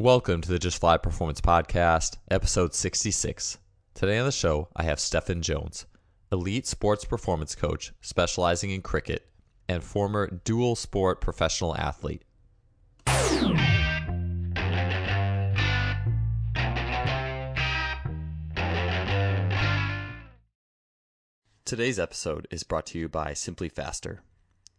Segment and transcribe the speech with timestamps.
[0.00, 3.58] Welcome to the Just Fly Performance Podcast, episode 66.
[3.94, 5.86] Today on the show, I have Stefan Jones,
[6.32, 9.28] elite sports performance coach specializing in cricket
[9.68, 12.24] and former dual sport professional athlete.
[21.64, 24.22] Today's episode is brought to you by Simply Faster.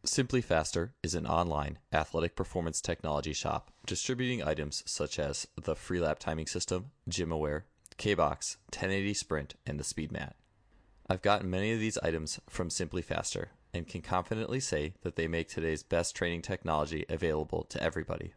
[0.08, 6.20] Simply Faster is an online athletic performance technology shop distributing items such as the Freelap
[6.20, 7.64] timing system, GymAware,
[7.98, 10.34] K-Box, 1080 Sprint, and the SpeedMat.
[11.10, 15.28] I've gotten many of these items from Simply Faster and can confidently say that they
[15.28, 18.34] make today's best training technology available to everybody.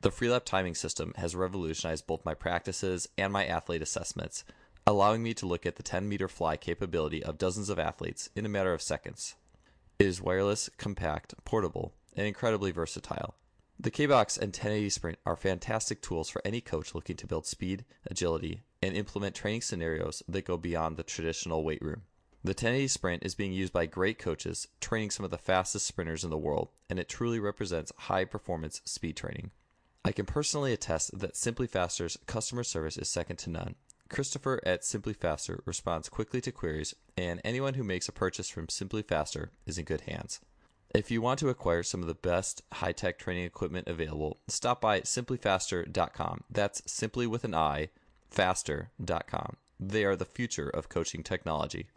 [0.00, 4.44] The Freelap timing system has revolutionized both my practices and my athlete assessments,
[4.84, 8.44] allowing me to look at the 10 meter fly capability of dozens of athletes in
[8.44, 9.36] a matter of seconds.
[9.98, 13.36] It is wireless, compact, portable, and incredibly versatile.
[13.78, 17.84] The K-Box and 1080 Sprint are fantastic tools for any coach looking to build speed,
[18.06, 22.02] agility, and implement training scenarios that go beyond the traditional weight room.
[22.42, 26.24] The 1080 Sprint is being used by great coaches training some of the fastest sprinters
[26.24, 29.50] in the world, and it truly represents high performance speed training.
[30.04, 33.76] I can personally attest that Simply Faster's customer service is second to none,
[34.14, 38.68] Christopher at Simply Faster responds quickly to queries, and anyone who makes a purchase from
[38.68, 40.38] Simply Faster is in good hands.
[40.94, 44.80] If you want to acquire some of the best high tech training equipment available, stop
[44.80, 46.44] by simplyfaster.com.
[46.48, 47.88] That's simply with an I,
[48.30, 49.56] faster.com.
[49.80, 51.88] They are the future of coaching technology.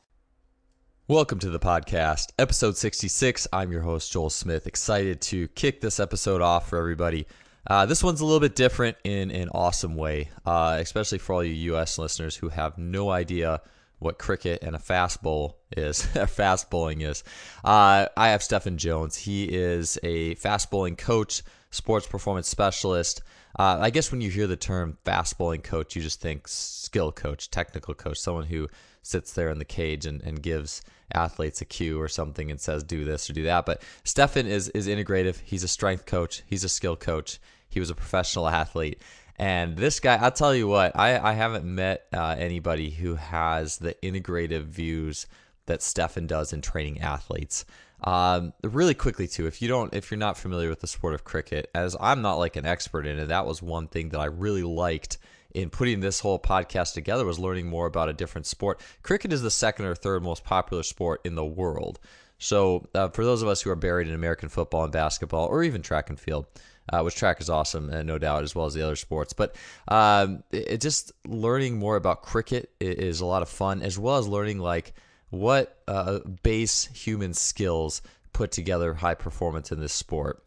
[1.07, 3.47] Welcome to the podcast, episode 66.
[3.53, 4.65] I'm your host, Joel Smith.
[4.65, 7.27] Excited to kick this episode off for everybody.
[7.67, 11.43] Uh, this one's a little bit different in an awesome way, uh, especially for all
[11.43, 11.97] you U.S.
[11.97, 13.61] listeners who have no idea
[13.99, 17.23] what cricket and a fast bowl is, fast bowling is.
[17.65, 19.17] Uh, I have Stefan Jones.
[19.17, 23.21] He is a fast bowling coach, sports performance specialist.
[23.57, 27.11] Uh, I guess when you hear the term fast bowling coach, you just think skill
[27.11, 28.69] coach, technical coach, someone who
[29.01, 30.81] sits there in the cage and, and gives
[31.13, 33.65] athletes a cue or something and says do this or do that.
[33.65, 35.39] But Stefan is is integrative.
[35.43, 36.43] He's a strength coach.
[36.45, 37.39] He's a skill coach.
[37.69, 39.01] He was a professional athlete.
[39.37, 43.77] And this guy, I'll tell you what, I, I haven't met uh, anybody who has
[43.77, 45.27] the integrative views
[45.67, 47.65] that Stefan does in training athletes.
[48.03, 51.23] Um, really quickly too, if you don't, if you're not familiar with the sport of
[51.23, 54.25] cricket, as I'm not like an expert in it, that was one thing that I
[54.25, 55.17] really liked
[55.53, 58.79] in putting this whole podcast together was learning more about a different sport.
[59.01, 61.99] Cricket is the second or third most popular sport in the world.
[62.37, 65.63] So uh, for those of us who are buried in American football and basketball, or
[65.63, 66.45] even track and field,
[66.91, 69.33] uh, which track is awesome, and no doubt, as well as the other sports.
[69.33, 69.55] But
[69.87, 74.17] um, it, it just learning more about cricket is a lot of fun, as well
[74.17, 74.93] as learning like
[75.29, 78.01] what uh, base human skills
[78.33, 80.43] put together high performance in this sport,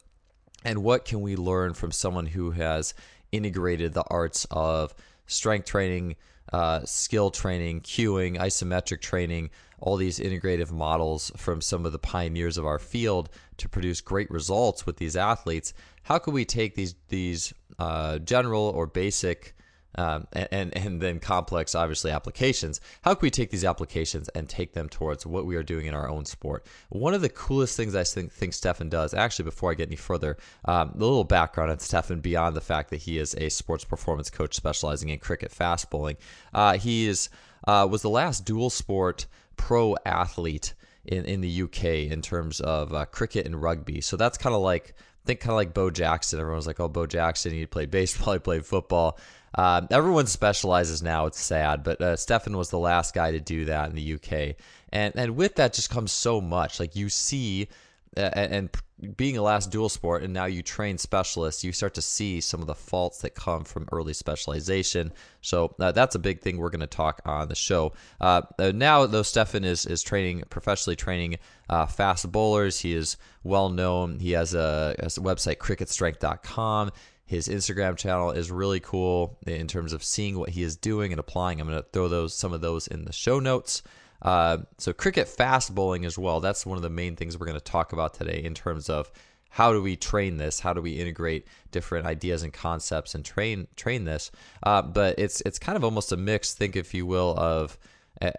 [0.63, 2.93] and what can we learn from someone who has
[3.31, 4.93] integrated the arts of
[5.27, 6.15] strength training,
[6.51, 9.49] uh, skill training, cueing, isometric training,
[9.81, 14.29] all these integrative models from some of the pioneers of our field to produce great
[14.31, 19.55] results with these athletes how can we take these these uh, general or basic
[19.95, 22.79] um, and and then complex, obviously applications.
[23.01, 25.93] How can we take these applications and take them towards what we are doing in
[25.93, 26.65] our own sport?
[26.89, 29.97] One of the coolest things I think, think Stefan does, actually, before I get any
[29.97, 33.83] further, um, a little background on Stefan beyond the fact that he is a sports
[33.83, 36.17] performance coach specializing in cricket fast bowling.
[36.53, 37.29] Uh, he is
[37.67, 40.73] uh, was the last dual sport pro athlete
[41.05, 44.01] in in the UK in terms of uh, cricket and rugby.
[44.01, 44.93] So that's kind of like
[45.25, 46.39] think kind of like Bo Jackson.
[46.39, 49.19] Everyone's like, oh, Bo Jackson, he played baseball, he played football.
[49.53, 51.25] Um, everyone specializes now.
[51.25, 54.55] It's sad, but uh, Stefan was the last guy to do that in the UK.
[54.93, 56.79] And and with that just comes so much.
[56.79, 57.67] Like you see,
[58.17, 58.69] uh, and
[59.17, 62.61] being a last dual sport and now you train specialists, you start to see some
[62.61, 65.11] of the faults that come from early specialization.
[65.41, 67.93] So uh, that's a big thing we're going to talk on the show.
[68.19, 71.37] Uh, uh, now, though, Stefan is is training professionally training
[71.69, 72.79] uh, fast bowlers.
[72.79, 74.19] He is well known.
[74.19, 76.91] He has a, has a website cricketstrength.com.
[77.25, 81.19] His Instagram channel is really cool in terms of seeing what he is doing and
[81.19, 81.61] applying.
[81.61, 83.83] I'm going to throw those some of those in the show notes.
[84.21, 86.39] Uh, so cricket fast bowling as well.
[86.39, 89.11] That's one of the main things we're going to talk about today in terms of
[89.49, 90.61] how do we train this?
[90.61, 94.31] How do we integrate different ideas and concepts and train train this?
[94.63, 96.53] Uh, but it's it's kind of almost a mix.
[96.53, 97.77] Think, if you will, of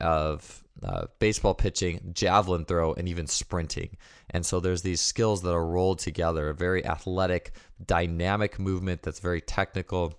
[0.01, 3.97] of uh, baseball pitching, javelin throw, and even sprinting.
[4.31, 6.49] And so there's these skills that are rolled together.
[6.49, 7.53] A very athletic,
[7.85, 10.19] dynamic movement that's very technical.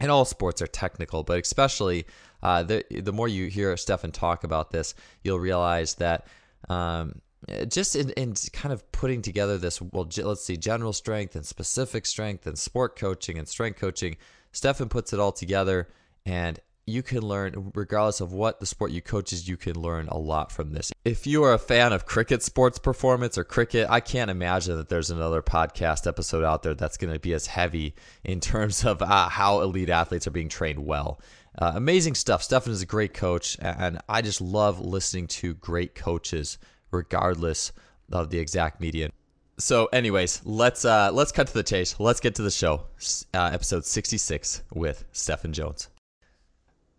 [0.00, 2.06] And all sports are technical, but especially
[2.42, 6.26] uh, the the more you hear Stefan talk about this, you'll realize that
[6.68, 7.20] um,
[7.68, 12.06] just in, in kind of putting together this, well, let's see, general strength and specific
[12.06, 14.16] strength and sport coaching and strength coaching,
[14.52, 15.88] Stefan puts it all together,
[16.24, 20.18] and you can learn, regardless of what the sport you coaches, you can learn a
[20.18, 20.92] lot from this.
[21.04, 24.88] If you are a fan of cricket sports performance or cricket, I can't imagine that
[24.88, 27.94] there's another podcast episode out there that's going to be as heavy
[28.24, 31.20] in terms of uh, how elite athletes are being trained well.
[31.58, 32.42] Uh, amazing stuff.
[32.42, 36.58] Stefan is a great coach, and I just love listening to great coaches,
[36.90, 37.72] regardless
[38.10, 39.12] of the exact median.
[39.58, 42.00] So, anyways, let's uh, let's cut to the chase.
[42.00, 42.86] Let's get to the show.
[43.34, 45.88] Uh, episode 66 with Stefan Jones.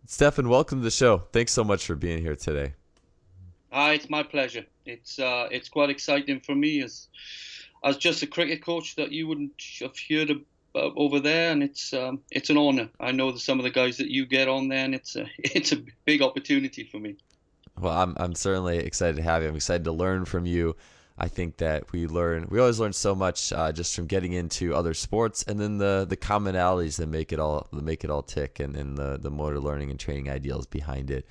[0.06, 1.18] Stefan, welcome to the show.
[1.32, 2.74] Thanks so much for being here today.
[3.72, 4.66] Hi, it's my pleasure.
[4.84, 7.08] It's uh, it's quite exciting for me as
[7.82, 10.42] as just a cricket coach that you wouldn't have heard of,
[10.74, 12.90] uh, over there, and it's um, it's an honour.
[13.00, 15.72] I know some of the guys that you get on there, and it's a it's
[15.72, 17.16] a big opportunity for me.
[17.80, 19.48] Well, I'm I'm certainly excited to have you.
[19.48, 20.76] I'm excited to learn from you.
[21.16, 24.74] I think that we learn, we always learn so much uh, just from getting into
[24.74, 28.22] other sports, and then the the commonalities that make it all that make it all
[28.22, 31.26] tick, and, and the the motor learning and training ideals behind it.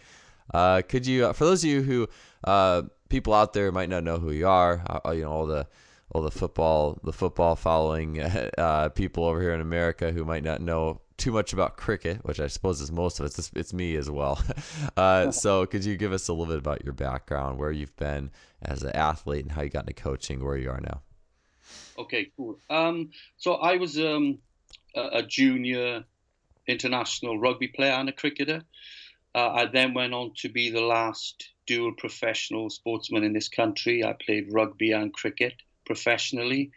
[0.53, 2.07] Uh, could you, uh, for those of you who
[2.45, 5.67] uh, people out there might not know who you are, uh, you know all the
[6.13, 8.15] all the football the football following
[8.95, 12.47] people over here in America who might not know too much about cricket, which I
[12.47, 13.37] suppose is most of it.
[13.37, 14.41] It's, it's me as well.
[14.97, 18.31] Uh, so, could you give us a little bit about your background, where you've been
[18.61, 21.01] as an athlete, and how you got into coaching, where you are now?
[21.97, 22.59] Okay, cool.
[22.69, 24.39] Um, so I was um,
[24.95, 26.03] a junior
[26.67, 28.63] international rugby player and a cricketer.
[29.35, 34.03] Uh, I then went on to be the last dual professional sportsman in this country.
[34.03, 35.53] I played rugby and cricket
[35.85, 36.71] professionally.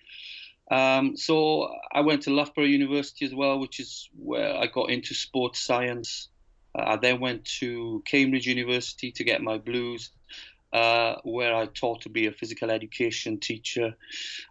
[0.70, 5.14] Um, so I went to Loughborough University as well, which is where I got into
[5.14, 6.28] sports science.
[6.76, 10.10] Uh, I then went to Cambridge University to get my blues,
[10.72, 13.94] uh, where I taught to be a physical education teacher.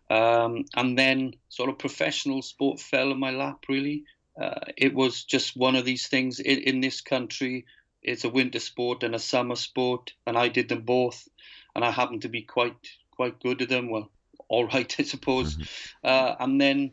[0.09, 4.05] Um, and then sort of professional sport fell in my lap, really.
[4.39, 7.65] Uh, it was just one of these things in, in this country.
[8.01, 11.27] It's a winter sport and a summer sport, and I did them both,
[11.73, 12.75] and I happened to be quite
[13.11, 13.89] quite good at them.
[13.89, 14.11] Well,
[14.47, 15.55] all right, I suppose.
[15.55, 16.07] Mm-hmm.
[16.07, 16.91] Uh, and then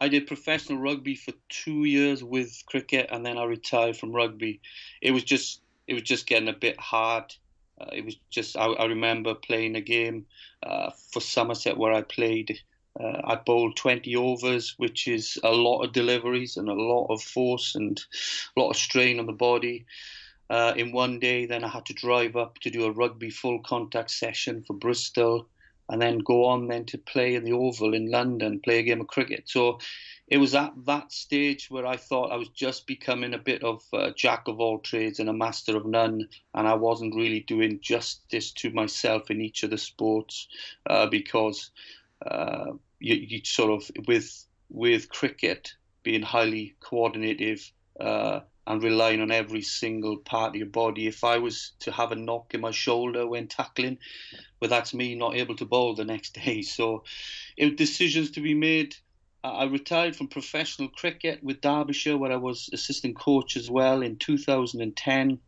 [0.00, 4.60] I did professional rugby for two years with cricket, and then I retired from rugby.
[5.00, 7.34] It was just it was just getting a bit hard.
[7.80, 10.26] Uh, it was just I, I, remember playing a game
[10.62, 12.58] uh, for Somerset where I played.
[12.98, 17.22] Uh, I bowled 20 overs, which is a lot of deliveries and a lot of
[17.22, 17.98] force and
[18.54, 19.86] a lot of strain on the body.
[20.50, 23.60] Uh, in one day, then I had to drive up to do a rugby full
[23.60, 25.48] contact session for Bristol
[25.88, 29.00] and then go on then to play in the Oval in London, play a game
[29.00, 29.48] of cricket.
[29.48, 29.78] So
[30.28, 33.82] it was at that stage where I thought I was just becoming a bit of
[33.92, 37.80] a jack of all trades and a master of none, and I wasn't really doing
[37.80, 40.48] justice to myself in each of the sports
[40.88, 41.70] uh, because
[42.24, 47.70] uh, you, you, sort of with with cricket being highly coordinative.
[48.00, 51.06] Uh, and relying on every single part of your body.
[51.06, 53.98] If I was to have a knock in my shoulder when tackling,
[54.60, 56.62] well, that's me not able to bowl the next day.
[56.62, 57.04] So,
[57.58, 58.96] was decisions to be made.
[59.44, 64.16] I retired from professional cricket with Derbyshire, where I was assistant coach as well in
[64.16, 65.40] 2010.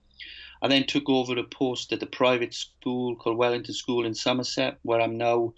[0.62, 4.78] I then took over a post at a private school called Wellington School in Somerset,
[4.82, 5.55] where I'm now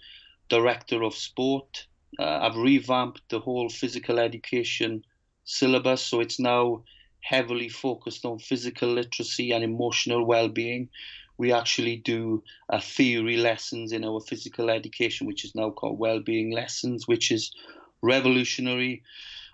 [0.49, 1.87] director of sport.
[2.19, 5.03] Uh, I've revamped the whole physical education
[5.45, 6.83] syllabus, so it's now
[7.29, 10.89] heavily focused on physical literacy and emotional well-being.
[11.37, 16.51] We actually do uh, theory lessons in our physical education, which is now called well-being
[16.51, 17.51] lessons, which is
[18.01, 19.03] revolutionary.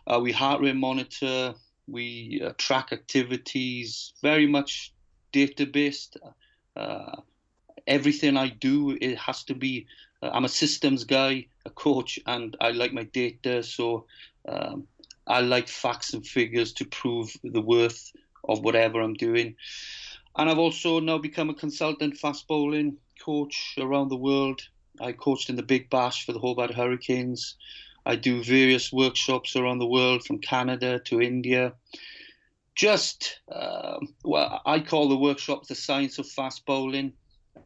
[0.05, 1.55] Uh, we heart rate monitor,
[1.87, 4.93] we uh, track activities, very much
[5.31, 6.17] data based.
[6.75, 7.21] Uh,
[7.87, 9.87] everything I do, it has to be.
[10.21, 13.63] Uh, I'm a systems guy, a coach, and I like my data.
[13.63, 14.05] So
[14.47, 14.87] um,
[15.27, 18.11] I like facts and figures to prove the worth
[18.47, 19.55] of whatever I'm doing.
[20.37, 24.61] And I've also now become a consultant fast bowling coach around the world.
[24.99, 27.55] I coached in the Big Bash for the Hobart Hurricanes.
[28.05, 31.73] I do various workshops around the world from Canada to India.
[32.75, 37.13] Just, uh, well, I call the workshops the science of fast bowling.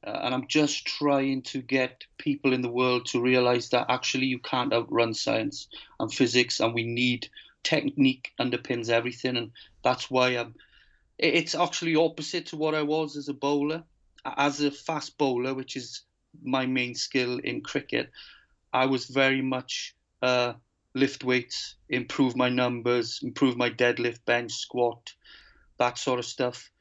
[0.05, 4.25] Uh, and I'm just trying to get people in the world to realize that actually
[4.25, 7.29] you can't outrun science and physics, and we need
[7.67, 9.51] technique underpins everything, and
[9.83, 10.55] that's why I'm.
[11.17, 13.83] It's actually opposite to what I was as a bowler.
[14.23, 16.03] As a fast bowler, which is
[16.43, 18.11] my main skill in cricket,
[18.71, 20.53] I was very much uh,
[20.93, 25.13] lift weights, improve my numbers, improve my deadlift, bench, squat,
[25.77, 26.71] that sort of stuff.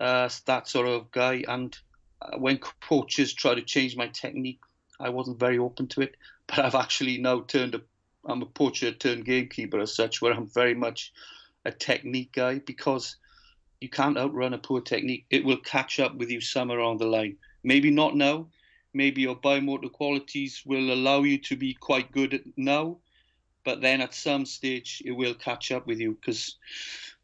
[0.00, 1.42] Uh, that sort of guy.
[1.48, 1.76] And
[2.20, 4.60] uh, when coaches try to change my technique,
[5.00, 6.16] I wasn't very open to it.
[6.46, 7.80] But I've actually now turned a
[8.26, 11.12] I'm a poacher turned gamekeeper as such, where I'm very much
[11.64, 13.16] a technique guy because
[13.80, 15.26] you can't outrun a poor technique.
[15.30, 17.36] It will catch up with you somewhere on the line.
[17.62, 18.48] Maybe not now.
[18.94, 22.98] Maybe your biomotor qualities will allow you to be quite good at now,
[23.64, 26.56] but then at some stage it will catch up with you because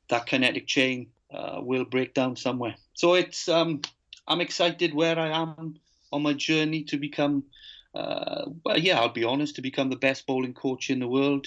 [0.09, 2.75] that kinetic chain uh, will break down somewhere.
[2.93, 3.81] So it's um,
[4.29, 5.77] I'm excited where I am
[6.13, 7.45] on my journey to become.
[7.95, 11.47] Uh, well, yeah, I'll be honest, to become the best bowling coach in the world.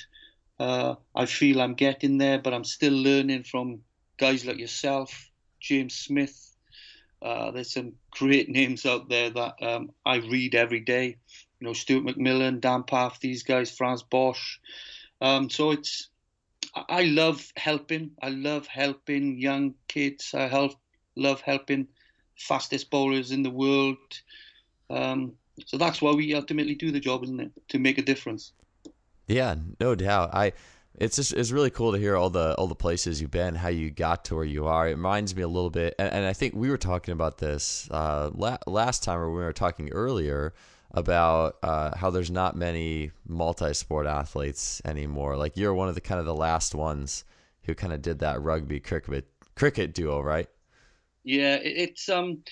[0.60, 3.82] Uh, I feel I'm getting there, but I'm still learning from
[4.18, 6.56] guys like yourself, James Smith.
[7.22, 11.18] Uh, there's some great names out there that um, I read every day.
[11.60, 14.60] You know, Stuart McMillan, Dan Pfaff, these guys, Frans Bosch.
[15.22, 16.10] Um, so it's,
[16.76, 18.12] I love helping.
[18.22, 20.34] I love helping young kids.
[20.34, 20.74] I help,
[21.16, 21.88] love helping
[22.38, 23.98] fastest bowlers in the world.
[24.90, 25.34] Um,
[25.66, 27.52] so that's why we ultimately do the job, isn't it?
[27.70, 28.54] To make a difference.
[29.28, 30.34] Yeah, no doubt.
[30.34, 30.54] I
[30.98, 33.70] it's just it's really cool to hear all the all the places you've been, how
[33.70, 34.88] you got to where you are.
[34.88, 37.90] It reminds me a little bit, and, and I think we were talking about this
[37.92, 40.54] uh, la- last time, or we were talking earlier
[40.92, 45.36] about uh, how there's not many multi-sport athletes anymore.
[45.36, 47.26] Like you're one of the kind of the last ones
[47.64, 50.48] who kind of did that rugby cricket cricket duo, right?
[51.24, 52.44] Yeah, it's um,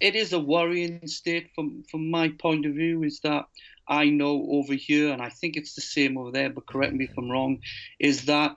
[0.00, 3.02] it is a worrying state from from my point of view.
[3.02, 3.46] Is that
[3.88, 7.04] I know over here, and I think it's the same over there, but correct me
[7.04, 7.60] if I'm wrong,
[7.98, 8.56] is that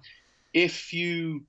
[0.53, 1.45] if you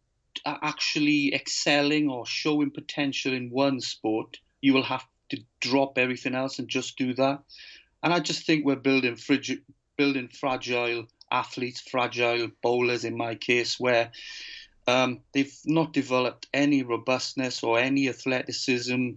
[0.46, 6.34] are actually excelling or showing potential in one sport, you will have to drop everything
[6.34, 7.42] else and just do that.
[8.02, 9.16] And I just think we're building
[9.96, 14.10] building fragile athletes, fragile bowlers in my case, where
[14.86, 19.10] um, they've not developed any robustness or any athleticism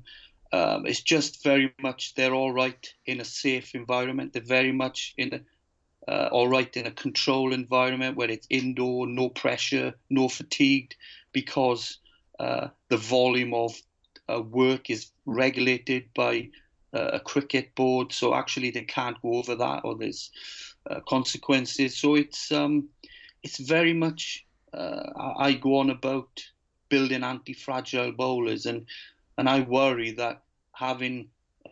[0.53, 4.33] um, it's just very much they're all right in a safe environment.
[4.33, 5.39] They're very much in a
[6.11, 10.95] uh, all right in a control environment where it's indoor, no pressure, no fatigued,
[11.31, 11.97] because
[12.39, 13.73] uh, the volume of
[14.27, 16.49] uh, work is regulated by
[16.93, 18.11] uh, a cricket board.
[18.11, 20.29] So actually, they can't go over that, or there's
[20.89, 21.97] uh, consequences.
[21.97, 22.89] So it's um,
[23.41, 26.29] it's very much uh, I go on about
[26.89, 28.85] building anti-fragile bowlers and
[29.37, 31.29] and I worry that having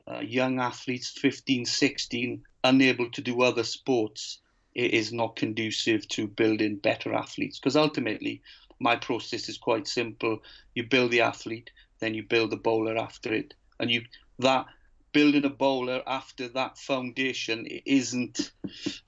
[0.08, 4.39] uh, young athletes, 15, 16, unable to do other sports,
[4.74, 7.60] it is not conducive to building better athletes.
[7.60, 8.41] Because ultimately,
[8.80, 10.39] my process is quite simple.
[10.75, 14.03] You build the athlete, then you build the bowler after it, and you
[14.39, 14.65] that
[15.12, 18.51] building a bowler after that foundation isn't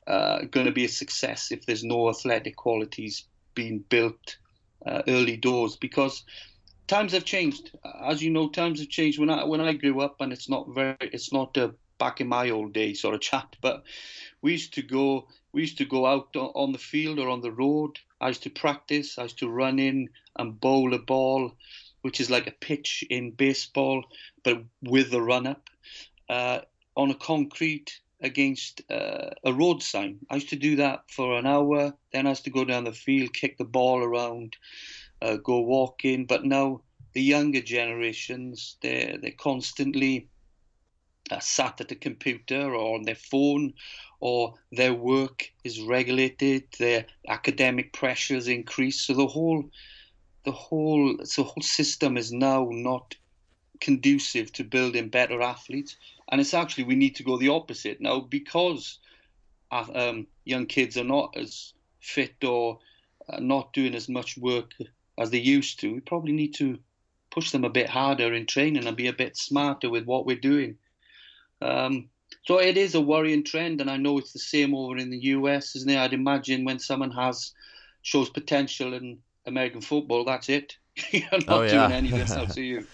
[0.05, 4.37] uh, going to be a success if there's no athletic qualities being built
[4.85, 6.23] uh, early doors because
[6.87, 7.71] times have changed.
[8.03, 9.19] As you know, times have changed.
[9.19, 12.27] When I when I grew up, and it's not very, it's not uh, back in
[12.27, 13.83] my old days sort of chat, but
[14.41, 17.51] we used to go, we used to go out on the field or on the
[17.51, 17.99] road.
[18.19, 19.17] I used to practice.
[19.17, 21.51] I used to run in and bowl a ball,
[22.01, 24.03] which is like a pitch in baseball,
[24.43, 25.69] but with the run up
[26.29, 26.59] uh,
[26.95, 30.19] on a concrete against uh, a road sign.
[30.29, 31.93] I used to do that for an hour.
[32.13, 34.55] Then I used to go down the field, kick the ball around
[35.23, 36.25] uh, go walking.
[36.25, 36.81] But now
[37.13, 40.27] the younger generations, they're they're constantly
[41.31, 43.73] uh, sat at a computer or on their phone,
[44.19, 46.63] or their work is regulated.
[46.77, 49.01] Their academic pressures increase.
[49.01, 49.69] So the whole
[50.43, 53.15] the whole the whole system is now not
[53.79, 55.95] conducive to building better athletes.
[56.29, 58.99] And it's actually we need to go the opposite now because
[59.71, 62.79] uh, um, young kids are not as fit or
[63.29, 64.73] uh, not doing as much work
[65.17, 65.93] as they used to.
[65.93, 66.79] We probably need to
[67.31, 70.37] push them a bit harder in training and be a bit smarter with what we're
[70.37, 70.77] doing.
[71.61, 72.09] Um,
[72.45, 75.17] so it is a worrying trend, and I know it's the same over in the
[75.17, 75.97] US, isn't it?
[75.97, 77.53] I'd imagine when someone has
[78.01, 80.77] shows potential in American football, that's it.
[81.11, 81.87] You're not oh, yeah.
[81.87, 82.85] doing anything else, are you?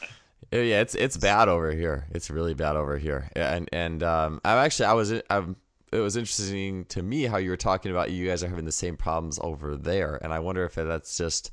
[0.52, 2.08] Yeah, it's it's bad over here.
[2.12, 3.30] It's really bad over here.
[3.36, 5.56] And and um, I'm actually I was I'm
[5.92, 8.72] it was interesting to me how you were talking about you guys are having the
[8.72, 11.52] same problems over there, and I wonder if that's just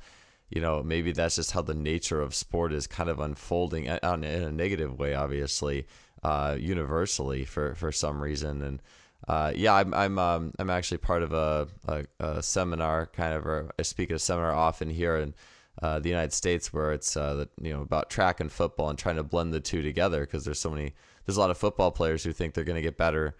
[0.50, 3.98] you know, maybe that's just how the nature of sport is kind of unfolding in
[4.02, 5.86] a negative way, obviously,
[6.22, 8.62] uh, universally for, for some reason.
[8.62, 8.82] And
[9.26, 13.46] uh, yeah, I'm I'm um, I'm actually part of a, a, a seminar, kind of,
[13.46, 15.34] or I speak at a seminar often here in
[15.82, 18.98] uh, the United States, where it's uh, the, you know about track and football and
[18.98, 21.90] trying to blend the two together because there's so many there's a lot of football
[21.90, 23.34] players who think they're going to get better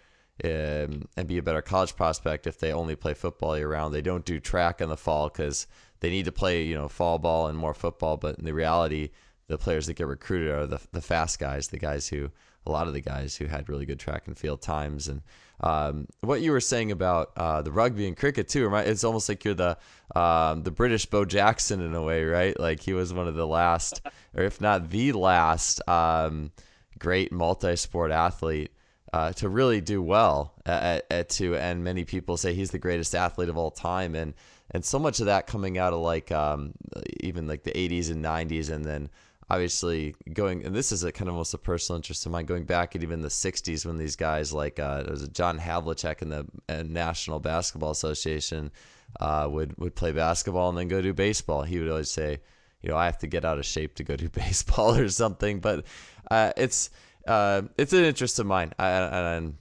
[0.45, 3.95] um, and be a better college prospect if they only play football year round.
[3.95, 5.67] They don't do track in the fall because
[6.07, 8.17] they need to play, you know, fall ball and more football.
[8.17, 9.11] But in the reality,
[9.49, 12.31] the players that get recruited are the the fast guys, the guys who
[12.65, 15.09] a lot of the guys who had really good track and field times.
[15.09, 15.23] And
[15.61, 19.45] um, what you were saying about uh, the rugby and cricket too, it's almost like
[19.45, 19.79] you're the
[20.15, 22.59] um, the British Bo Jackson in a way, right?
[22.59, 24.01] Like he was one of the last,
[24.33, 26.53] or if not the last, um,
[27.01, 28.71] great multi-sport athlete
[29.13, 33.15] uh, to really do well at, at to and many people say he's the greatest
[33.15, 34.35] athlete of all time and
[34.77, 36.73] and so much of that coming out of like um,
[37.21, 39.09] even like the 80s and 90s and then
[39.49, 42.65] obviously going and this is a kind of almost a personal interest of mine going
[42.65, 46.23] back at even the 60s when these guys like uh, there was a John Havlicek
[46.23, 48.71] in the uh, National Basketball Association
[49.19, 52.39] uh, would would play basketball and then go do baseball he would always say
[52.83, 55.61] you know I have to get out of shape to go do baseball or something
[55.61, 55.87] but
[56.31, 56.91] uh, it's
[57.27, 58.73] uh, it's an interest of mine.
[58.79, 59.55] I, I, I would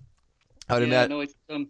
[0.69, 1.09] yeah, imagine.
[1.09, 1.69] No, it's um,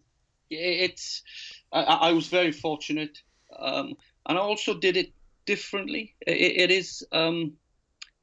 [0.50, 1.24] it's.
[1.72, 3.18] I, I was very fortunate,
[3.60, 3.96] um,
[4.28, 5.12] and I also did it
[5.46, 6.16] differently.
[6.26, 7.54] it, it is um,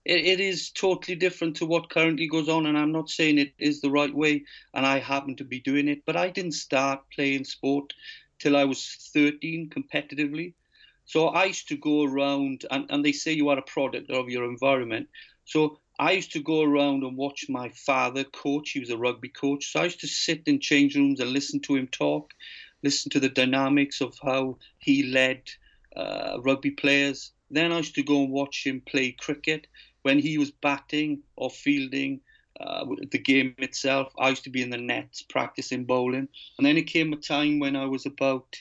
[0.04, 3.52] it, it is totally different to what currently goes on, and I'm not saying it
[3.58, 6.02] is the right way, and I happen to be doing it.
[6.04, 7.92] But I didn't start playing sport
[8.38, 10.54] till I was 13 competitively.
[11.04, 14.28] So I used to go around, and, and they say you are a product of
[14.28, 15.08] your environment.
[15.44, 18.70] So I used to go around and watch my father coach.
[18.70, 19.72] He was a rugby coach.
[19.72, 22.32] So I used to sit in change rooms and listen to him talk,
[22.82, 25.42] listen to the dynamics of how he led
[25.96, 27.32] uh, rugby players.
[27.50, 29.66] Then I used to go and watch him play cricket.
[30.02, 32.20] When he was batting or fielding
[32.60, 36.28] uh, the game itself, I used to be in the nets practicing bowling.
[36.58, 38.56] And then it came a time when I was about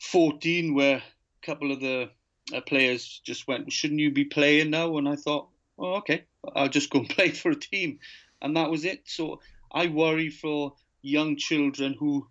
[0.00, 2.10] 14 where a couple of the
[2.52, 4.96] uh, players just went, Shouldn't you be playing now?
[4.98, 5.48] And I thought,
[5.78, 6.24] Oh, okay,
[6.54, 7.98] I'll just go and play for a team,
[8.40, 9.02] and that was it.
[9.06, 9.40] So
[9.72, 12.28] I worry for young children who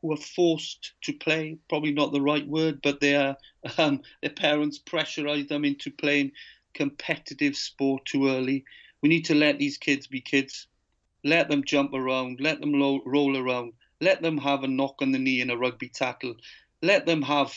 [0.00, 1.58] who are forced to play.
[1.68, 3.36] Probably not the right word, but their
[3.78, 6.32] um, their parents pressurize them into playing
[6.74, 8.64] competitive sport too early.
[9.02, 10.66] We need to let these kids be kids.
[11.24, 12.40] Let them jump around.
[12.40, 13.72] Let them lo- roll around.
[14.00, 16.36] Let them have a knock on the knee in a rugby tackle.
[16.82, 17.52] Let them have,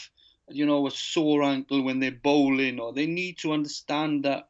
[0.50, 4.50] you know, a sore ankle when they're bowling, or they need to understand that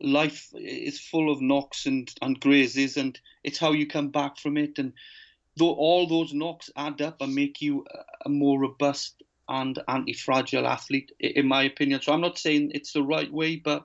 [0.00, 4.56] life is full of knocks and, and grazes, and it's how you come back from
[4.56, 4.78] it.
[4.78, 4.92] And
[5.56, 7.84] though all those knocks add up and make you
[8.24, 12.02] a more robust and anti-fragile athlete, in my opinion.
[12.02, 13.84] So I'm not saying it's the right way, but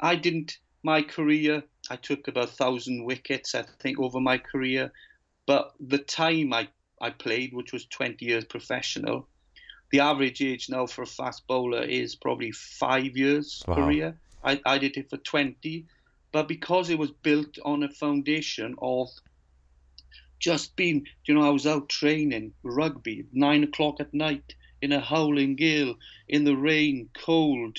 [0.00, 0.58] I didn't.
[0.82, 4.92] My career, I took about a thousand wickets, I think, over my career.
[5.46, 6.68] But the time I,
[7.00, 9.26] I played, which was 20 years professional,
[9.90, 13.76] the average age now for a fast bowler is probably five years wow.
[13.76, 14.18] career.
[14.42, 15.86] I, I did it for 20,
[16.32, 19.08] but because it was built on a foundation of
[20.38, 25.00] just been, you know, I was out training rugby nine o'clock at night in a
[25.00, 25.94] howling gale,
[26.28, 27.78] in the rain, cold.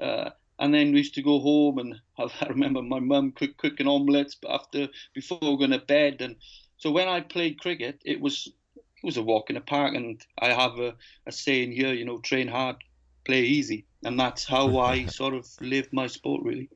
[0.00, 3.86] Uh, and then we used to go home and I remember my mum cook, cooking
[3.86, 6.20] omelets after before going to bed.
[6.20, 6.36] And
[6.78, 9.94] so when I played cricket, it was it was a walk in the park.
[9.94, 10.94] And I have a,
[11.26, 12.76] a saying here, you know, train hard,
[13.24, 16.70] play easy, and that's how I sort of live my sport really.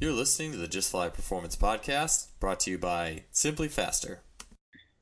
[0.00, 4.20] You're listening to the Just Fly Performance Podcast, brought to you by Simply Faster.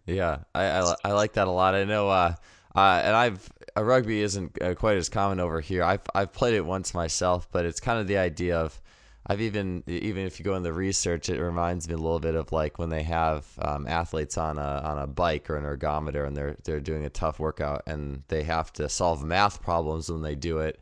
[0.07, 1.75] Yeah, I, I, I like that a lot.
[1.75, 2.35] I know, uh,
[2.75, 5.85] uh, and I've uh, rugby isn't uh, quite as common over here.
[5.85, 8.81] I've I've played it once myself, but it's kind of the idea of
[9.27, 12.35] I've even even if you go in the research, it reminds me a little bit
[12.35, 16.27] of like when they have um, athletes on a on a bike or an ergometer
[16.27, 20.23] and they're they're doing a tough workout and they have to solve math problems when
[20.23, 20.81] they do it,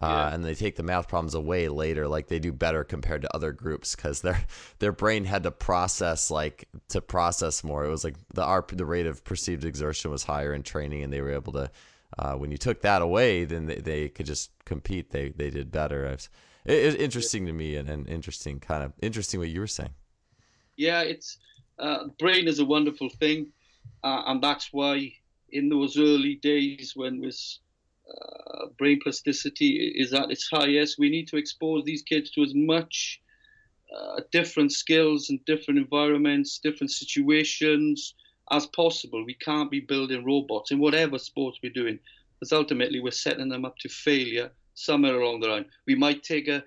[0.00, 0.34] uh, yeah.
[0.34, 2.06] and they take the math problems away later.
[2.06, 4.44] Like they do better compared to other groups because their
[4.78, 7.84] their brain had to process like to process more.
[7.84, 11.12] It was like the R, the rate of perceived exertion was higher in training, and
[11.12, 11.70] they were able to.
[12.18, 15.10] Uh, when you took that away, then they, they could just compete.
[15.10, 16.04] They they did better.
[16.04, 16.28] It's
[16.96, 19.94] interesting to me and, and interesting kind of interesting what you were saying.
[20.76, 21.38] Yeah, it's
[21.78, 23.52] uh, brain is a wonderful thing,
[24.04, 25.12] uh, and that's why
[25.50, 27.60] in those early days when was
[28.08, 32.54] uh, brain plasticity is at its highest, we need to expose these kids to as
[32.54, 33.20] much
[33.96, 38.14] uh, different skills and different environments, different situations
[38.52, 39.24] as possible.
[39.24, 41.98] We can't be building robots in whatever sport we're doing,
[42.38, 45.66] because ultimately we're setting them up to failure somewhere along the line.
[45.86, 46.62] We might take a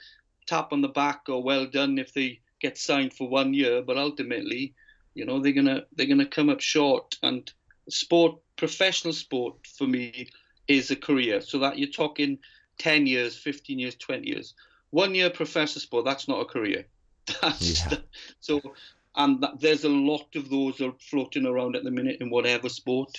[0.47, 3.97] tap on the back or well done if they get signed for one year, but
[3.97, 4.73] ultimately,
[5.13, 7.15] you know, they're gonna they're gonna come up short.
[7.23, 7.49] And
[7.89, 10.28] sport, professional sport, for me,
[10.69, 11.41] is a career.
[11.41, 12.39] So that you're talking
[12.77, 14.53] ten years, fifteen years, twenty years.
[14.91, 16.86] One year professor sport, that's not a career.
[17.41, 17.89] That's yeah.
[17.89, 18.03] the,
[18.39, 18.62] so,
[19.15, 22.69] and that, there's a lot of those are floating around at the minute in whatever
[22.69, 23.15] sport.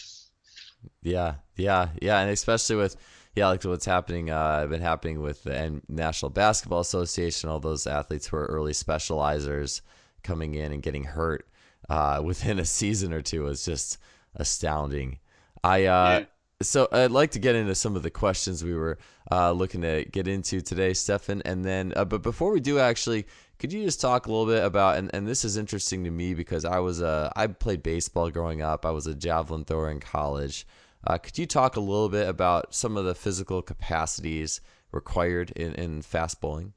[1.02, 2.96] Yeah, yeah, yeah, and especially with
[3.36, 8.26] yeah, like what's happening, uh, been happening with the National Basketball Association, all those athletes
[8.26, 9.80] who are early specializers
[10.24, 11.46] coming in and getting hurt.
[11.88, 13.98] uh, within a season or two is just
[14.36, 15.18] astounding.
[15.62, 16.24] I uh, yeah.
[16.62, 18.98] So I'd like to get into some of the questions we were
[19.30, 23.26] uh, looking to get into today, Stefan, and then uh, but before we do, actually,
[23.58, 26.34] could you just talk a little bit about and, and this is interesting to me
[26.34, 28.84] because I was a I played baseball growing up.
[28.84, 30.66] I was a javelin thrower in college.
[31.06, 34.60] Uh, could you talk a little bit about some of the physical capacities
[34.92, 36.74] required in, in fast bowling?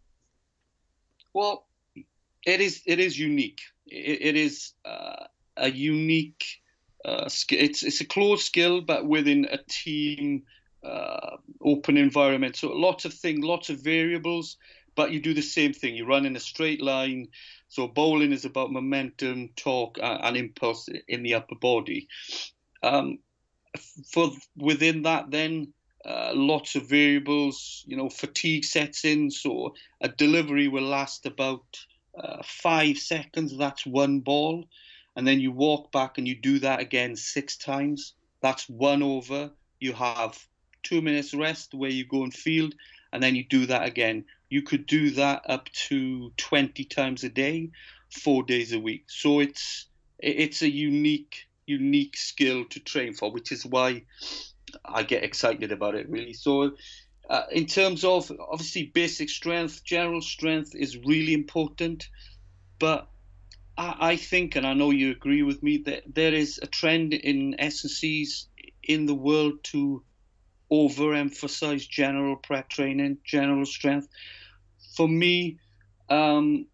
[1.33, 1.67] Well,
[2.45, 3.59] it is it is unique.
[3.87, 5.25] it, it is uh,
[5.57, 6.62] a unique
[7.05, 10.43] uh, it's it's a closed skill, but within a team
[10.83, 12.55] uh, open environment.
[12.55, 14.57] So lots of things, lots of variables,
[14.95, 15.95] but you do the same thing.
[15.95, 17.27] You run in a straight line.
[17.69, 22.07] So bowling is about momentum, torque, and impulse in the upper body.
[22.83, 23.19] Um,
[24.11, 25.73] for within that, then
[26.05, 27.83] uh, lots of variables.
[27.87, 29.31] You know, fatigue sets in.
[29.31, 31.65] So a delivery will last about
[32.17, 33.57] uh, five seconds.
[33.57, 34.65] That's one ball
[35.15, 38.13] and then you walk back and you do that again six times.
[38.41, 39.51] That's one over.
[39.79, 40.37] You have
[40.81, 42.75] two minutes rest where you go and field,
[43.11, 44.25] and then you do that again.
[44.49, 47.69] You could do that up to 20 times a day,
[48.09, 49.05] four days a week.
[49.07, 49.87] So it's
[50.19, 54.03] it's a unique unique skill to train for, which is why
[54.85, 56.33] I get excited about it really.
[56.33, 56.71] So
[57.29, 62.09] uh, in terms of obviously basic strength, general strength is really important,
[62.79, 63.07] but
[63.77, 67.59] I, think, and I know you agree with me, that there is a trend in
[67.59, 68.47] S&Cs
[68.83, 70.03] in the world to
[70.71, 74.07] overemphasize general prep training, general strength.
[74.95, 75.57] For me,
[76.09, 76.67] um,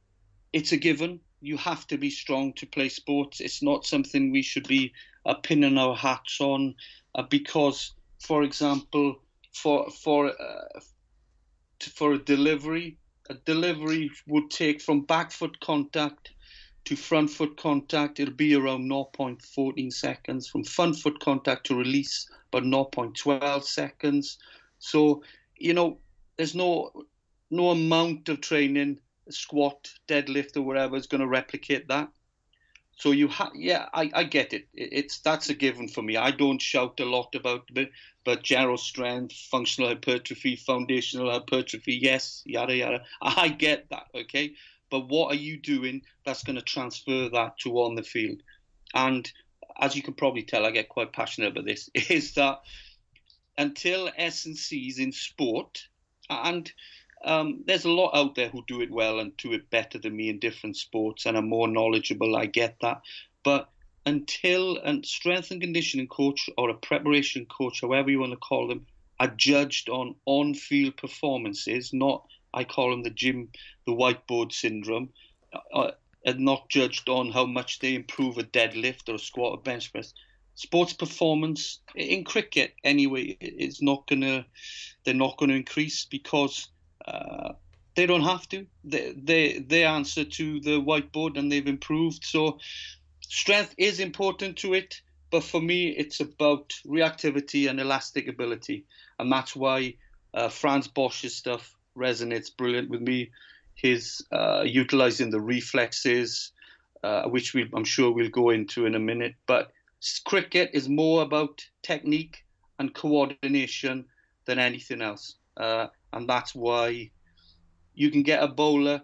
[0.53, 1.21] it's a given.
[1.41, 3.39] You have to be strong to play sports.
[3.39, 4.93] It's not something we should be
[5.25, 6.75] uh, pinning our hats on
[7.15, 9.15] uh, because, for example,
[9.53, 10.79] for for uh,
[11.95, 12.97] for a delivery,
[13.29, 16.31] a delivery would take from back foot contact
[16.85, 20.47] to front foot contact, it'll be around 0.14 seconds.
[20.47, 24.37] From front foot contact to release, about 0.12 seconds.
[24.79, 25.23] So,
[25.57, 25.99] you know,
[26.37, 26.91] there's no
[27.51, 32.09] no amount of training, squat, deadlift, or whatever is going to replicate that.
[32.95, 34.67] So you have, yeah, I, I get it.
[34.73, 36.17] It's that's a given for me.
[36.17, 37.91] I don't shout a lot about it,
[38.25, 43.03] but general strength, functional hypertrophy, foundational hypertrophy, yes, yada yada.
[43.21, 44.53] I get that, okay
[44.89, 48.41] but what are you doing that's going to transfer that to on the field?
[48.93, 49.31] And
[49.79, 51.89] as you can probably tell, I get quite passionate about this.
[52.09, 52.61] Is that
[53.57, 55.87] until S&Cs in sport,
[56.29, 56.71] and
[57.25, 60.15] um, there's a lot out there who do it well and do it better than
[60.15, 62.35] me in different sports and are more knowledgeable.
[62.35, 63.01] I get that,
[63.43, 63.69] but
[64.05, 68.67] until a strength and conditioning coach or a preparation coach, however you want to call
[68.67, 68.85] them,
[69.19, 73.49] are judged on on-field performances, not I call them the gym,
[73.85, 75.09] the whiteboard syndrome,
[75.73, 75.91] uh,
[76.25, 80.13] not judged on how much they improve a deadlift or a squat or bench press.
[80.55, 84.45] Sports performance in cricket, anyway, is not gonna.
[85.05, 86.67] They're not to increase because
[87.07, 87.53] uh,
[87.95, 88.65] they don't have to.
[88.83, 92.25] They, they they answer to the whiteboard and they've improved.
[92.25, 92.59] So
[93.21, 98.85] strength is important to it, but for me, it's about reactivity and elastic ability,
[99.17, 99.95] and that's why
[100.33, 103.31] uh, Frans Bosch's stuff resonates brilliant with me.
[103.75, 106.51] His uh, utilizing the reflexes,
[107.03, 109.35] uh, which we, I'm sure we'll go into in a minute.
[109.45, 109.71] But
[110.25, 112.43] cricket is more about technique
[112.77, 114.05] and coordination
[114.45, 117.11] than anything else, uh, and that's why
[117.93, 119.01] you can get a bowler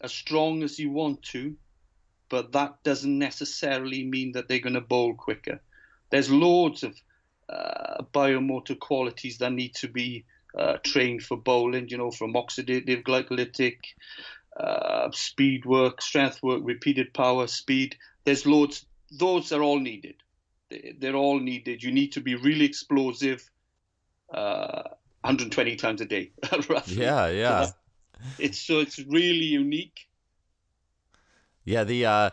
[0.00, 1.56] as strong as you want to,
[2.28, 5.60] but that doesn't necessarily mean that they're going to bowl quicker.
[6.10, 6.94] There's loads of
[7.48, 10.24] uh, biomotor qualities that need to be
[10.56, 13.78] uh, trained for bowling, you know, from oxidative, glycolytic,
[14.56, 17.96] uh, speed work, strength work, repeated power, speed.
[18.24, 18.86] There's loads.
[19.10, 20.16] Those are all needed.
[20.98, 21.82] They're all needed.
[21.82, 23.48] You need to be really explosive,
[24.32, 24.82] uh,
[25.22, 26.32] 120 times a day,
[26.68, 27.02] roughly.
[27.02, 27.64] Yeah, yeah.
[27.66, 27.72] So
[28.38, 30.06] it's so it's really unique.
[31.64, 32.30] Yeah, the uh,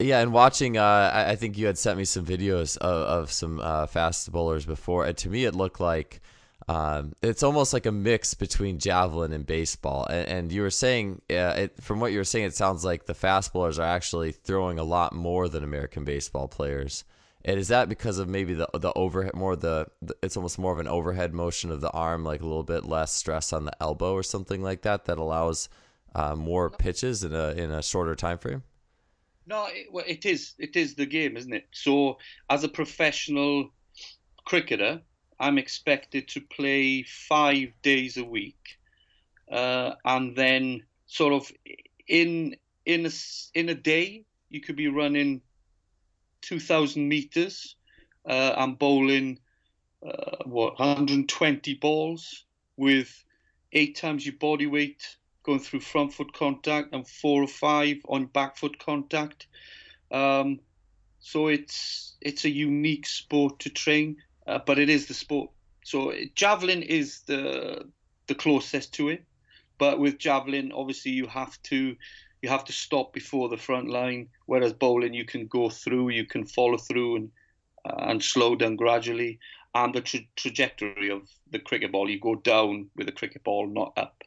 [0.00, 3.32] yeah, and watching, uh, I, I think you had sent me some videos of, of
[3.32, 6.20] some uh, fast bowlers before, and to me it looked like
[6.68, 10.06] um, it's almost like a mix between javelin and baseball.
[10.06, 13.06] And, and you were saying, uh, it, from what you were saying, it sounds like
[13.06, 17.04] the fast bowlers are actually throwing a lot more than American baseball players.
[17.44, 20.72] And is that because of maybe the the overhead more the, the, it's almost more
[20.72, 23.82] of an overhead motion of the arm, like a little bit less stress on the
[23.82, 25.68] elbow or something like that, that allows
[26.14, 28.62] uh, more pitches in a in a shorter time frame?
[29.46, 31.66] No, it, well, it is it is the game, isn't it?
[31.72, 32.16] So
[32.48, 33.68] as a professional
[34.46, 35.02] cricketer,
[35.40, 38.78] I'm expected to play five days a week,
[39.50, 41.50] uh, and then sort of
[42.06, 43.10] in in a
[43.54, 45.40] in a day you could be running
[46.42, 47.76] 2,000 meters.
[48.24, 49.40] Uh, I'm bowling
[50.06, 52.44] uh, what 120 balls
[52.76, 53.24] with
[53.72, 58.26] eight times your body weight going through front foot contact and four or five on
[58.26, 59.46] back foot contact.
[60.10, 60.60] Um,
[61.20, 64.16] so it's it's a unique sport to train,
[64.46, 65.50] uh, but it is the sport.
[65.84, 67.90] So javelin is the
[68.26, 69.24] the closest to it,
[69.78, 71.96] but with javelin, obviously you have to
[72.42, 74.28] you have to stop before the front line.
[74.46, 77.30] Whereas bowling, you can go through, you can follow through, and
[77.84, 79.38] uh, and slow down gradually.
[79.74, 83.66] And the tra- trajectory of the cricket ball, you go down with the cricket ball,
[83.66, 84.22] not up.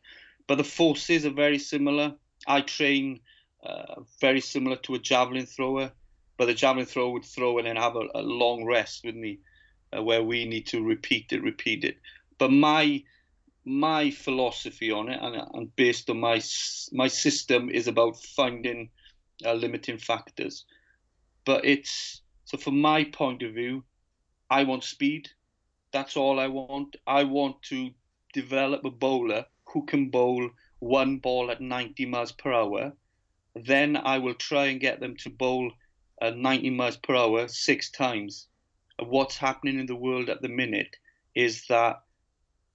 [0.47, 2.13] But the forces are very similar.
[2.47, 3.19] I train
[3.65, 5.91] uh, very similar to a javelin thrower,
[6.37, 9.39] but the javelin thrower would throw and then have a, a long rest with me,
[9.95, 11.97] uh, where we need to repeat it, repeat it.
[12.37, 13.03] But my
[13.65, 16.41] my philosophy on it, and, and based on my
[16.91, 18.89] my system, is about finding
[19.45, 20.65] uh, limiting factors.
[21.45, 23.83] But it's so from my point of view,
[24.49, 25.29] I want speed.
[25.91, 26.95] That's all I want.
[27.05, 27.91] I want to
[28.33, 32.93] develop a bowler who can bowl one ball at 90 miles per hour.
[33.55, 35.71] Then I will try and get them to bowl
[36.21, 38.46] at 90 miles per hour six times.
[38.99, 40.95] What's happening in the world at the minute
[41.35, 42.01] is that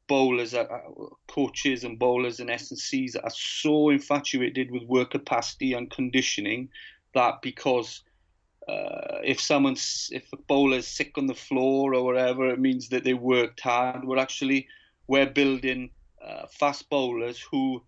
[0.06, 0.82] bowlers, are,
[1.26, 6.68] coaches and bowlers and S&Cs are so infatuated with work capacity and conditioning
[7.14, 8.02] that because
[8.68, 13.04] uh, if someone's if a bowler's sick on the floor or whatever, it means that
[13.04, 14.04] they worked hard.
[14.04, 14.68] We're actually
[15.08, 15.90] we're building
[16.24, 17.82] uh, fast bowlers who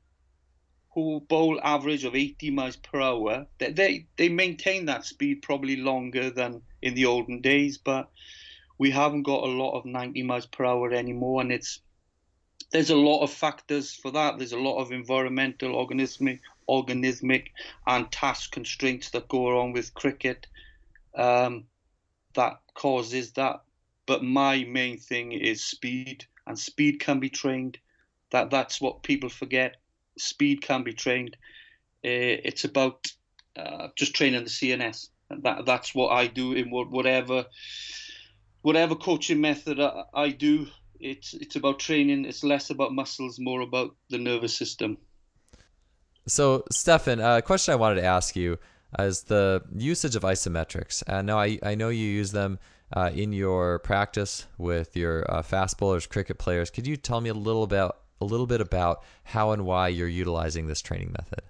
[0.93, 3.47] who bowl average of 80 miles per hour.
[3.59, 8.11] They, they they maintain that speed probably longer than in the olden days, but
[8.77, 11.81] we haven't got a lot of 90 miles per hour anymore, and it's
[12.71, 14.37] there's a lot of factors for that.
[14.37, 17.47] There's a lot of environmental, organismic, organismic,
[17.87, 20.47] and task constraints that go on with cricket
[21.15, 21.65] um,
[22.35, 23.63] that causes that.
[24.07, 27.79] But my main thing is speed, and speed can be trained.
[28.31, 29.77] That that's what people forget.
[30.19, 31.37] Speed can be trained.
[32.05, 33.07] Uh, it's about
[33.57, 35.09] uh, just training the CNS.
[35.43, 37.47] That that's what I do in whatever
[38.63, 40.67] whatever coaching method I, I do.
[41.01, 42.25] It's it's about training.
[42.25, 44.99] It's less about muscles, more about the nervous system.
[46.27, 48.59] So, Stefan, a question I wanted to ask you
[48.99, 51.03] is the usage of isometrics.
[51.07, 52.59] And now I, I know you use them
[52.93, 56.71] uh, in your practice with your uh, fast bowlers, cricket players.
[56.71, 60.09] Could you tell me a little about a little bit about how and why you're
[60.09, 61.43] utilizing this training method?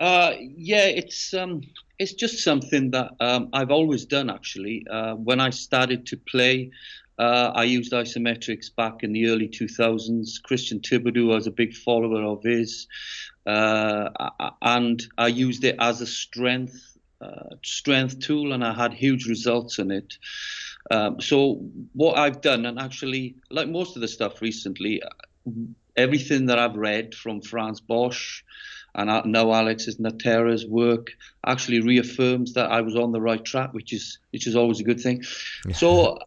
[0.00, 1.62] Uh, yeah, it's um,
[2.02, 4.28] it's just something that um, I've always done.
[4.28, 6.72] Actually, uh, when I started to play,
[7.18, 10.42] uh, I used isometrics back in the early 2000s.
[10.42, 12.88] Christian Thibaudeau was a big follower of his,
[13.46, 14.08] uh,
[14.60, 19.78] and I used it as a strength uh, strength tool, and I had huge results
[19.78, 20.14] in it.
[20.90, 25.00] Um, so what I've done, and actually, like most of the stuff recently,
[25.96, 28.42] everything that I've read from Frans Bosch
[28.94, 31.12] and now Alex's Natera's work
[31.46, 34.84] actually reaffirms that I was on the right track, which is which is always a
[34.84, 35.22] good thing.
[35.74, 36.18] So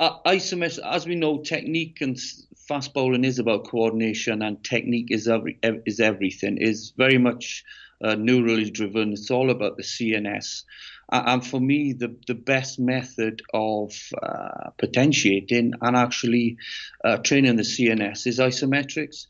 [0.00, 2.18] uh, isometrics, as we know, technique and
[2.66, 6.58] fast bowling is about coordination, and technique is every is everything.
[6.58, 7.64] is very much
[8.02, 9.12] uh, neurally driven.
[9.12, 10.64] It's all about the CNS.
[11.12, 16.56] and for me, the, the best method of uh, potentiating and actually
[17.04, 19.26] uh, training the CNS is isometrics,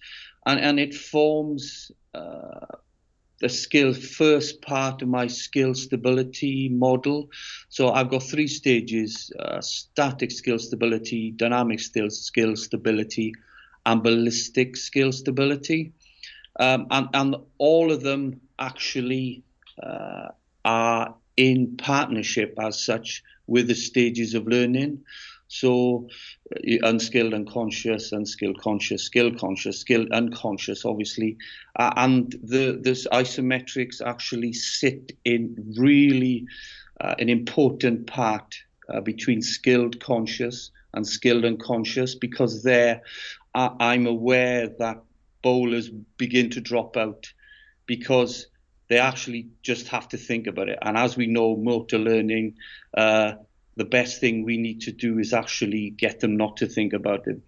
[0.47, 2.77] and and it forms uh,
[3.41, 7.29] the skill first part of my skill stability model.
[7.69, 13.33] So I've got three stages: uh, static skill stability, dynamic skill skill stability,
[13.87, 15.93] and ballistic skill stability.
[16.59, 19.43] Um, and, and all of them actually
[19.83, 20.29] uh,
[20.65, 25.03] are in partnership as such with the stages of learning.
[25.49, 26.09] So
[26.55, 31.37] uh, unskilled unconscious, unskilled conscious, skilled conscious, skilled unconscious, obviously.
[31.79, 36.47] Uh, and the this isometrics actually sit in really
[37.01, 38.55] uh, an important part
[38.89, 43.03] uh, between skilled conscious and skilled unconscious because there
[43.55, 45.03] I'm aware that
[45.43, 47.33] bowlers begin to drop out
[47.87, 48.49] because
[48.89, 50.79] they actually just have to think about it.
[50.83, 52.57] And as we know, motor learning,
[52.97, 53.35] uh,
[53.77, 57.27] the best thing we need to do is actually get them not to think about
[57.27, 57.41] it.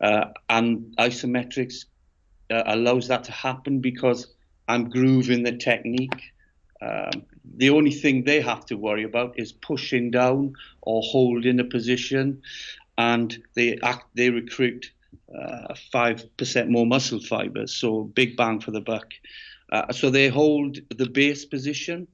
[0.00, 1.86] Uh, and isometrics
[2.50, 4.34] uh, allows that to happen because
[4.68, 6.32] I'm grooving the technique.
[6.82, 7.24] Um,
[7.56, 12.42] the only thing they have to worry about is pushing down or holding a position,
[12.96, 14.92] and they act, they recruit
[15.34, 19.12] uh, five uh, percent more muscle fibers, so big bang for the buck.
[19.72, 22.08] Uh, so they hold the base position,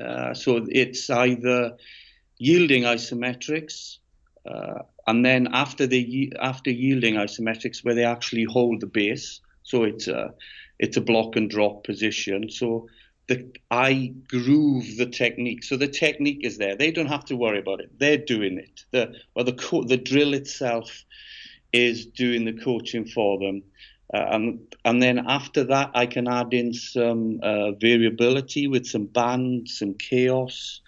[0.00, 1.76] Uh, so it's either
[2.38, 3.98] yielding isometrics,
[4.48, 9.40] uh, and then after the after yielding isometrics, where they actually hold the base.
[9.62, 10.34] So it's a
[10.78, 12.50] it's a block and drop position.
[12.50, 12.88] So
[13.28, 15.64] the I groove the technique.
[15.64, 16.76] So the technique is there.
[16.76, 17.98] They don't have to worry about it.
[17.98, 18.84] They're doing it.
[18.90, 21.04] The well, the co- the drill itself
[21.72, 23.62] is doing the coaching for them.
[24.12, 29.06] Uh, and, and then after that, I can add in some uh, variability with some
[29.06, 30.80] band, some chaos.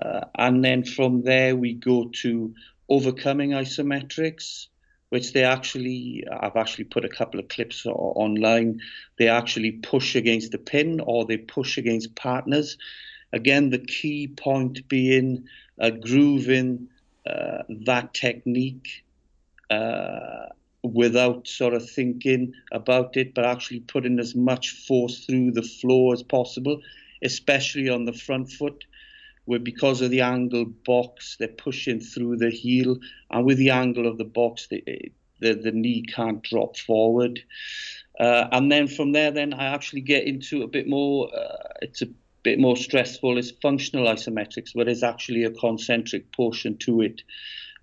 [0.00, 2.54] Uh, and then from there, we go to
[2.88, 4.66] overcoming isometrics,
[5.10, 8.80] which they actually, I've actually put a couple of clips online.
[9.18, 12.76] They actually push against the pin or they push against partners.
[13.32, 15.46] Again, the key point being
[15.80, 16.88] uh, grooving
[17.26, 19.04] uh, that technique
[19.70, 20.46] uh,
[20.82, 26.12] without sort of thinking about it, but actually putting as much force through the floor
[26.12, 26.80] as possible,
[27.22, 28.84] especially on the front foot,
[29.44, 32.98] where because of the angle box, they're pushing through the heel,
[33.30, 34.82] and with the angle of the box, the
[35.40, 37.40] the, the knee can't drop forward.
[38.18, 41.28] Uh, and then from there, then I actually get into a bit more.
[41.34, 42.08] Uh, it's a
[42.42, 43.38] bit more stressful.
[43.38, 47.22] It's functional isometrics, where there's actually a concentric portion to it.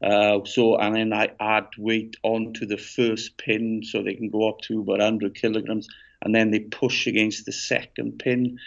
[0.01, 4.49] Uh, so and then I add weight onto the first pin so they can go
[4.49, 5.87] up to about 100 kilograms,
[6.21, 8.57] and then they push against the second pin.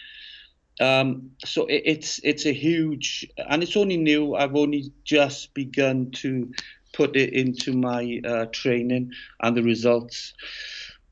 [0.80, 4.34] Um, so it, it's it's a huge, and it's only new.
[4.34, 6.52] I've only just begun to
[6.92, 10.34] put it into my uh, training, and the results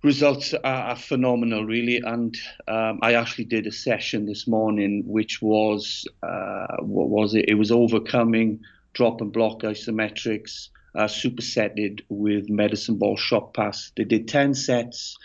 [0.02, 2.00] results are, are phenomenal, really.
[2.04, 7.46] And um, I actually did a session this morning, which was uh, what was it?
[7.48, 8.60] It was overcoming
[8.94, 13.92] drop and block isometrics, uh, supersetted with medicine ball shock pass.
[13.96, 15.16] They did 10 sets,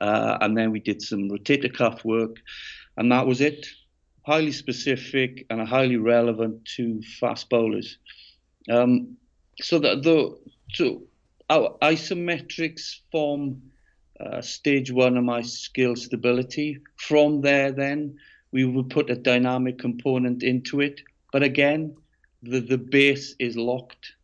[0.00, 2.36] uh, and then we did some rotator cuff work,
[2.96, 3.66] and that was it.
[4.26, 7.98] Highly specific and highly relevant to fast bowlers.
[8.68, 9.16] Um,
[9.60, 10.36] so the, the
[10.74, 11.02] so
[11.48, 13.62] our isometrics form
[14.18, 16.80] uh, stage one of my skill stability.
[16.96, 18.18] From there, then
[18.50, 21.02] we would put a dynamic component into it.
[21.32, 21.96] But again,
[22.42, 24.14] the, the base is locked.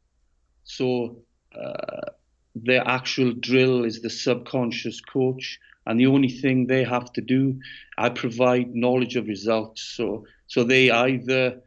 [0.64, 1.18] So
[1.54, 2.10] uh,
[2.54, 7.60] the actual drill is the subconscious coach, and the only thing they have to do,
[7.98, 9.82] I provide knowledge of results.
[9.82, 11.60] So so they either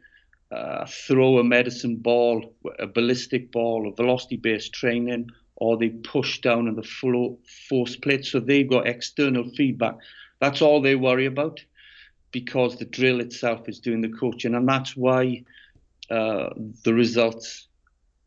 [0.50, 6.68] uh, throw a medicine ball, a ballistic ball, a velocity-based training, or they push down
[6.68, 8.24] on the flow force plate.
[8.24, 9.96] So they've got external feedback.
[10.40, 11.64] That's all they worry about
[12.30, 15.44] because the drill itself is doing the coaching, and that's why
[16.10, 16.50] uh,
[16.84, 17.68] the results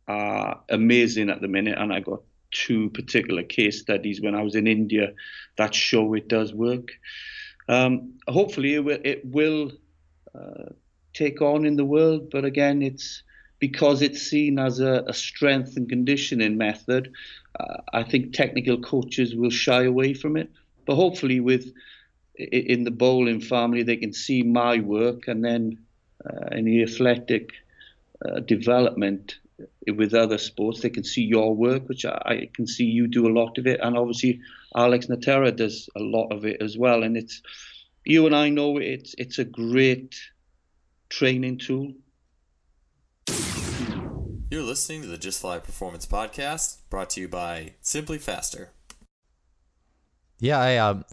[0.08, 2.21] are amazing at the minute, and I got
[2.52, 5.14] two particular case studies when I was in India
[5.58, 6.92] that show it does work.
[7.68, 9.72] Um, hopefully, it will, it will
[10.34, 10.74] uh,
[11.14, 13.24] take on in the world, but again, it's
[13.60, 17.12] because it's seen as a, a strength and conditioning method.
[17.60, 20.50] Uh, I think technical coaches will shy away from it,
[20.86, 21.72] but hopefully, with
[22.36, 25.78] in the bowling family, they can see my work, and then
[26.26, 27.52] uh, in the athletic
[28.26, 29.38] uh, development
[29.88, 30.82] with other sports.
[30.82, 33.67] They can see your work, which I, I, can see you do a lot of
[33.67, 34.41] it, and obviously
[34.76, 37.04] Alex Natera does a lot of it as well.
[37.04, 37.41] And it's
[38.06, 40.15] you and I know it's it's a great
[41.10, 41.93] training tool.
[44.52, 48.72] You're listening to the Just Fly Performance Podcast, brought to you by Simply Faster.
[50.39, 51.06] Yeah, I um,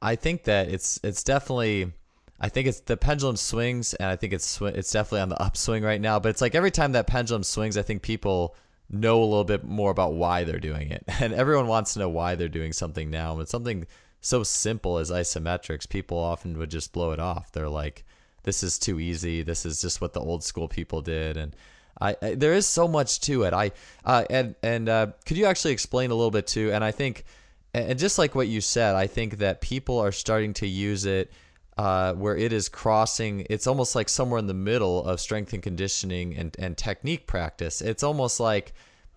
[0.00, 1.92] I think that it's it's definitely
[2.40, 5.82] I think it's the pendulum swings, and I think it's it's definitely on the upswing
[5.82, 6.18] right now.
[6.18, 8.56] But it's like every time that pendulum swings, I think people
[8.90, 12.08] know a little bit more about why they're doing it, and everyone wants to know
[12.08, 13.36] why they're doing something now.
[13.36, 13.86] But something
[14.20, 17.52] so simple as isometrics, people often would just blow it off.
[17.52, 18.04] They're like,
[18.42, 19.42] "This is too easy.
[19.42, 21.54] This is just what the old school people did," and
[22.00, 23.54] I, I there is so much to it.
[23.54, 23.70] I
[24.04, 26.72] uh, and and uh, could you actually explain a little bit too?
[26.72, 27.24] And I think,
[27.72, 31.30] and just like what you said, I think that people are starting to use it
[31.76, 33.46] uh, where it is crossing.
[33.50, 37.80] It's almost like somewhere in the middle of strength and conditioning and, and technique practice.
[37.80, 38.72] It's almost like,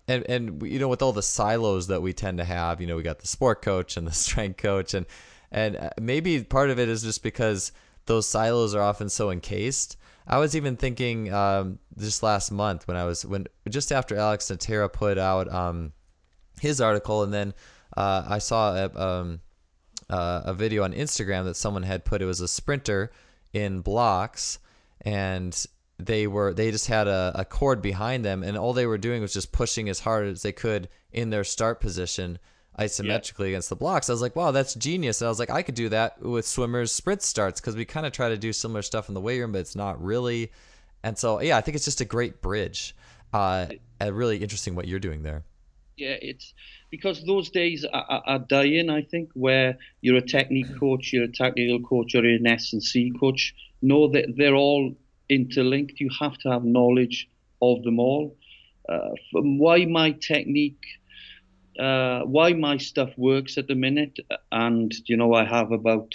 [0.08, 2.96] and, and you know, with all the silos that we tend to have, you know,
[2.96, 5.06] we got the sport coach and the strength coach, and
[5.50, 7.72] and uh, maybe part of it is just because
[8.06, 9.96] those silos are often so encased.
[10.26, 14.50] I was even thinking um, just last month when I was when just after Alex
[14.50, 15.92] Natera put out um,
[16.60, 17.54] his article, and then
[17.96, 19.40] uh, I saw a, um,
[20.10, 22.22] uh, a video on Instagram that someone had put.
[22.22, 23.10] It was a sprinter
[23.52, 24.58] in blocks,
[25.02, 25.66] and
[25.98, 29.20] they were they just had a, a cord behind them, and all they were doing
[29.20, 32.38] was just pushing as hard as they could in their start position
[32.78, 33.46] isometrically yeah.
[33.46, 34.08] against the blocks.
[34.08, 35.20] I was like, wow, that's genius.
[35.20, 38.06] And I was like, I could do that with swimmers' sprint starts because we kind
[38.06, 40.52] of try to do similar stuff in the weight room, but it's not really.
[41.02, 42.94] And so, yeah, I think it's just a great bridge.
[43.32, 43.66] Uh,
[44.00, 45.42] really interesting what you're doing there.
[45.98, 46.54] Yeah, it's
[46.90, 48.88] because those days are, are, dying.
[48.88, 52.80] I think where you're a technique coach, you're a technical coach, or an S and
[52.80, 53.52] C coach.
[53.82, 54.94] Know that they're all
[55.28, 55.98] interlinked.
[55.98, 57.28] You have to have knowledge
[57.60, 58.36] of them all.
[58.88, 60.84] Uh, why my technique,
[61.80, 64.20] uh, why my stuff works at the minute,
[64.52, 66.14] and you know I have about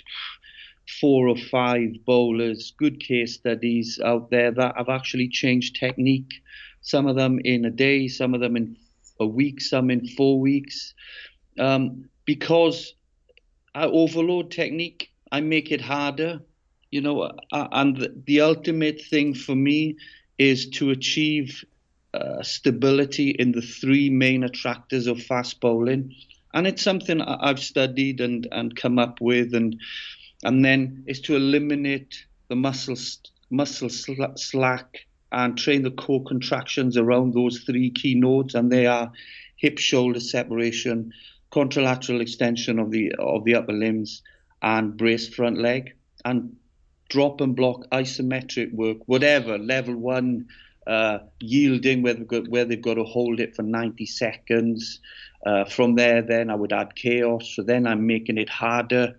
[1.02, 6.32] four or five bowlers, good case studies out there that have actually changed technique.
[6.82, 8.78] Some of them in a day, some of them in
[9.24, 10.94] a week, some in four weeks.
[11.60, 12.94] Um, because
[13.76, 16.42] I overload technique, I make it harder.
[16.92, 19.98] You know, uh, and the, ultimate thing for me
[20.38, 21.64] is to achieve
[22.14, 26.14] uh, stability in the three main attractors of fast bowling.
[26.54, 29.82] And it's something I've studied and, and come up with, and
[30.44, 32.98] and then is to eliminate the muscle
[33.50, 39.12] muscle slack and train the co-contractions around those three key nodes, and they are
[39.56, 41.12] hip shoulder separation,
[41.52, 44.22] contralateral extension of the of the upper limbs,
[44.62, 46.56] and brace front leg, and
[47.10, 50.48] drop and block isometric work, whatever level one.
[50.86, 55.00] Uh, yielding where they've, got, where they've got to hold it for 90 seconds.
[55.46, 57.54] Uh, from there, then I would add chaos.
[57.56, 59.18] So then I'm making it harder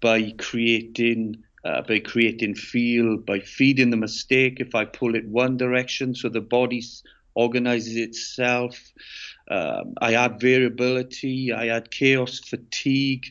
[0.00, 4.56] by creating uh, by creating feel, by feeding the mistake.
[4.58, 6.82] If I pull it one direction, so the body
[7.34, 8.74] organizes itself.
[9.50, 11.52] Um, I add variability.
[11.52, 13.26] I add chaos, fatigue.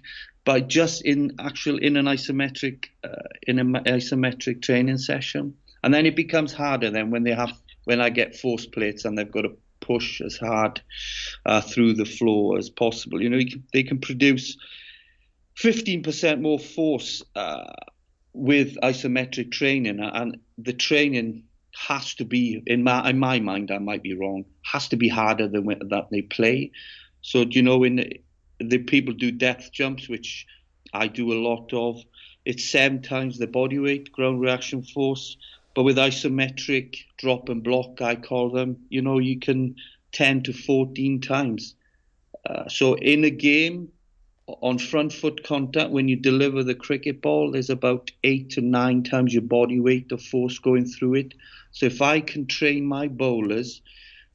[0.46, 6.06] By just in actual in an isometric uh, in an isometric training session, and then
[6.06, 6.90] it becomes harder.
[6.90, 7.52] Then when they have
[7.84, 10.82] when I get force plates and they've got to push as hard
[11.46, 13.22] uh, through the floor as possible.
[13.22, 14.58] You know, can, they can produce
[15.58, 17.74] 15% more force uh,
[18.38, 21.44] with isometric training, and the training
[21.88, 25.10] has to be, in my in my mind, I might be wrong, has to be
[25.10, 26.72] harder than that they play.
[27.22, 28.10] So, you know, when
[28.60, 30.46] the, people do depth jumps, which
[30.94, 32.02] I do a lot of,
[32.46, 35.38] it's seven times the body weight ground reaction force.
[35.76, 39.76] But with isometric drop and block, I call them, you know, you can
[40.14, 41.76] 10 to 14 times.
[42.50, 43.90] Uh, so in a game,
[44.48, 49.04] on front foot contact, when you deliver the cricket ball, there's about eight to nine
[49.04, 51.34] times your body weight of force going through it.
[51.72, 53.82] So if I can train my bowlers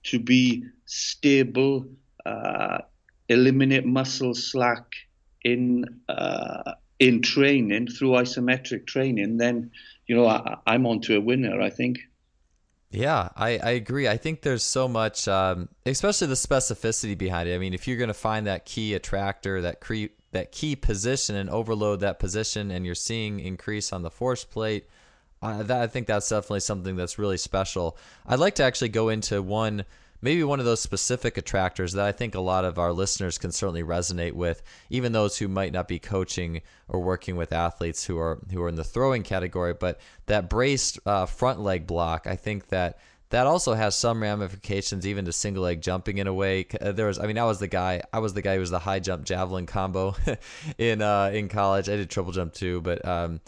[0.05, 1.87] to be stable,
[2.27, 2.79] uh,
[3.29, 4.95] eliminate muscle slack
[5.45, 9.71] in uh, in training through isometric training, then
[10.07, 11.61] you know I, I'm onto a winner.
[11.61, 11.99] I think.
[12.93, 14.07] Yeah, I, I agree.
[14.07, 17.55] I think there's so much, um, especially the specificity behind it.
[17.55, 21.35] I mean, if you're going to find that key attractor, that cre- that key position,
[21.37, 24.87] and overload that position, and you're seeing increase on the force plate,
[25.41, 27.97] uh, that, I think that's definitely something that's really special.
[28.27, 29.85] I'd like to actually go into one
[30.23, 33.51] maybe one of those specific attractors that I think a lot of our listeners can
[33.51, 38.19] certainly resonate with, even those who might not be coaching or working with athletes who
[38.19, 39.75] are who are in the throwing category.
[39.75, 42.99] But that braced uh, front leg block, I think that
[43.31, 46.67] that also has some ramifications even to single leg jumping in a way.
[46.79, 48.71] Uh, there was, I mean, I was the guy, I was the guy who was
[48.71, 50.15] the high jump javelin combo
[50.79, 51.89] in uh, in college.
[51.89, 53.41] I did triple jump too, but um,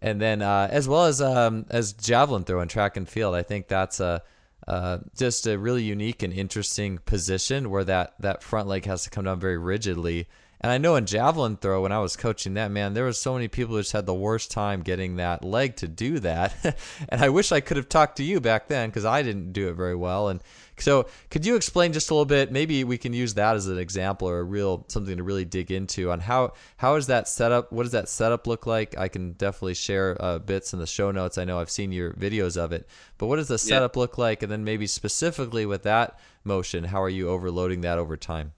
[0.00, 3.42] and then uh, as well as um, as javelin throw in track and field, I
[3.42, 4.22] think that's a
[4.68, 9.10] uh, just a really unique and interesting position where that that front leg has to
[9.10, 10.28] come down very rigidly.
[10.60, 13.34] And I know in javelin throw when I was coaching that man, there was so
[13.34, 16.54] many people who just had the worst time getting that leg to do that.
[17.08, 19.68] and I wish I could have talked to you back then because I didn't do
[19.68, 20.28] it very well.
[20.28, 20.40] And
[20.82, 22.50] so, could you explain just a little bit?
[22.50, 25.70] Maybe we can use that as an example or a real something to really dig
[25.70, 27.72] into on how how is that setup?
[27.72, 28.98] What does that setup look like?
[28.98, 31.38] I can definitely share uh, bits in the show notes.
[31.38, 34.00] I know I've seen your videos of it, but what does the setup yeah.
[34.00, 34.42] look like?
[34.42, 38.52] And then maybe specifically with that motion, how are you overloading that over time?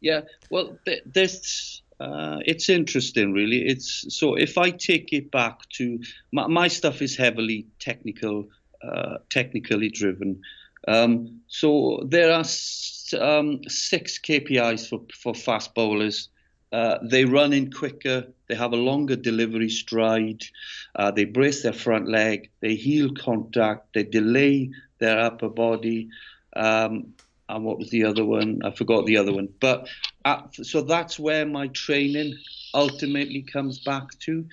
[0.00, 0.76] Yeah, well,
[1.06, 3.58] this uh, it's interesting, really.
[3.58, 6.00] It's so if I take it back to
[6.32, 8.48] my, my stuff is heavily technical,
[8.82, 10.40] uh, technically driven.
[10.86, 12.44] Um, so there are
[13.20, 16.28] um, six KPIs for, for fast bowlers.
[16.70, 20.44] Uh, they run in quicker, they have a longer delivery stride,
[20.96, 26.10] uh, they brace their front leg, they heel contact, they delay their upper body.
[26.54, 27.14] Um,
[27.48, 28.60] and what was the other one?
[28.64, 29.48] I forgot the other one.
[29.60, 29.88] But
[30.26, 32.36] at, so that's where my training
[32.74, 34.44] ultimately comes back to.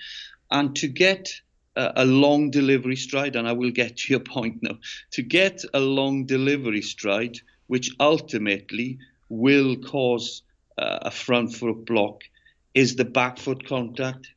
[0.51, 1.29] And to get
[1.75, 4.79] a long delivery stride, and I will get to your point now,
[5.11, 8.97] to get a long delivery stride, which ultimately
[9.29, 10.43] will cause
[10.77, 12.21] uh, a front foot block
[12.73, 14.27] is the back foot contact.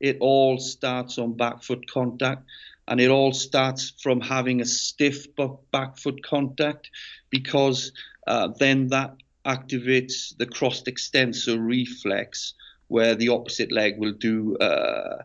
[0.00, 2.44] It all starts on back foot contact
[2.86, 5.26] and it all starts from having a stiff
[5.70, 6.90] back foot contact
[7.30, 7.92] because
[8.26, 9.14] uh, then that
[9.46, 12.54] activates the cross extensor reflex
[12.88, 15.22] where the opposite leg will do uh,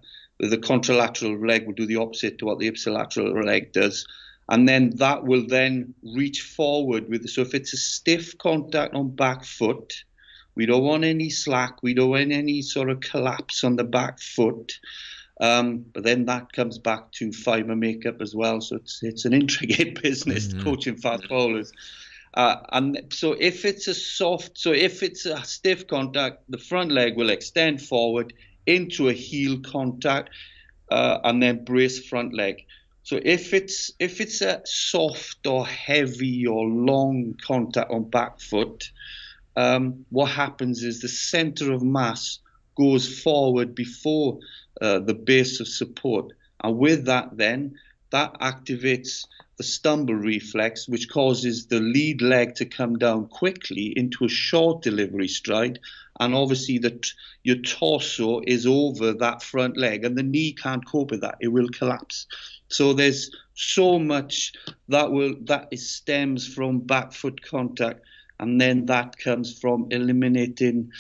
[0.47, 4.07] the contralateral leg will do the opposite to what the ipsilateral leg does.
[4.49, 9.15] And then that will then reach forward with so if it's a stiff contact on
[9.15, 10.03] back foot
[10.55, 14.19] we don't want any slack we don't want any sort of collapse on the back
[14.19, 14.79] foot
[15.39, 18.59] um, but then that comes back to fiber makeup as well.
[18.61, 20.63] So it's it's an intricate business mm-hmm.
[20.63, 21.71] coaching fast bowlers
[22.33, 26.91] uh, and so if it's a soft so if it's a stiff contact the front
[26.91, 28.33] leg will extend forward
[28.65, 30.29] into a heel contact
[30.91, 32.65] uh, and then brace front leg.
[33.03, 38.91] So if it's if it's a soft or heavy or long contact on back foot,
[39.57, 42.39] um, what happens is the center of mass
[42.77, 44.39] goes forward before
[44.81, 46.31] uh, the base of support,
[46.63, 47.75] and with that, then
[48.11, 49.25] that activates
[49.57, 54.81] the stumble reflex, which causes the lead leg to come down quickly into a short
[54.81, 55.79] delivery stride,
[56.19, 57.05] and obviously that
[57.43, 61.49] your torso is over that front leg, and the knee can't cope with that; it
[61.49, 62.27] will collapse.
[62.67, 64.53] So there's so much
[64.87, 68.01] that will that is stems from back foot contact,
[68.39, 70.91] and then that comes from eliminating,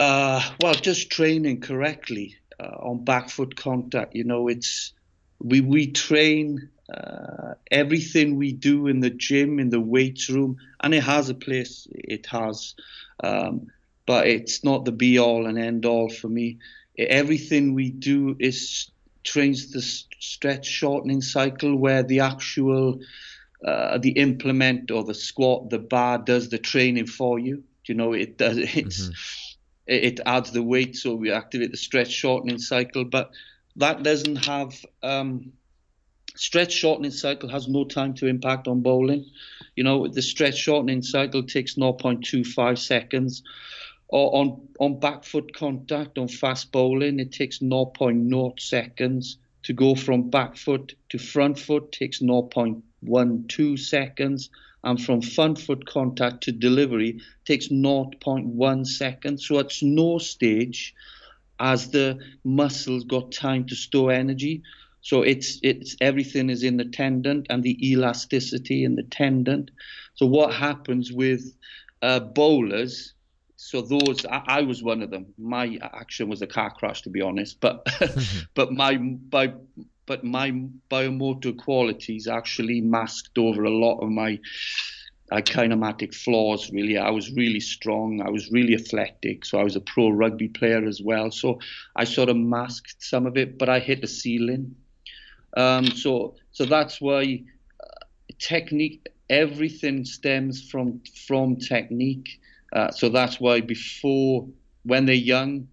[0.00, 4.14] uh, well, just training correctly uh, on back foot contact.
[4.14, 4.92] You know, it's
[5.40, 10.94] we we train uh, everything we do in the gym, in the weights room, and
[10.94, 11.86] it has a place.
[11.90, 12.74] It has,
[13.22, 13.68] um,
[14.08, 16.58] but it's not the be all and end all for me.
[16.98, 18.90] Everything we do is
[19.22, 23.00] trains the stretch shortening cycle where the actual
[23.62, 27.64] uh, the implement or the squat, the bar does the training for you.
[27.84, 29.12] You know, it does it's mm-hmm.
[29.86, 33.04] it, it, adds the weight, so we activate the stretch shortening cycle.
[33.04, 33.32] But
[33.76, 35.52] that doesn't have um,
[36.34, 39.26] stretch shortening cycle has no time to impact on bowling.
[39.76, 43.42] You know, the stretch shortening cycle takes 0.25 seconds
[44.08, 49.94] or on on back foot contact on fast bowling, it takes 0.0 seconds to go
[49.94, 54.50] from back foot to front foot takes 0.12 seconds,
[54.82, 59.46] and from front foot contact to delivery takes 0.1 seconds.
[59.46, 60.94] So at no stage
[61.60, 64.62] as the muscles got time to store energy.
[65.00, 69.70] So it's it's everything is in the tendon and the elasticity in the tendon.
[70.14, 71.54] So what happens with
[72.00, 73.14] uh, bowlers
[73.60, 75.34] so those I, I, was one of them.
[75.36, 77.60] My action was a car crash, to be honest.
[77.60, 77.84] But
[78.54, 79.52] but my by
[80.06, 80.52] but my
[80.88, 84.38] biomotor qualities actually masked over a lot of my
[85.32, 86.70] uh, kinematic flaws.
[86.70, 88.22] Really, I was really strong.
[88.24, 89.44] I was really athletic.
[89.44, 91.32] So I was a pro rugby player as well.
[91.32, 91.58] So
[91.96, 94.76] I sort of masked some of it, but I hit the ceiling.
[95.56, 97.42] Um, so so that's why
[97.82, 98.04] uh,
[98.38, 99.08] technique.
[99.28, 102.38] Everything stems from from technique
[102.72, 104.46] uh, so that's why before,
[104.84, 105.68] when they're young,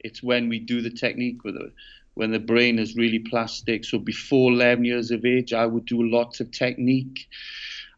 [0.00, 1.72] it's when we do the technique with it.
[2.14, 3.84] When the brain is really plastic.
[3.84, 7.28] So before 11 years of age, I would do lots of technique.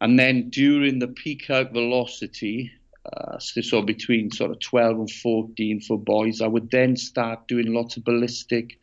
[0.01, 2.71] And then during the peak height velocity,
[3.13, 7.73] uh, so between sort of 12 and 14 for boys, I would then start doing
[7.73, 8.79] lots of ballistic,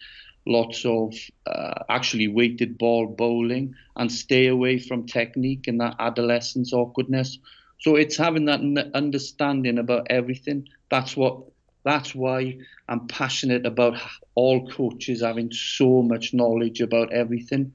[0.45, 1.13] lots of
[1.47, 7.39] uh, actually weighted ball bowling, and stay away from technique and that adolescence awkwardness.
[7.81, 10.67] So it's having that understanding about everything.
[10.89, 11.43] That's what.
[11.83, 13.99] That's why I'm passionate about
[14.35, 17.73] all coaches having so much knowledge about everything.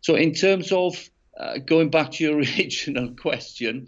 [0.00, 0.96] So in terms of
[1.38, 3.86] uh, going back to your original question,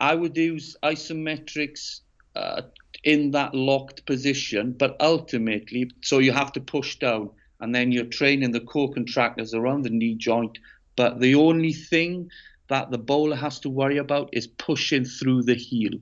[0.00, 2.00] I would use isometrics
[2.34, 2.62] uh,
[3.02, 7.30] in that locked position, but ultimately, so you have to push down,
[7.60, 10.58] and then you're training the core contractors around the knee joint.
[10.96, 12.30] But the only thing
[12.68, 15.92] that the bowler has to worry about is pushing through the heel.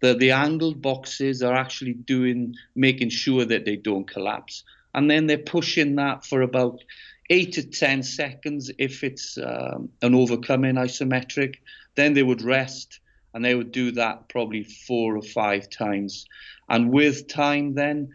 [0.00, 4.62] The, the angled boxes are actually doing, making sure that they don't collapse.
[4.94, 6.82] And then they're pushing that for about
[7.30, 11.56] eight to 10 seconds if it's um, an overcoming isometric.
[11.94, 13.00] Then they would rest
[13.34, 16.26] and they would do that probably four or five times.
[16.68, 18.10] And with time, then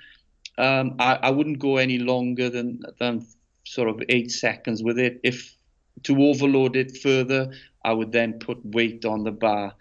[0.57, 3.25] um, I, I wouldn't go any longer than, than
[3.63, 5.19] sort of eight seconds with it.
[5.23, 5.55] If
[6.03, 7.51] to overload it further,
[7.83, 9.75] I would then put weight on the bar,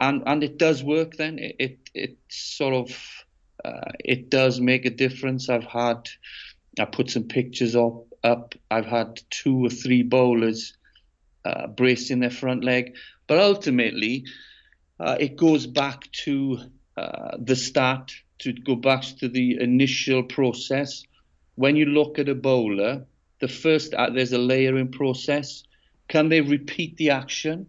[0.00, 1.16] and and it does work.
[1.16, 3.24] Then it it, it sort of
[3.64, 5.48] uh, it does make a difference.
[5.48, 6.08] I've had
[6.78, 8.54] I put some pictures up up.
[8.70, 10.74] I've had two or three bowlers
[11.44, 12.96] uh, bracing their front leg,
[13.26, 14.24] but ultimately
[14.98, 16.58] uh, it goes back to
[16.96, 21.02] uh, the start to go back to the initial process.
[21.56, 23.06] When you look at a bowler,
[23.40, 25.64] the first uh, there's a layering process.
[26.08, 27.66] Can they repeat the action?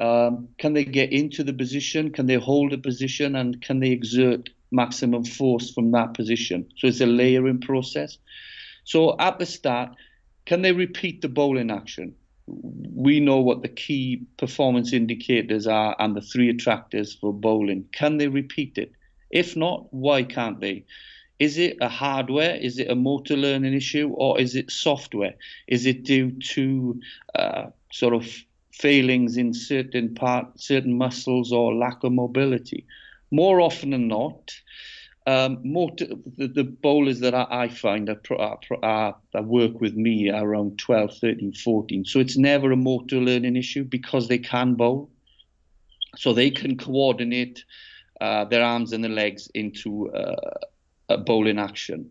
[0.00, 2.10] Um, can they get into the position?
[2.10, 3.36] Can they hold a position?
[3.36, 6.68] And can they exert maximum force from that position?
[6.78, 8.16] So it's a layering process.
[8.84, 9.90] So at the start,
[10.46, 12.14] can they repeat the bowling action?
[12.46, 17.84] We know what the key performance indicators are and the three attractors for bowling.
[17.92, 18.92] Can they repeat it?
[19.30, 20.86] If not, why can't they?
[21.40, 22.54] Is it a hardware?
[22.54, 24.12] Is it a motor learning issue?
[24.14, 25.34] Or is it software?
[25.66, 27.00] Is it due to
[27.34, 28.26] uh, sort of
[28.80, 32.86] failings in certain part, certain muscles or lack of mobility.
[33.30, 34.52] More often than not,
[35.26, 36.06] um, motor,
[36.38, 40.44] the, the, bowlers that I, I find are, are, are, that work with me are
[40.44, 42.04] around 12, 13, 14.
[42.06, 45.10] So it's never a motor learning issue because they can bowl.
[46.16, 47.64] So they can coordinate
[48.20, 50.58] uh, their arms and their legs into uh,
[51.10, 52.10] a bowling action.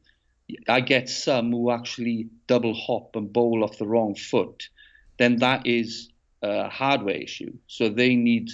[0.67, 4.69] I get some who actually double hop and bowl off the wrong foot.
[5.17, 6.09] Then that is
[6.41, 7.53] a hardware issue.
[7.67, 8.49] So they need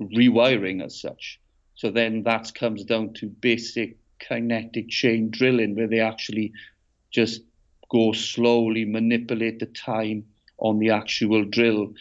[0.00, 1.38] rewiring as such.
[1.74, 6.52] So then that comes down to basic kinetic chain drilling, where they actually
[7.10, 7.42] just
[7.90, 10.24] go slowly, manipulate the time
[10.58, 11.92] on the actual drill.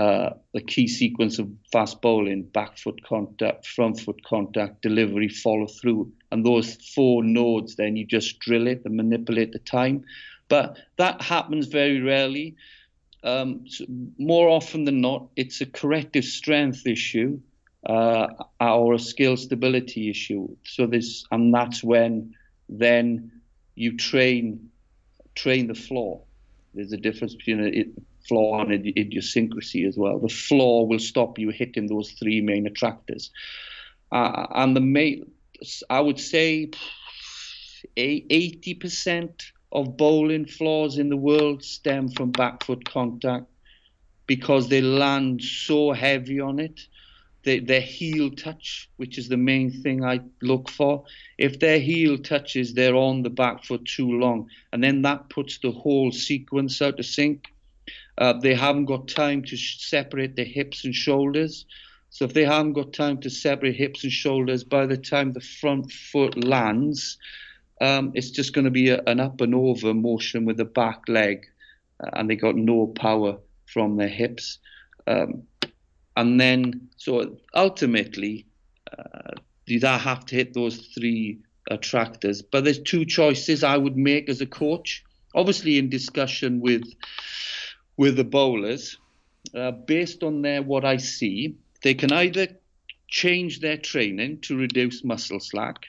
[0.00, 5.66] Uh, the key sequence of fast bowling, back foot contact, front foot contact, delivery, follow
[5.66, 6.10] through.
[6.32, 10.04] And those four nodes, then you just drill it and manipulate the time.
[10.48, 12.56] But that happens very rarely
[13.22, 13.84] um, so
[14.18, 17.38] more often than not, it's a corrective strength issue
[17.88, 18.28] uh,
[18.60, 20.48] or a skill stability issue.
[20.64, 22.34] So this, and that's when
[22.68, 23.30] then
[23.74, 24.70] you train
[25.34, 26.22] train the floor.
[26.74, 27.60] There's a difference between
[28.30, 30.18] flaw and idiosyncrasy as well.
[30.20, 33.30] The flaw will stop you hitting those three main attractors,
[34.12, 35.30] uh, and the main,
[35.88, 36.70] I would say,
[37.96, 43.46] eighty percent of bowling flaws in the world stem from back foot contact
[44.26, 46.80] because they land so heavy on it.
[47.42, 51.04] They, their heel touch, which is the main thing I look for.
[51.38, 55.58] If their heel touches, they're on the back foot too long, and then that puts
[55.58, 57.38] the whole sequence out of sync.
[58.20, 61.64] Uh, they haven't got time to sh- separate their hips and shoulders.
[62.10, 65.40] So if they haven't got time to separate hips and shoulders, by the time the
[65.40, 67.16] front foot lands,
[67.80, 71.08] um, it's just going to be a, an up and over motion with the back
[71.08, 71.46] leg,
[72.04, 74.58] uh, and they got no power from their hips.
[75.06, 75.44] Um,
[76.16, 78.44] and then, so ultimately,
[78.98, 79.32] uh,
[79.66, 81.38] you have to hit those three
[81.70, 82.42] attractors.
[82.42, 85.04] But there's two choices I would make as a coach.
[85.34, 86.82] Obviously, in discussion with
[88.00, 88.96] with the bowlers,
[89.54, 92.46] uh, based on their what I see, they can either
[93.08, 95.84] change their training to reduce muscle slack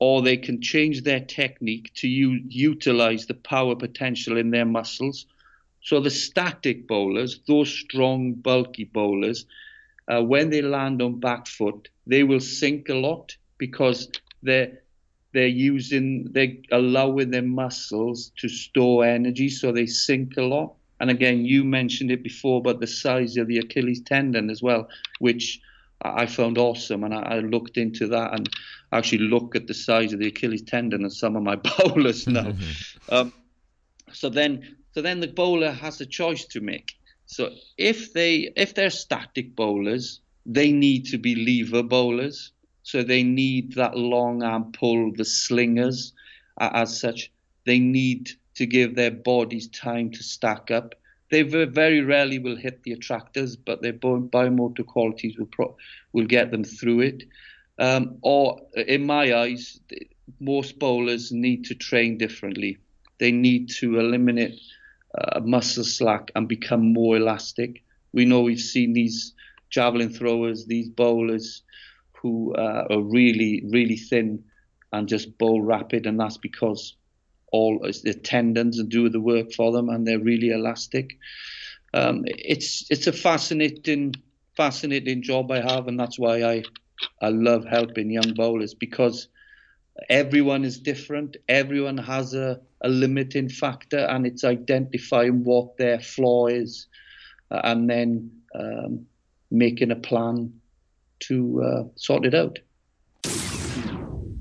[0.00, 5.26] or they can change their technique to u- utilize the power potential in their muscles.
[5.84, 9.46] So the static bowlers, those strong, bulky bowlers,
[10.08, 14.10] uh, when they land on back foot, they will sink a lot because
[14.42, 14.80] they're
[15.32, 20.74] they're using they're allowing their muscles to store energy, so they sink a lot.
[21.00, 24.88] And again, you mentioned it before, but the size of the Achilles tendon as well,
[25.18, 25.60] which
[26.02, 28.48] I found awesome, and I, I, looked into that and
[28.92, 32.52] actually look at the size of the Achilles tendon of some of my bowlers now.
[32.52, 33.14] Mm-hmm.
[33.14, 33.32] Um,
[34.12, 36.94] so then, so then the bowler has a choice to make.
[37.26, 42.52] So if they if they're static bowlers, they need to be lever bowlers.
[42.82, 46.12] So they need that long arm pull, the slingers,
[46.60, 47.30] uh, as such.
[47.66, 48.30] They need
[48.60, 50.94] to give their bodies time to stack up.
[51.30, 55.76] They very rarely will hit the attractors, but their biomotor qualities will pro-
[56.12, 57.24] will get them through it.
[57.78, 59.80] Um, or, in my eyes,
[60.40, 62.76] most bowlers need to train differently.
[63.18, 64.60] They need to eliminate
[65.18, 67.82] uh, muscle slack and become more elastic.
[68.12, 69.32] We know we've seen these
[69.70, 71.62] javelin throwers, these bowlers
[72.20, 74.44] who uh, are really, really thin
[74.92, 76.96] and just bowl rapid, and that's because
[77.52, 81.18] all the tendons and do the work for them, and they're really elastic.
[81.92, 84.14] Um, it's it's a fascinating
[84.56, 86.62] fascinating job I have, and that's why I
[87.20, 89.28] I love helping young bowlers because
[90.08, 91.36] everyone is different.
[91.48, 96.86] Everyone has a, a limiting factor, and it's identifying what their flaw is,
[97.50, 99.06] uh, and then um,
[99.50, 100.52] making a plan
[101.20, 102.58] to uh, sort it out.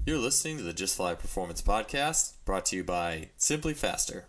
[0.09, 4.25] You're listening to the Just Fly Performance Podcast, brought to you by Simply Faster.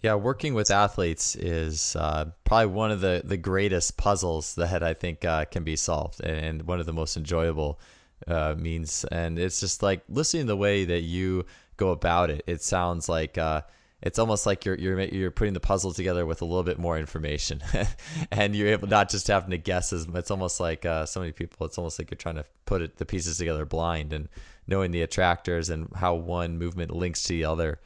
[0.00, 4.94] Yeah, working with athletes is uh, probably one of the, the greatest puzzles that I
[4.94, 7.80] think uh, can be solved, and one of the most enjoyable
[8.28, 9.04] uh, means.
[9.10, 11.44] And it's just like listening to the way that you
[11.76, 12.44] go about it.
[12.46, 13.62] It sounds like uh,
[14.00, 16.98] it's almost like you're you're you're putting the puzzle together with a little bit more
[16.98, 17.60] information,
[18.30, 20.06] and you're able not just having to guess as.
[20.14, 21.66] It's almost like uh, so many people.
[21.66, 24.28] It's almost like you're trying to put it, the pieces together blind, and
[24.66, 27.80] knowing the attractors and how one movement links to the other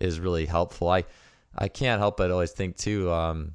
[0.00, 0.88] is really helpful.
[0.88, 1.04] I
[1.56, 3.12] I can't help but always think too.
[3.12, 3.54] Um,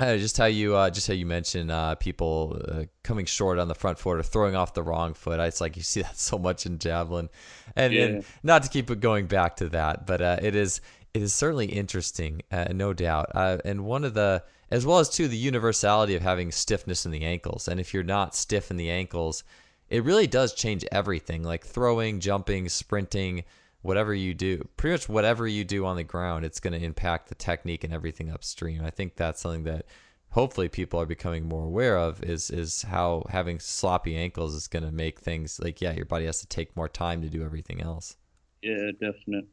[0.00, 3.74] just how you uh, just how you mentioned uh, people uh, coming short on the
[3.74, 5.38] front foot or throwing off the wrong foot.
[5.38, 7.28] It's like you see that so much in javelin,
[7.76, 8.04] and, yeah.
[8.04, 10.80] and not to keep it going back to that, but uh, it is
[11.14, 13.30] it is certainly interesting, uh, no doubt.
[13.34, 17.12] Uh, and one of the as well as too the universality of having stiffness in
[17.12, 19.44] the ankles, and if you're not stiff in the ankles,
[19.90, 21.42] it really does change everything.
[21.42, 23.44] Like throwing, jumping, sprinting
[23.82, 27.28] whatever you do, pretty much whatever you do on the ground, it's going to impact
[27.28, 28.82] the technique and everything upstream.
[28.82, 29.84] I think that's something that
[30.30, 34.84] hopefully people are becoming more aware of is is how having sloppy ankles is going
[34.84, 37.82] to make things like yeah, your body has to take more time to do everything
[37.82, 38.16] else.
[38.62, 39.48] Yeah, definitely.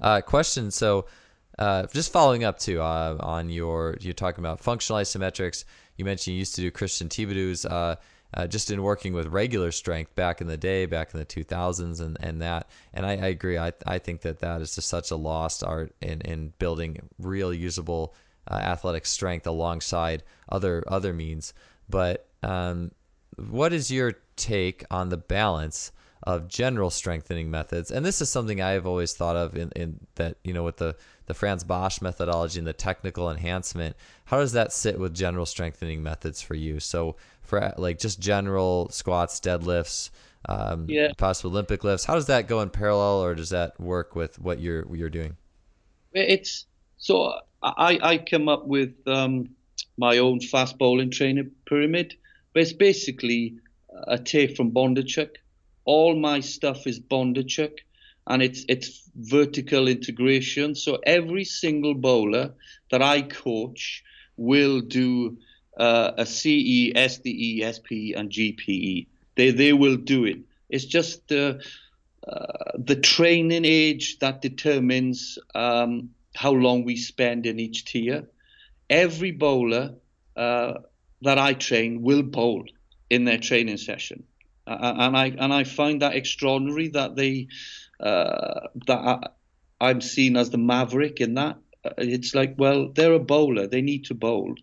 [0.00, 0.70] Uh, question.
[0.70, 1.06] So,
[1.58, 5.64] uh, just following up too uh, on your you're talking about functional isometrics.
[5.96, 7.66] You mentioned you used to do Christian Thibaudeau's.
[7.66, 7.96] Uh,
[8.34, 12.00] uh, just in working with regular strength back in the day, back in the 2000s,
[12.00, 12.66] and, and that.
[12.94, 13.58] And I, I agree.
[13.58, 17.52] I, I think that that is just such a lost art in, in building real
[17.52, 18.14] usable
[18.50, 21.52] uh, athletic strength alongside other other means.
[21.88, 22.92] But um,
[23.36, 25.92] what is your take on the balance
[26.22, 27.90] of general strengthening methods?
[27.90, 30.76] And this is something I have always thought of in, in that you know with
[30.76, 30.96] the
[31.26, 33.96] the Frans Bosch methodology and the technical enhancement.
[34.26, 36.80] How does that sit with general strengthening methods for you?
[36.80, 40.10] So for like just general squats, deadlifts,
[40.48, 41.12] um, yeah.
[41.16, 42.04] possible Olympic lifts.
[42.04, 45.36] How does that go in parallel, or does that work with what you're you're doing?
[46.12, 46.66] It's
[46.98, 49.50] so I I come up with um,
[49.96, 52.14] my own fast bowling training pyramid,
[52.52, 53.56] but it's basically
[54.06, 55.36] a take from Bondarchuk.
[55.84, 57.78] All my stuff is Bondarchuk,
[58.26, 60.74] and it's it's vertical integration.
[60.74, 62.54] So every single bowler
[62.90, 64.04] that I coach
[64.36, 65.38] will do
[65.76, 69.06] uh, a CE, SDE, SPE, and GPE.
[69.36, 70.38] They they will do it.
[70.68, 71.62] It's just the
[72.26, 78.28] uh, the training age that determines um, how long we spend in each tier.
[78.88, 79.94] Every bowler
[80.36, 80.74] uh,
[81.22, 82.64] that I train will bowl
[83.10, 84.24] in their training session,
[84.66, 87.48] and I and I find that extraordinary that they
[88.00, 89.28] uh, that I,
[89.80, 91.58] I'm seen as the maverick in that.
[91.84, 94.54] Uh, it's like, well, they're a bowler; they need to bowl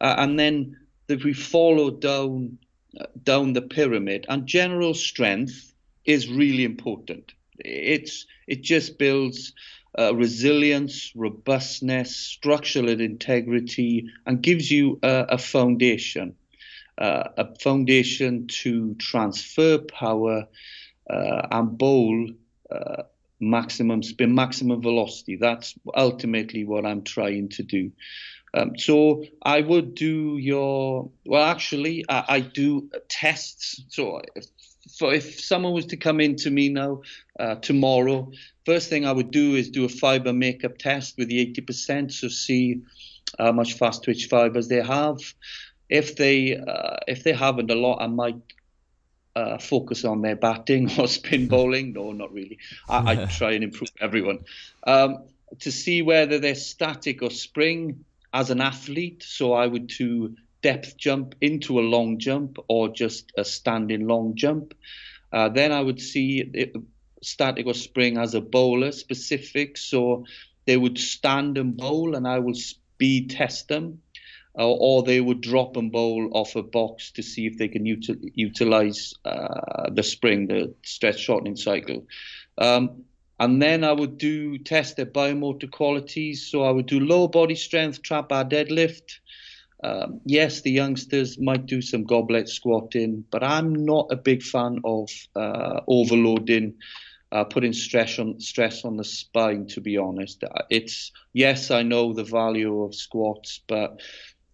[0.00, 0.76] uh, and then
[1.08, 2.58] if we follow down
[2.98, 5.74] uh, down the pyramid, and general strength
[6.04, 7.32] is really important.
[7.58, 9.52] It's it just builds
[9.98, 16.34] uh, resilience, robustness, structural integrity, and gives you a foundation,
[16.98, 20.46] uh, a foundation to transfer power
[21.08, 22.28] uh, and bowl
[22.70, 23.02] uh,
[23.40, 25.36] maximum spin, maximum velocity.
[25.36, 27.92] That's ultimately what I'm trying to do.
[28.54, 31.44] Um, so I would do your well.
[31.44, 33.82] Actually, I, I do tests.
[33.88, 34.46] So if,
[35.00, 37.02] if someone was to come in to me now
[37.38, 38.32] uh, tomorrow,
[38.64, 42.10] first thing I would do is do a fiber makeup test with the 80%.
[42.12, 42.80] So see
[43.38, 45.18] how much fast twitch fibers they have.
[45.88, 48.42] If they uh, if they haven't a lot, I might
[49.34, 51.92] uh, focus on their batting or spin bowling.
[51.92, 52.58] No, not really.
[52.88, 54.44] I, I try and improve everyone.
[54.86, 55.24] Um,
[55.60, 59.22] to see whether they're static or spring, as an athlete.
[59.22, 64.34] So I would do depth jump into a long jump or just a standing long
[64.34, 64.74] jump.
[65.32, 66.74] Uh, then I would see it,
[67.22, 69.76] static or spring as a bowler specific.
[69.76, 70.24] So
[70.66, 74.02] they would stand and bowl, and I will speed test them.
[74.56, 77.84] Uh, or they would drop and bowl off a box to see if they can
[77.84, 82.06] util- utilize uh, the spring, the stretch shortening cycle.
[82.56, 83.04] Um,
[83.40, 86.48] and then I would do test their biomotor qualities.
[86.50, 89.20] So I would do low body strength, trap bar deadlift.
[89.84, 94.80] Um, yes, the youngsters might do some goblet squatting, but I'm not a big fan
[94.84, 96.74] of uh, overloading,
[97.30, 99.68] uh, putting stress on stress on the spine.
[99.68, 104.00] To be honest, it's yes, I know the value of squats, but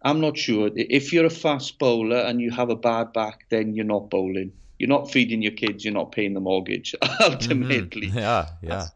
[0.04, 0.70] I'm not sure.
[0.74, 4.52] If you're a fast bowler and you have a bad back, then you're not bowling.
[4.78, 5.84] You're not feeding your kids.
[5.84, 6.94] You're not paying the mortgage.
[7.20, 8.18] Ultimately, mm-hmm.
[8.18, 8.86] yeah, yeah.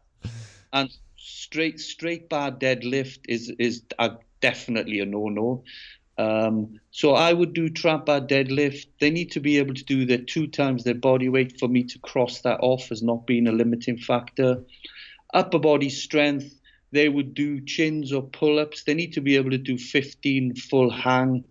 [0.71, 5.63] And straight straight bar deadlift is is a, definitely a no no.
[6.19, 8.87] Um, so I would do trap bar deadlift.
[8.99, 11.85] They need to be able to do their two times their body weight for me
[11.85, 14.63] to cross that off as not being a limiting factor.
[15.33, 16.58] Upper body strength.
[16.91, 18.83] They would do chins or pull ups.
[18.83, 21.43] They need to be able to do 15 full hang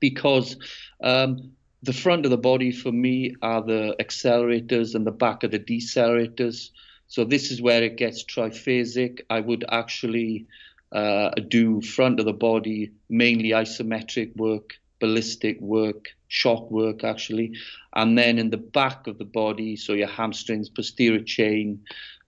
[0.00, 0.56] because
[1.02, 1.52] um,
[1.82, 5.58] the front of the body for me are the accelerators and the back of the
[5.58, 6.70] decelerators.
[7.08, 9.20] So this is where it gets triphasic.
[9.28, 10.46] I would actually
[10.92, 17.52] uh, do front of the body, mainly isometric work, ballistic work, shock work actually,
[17.94, 21.80] and then in the back of the body, so your hamstrings, posterior chain,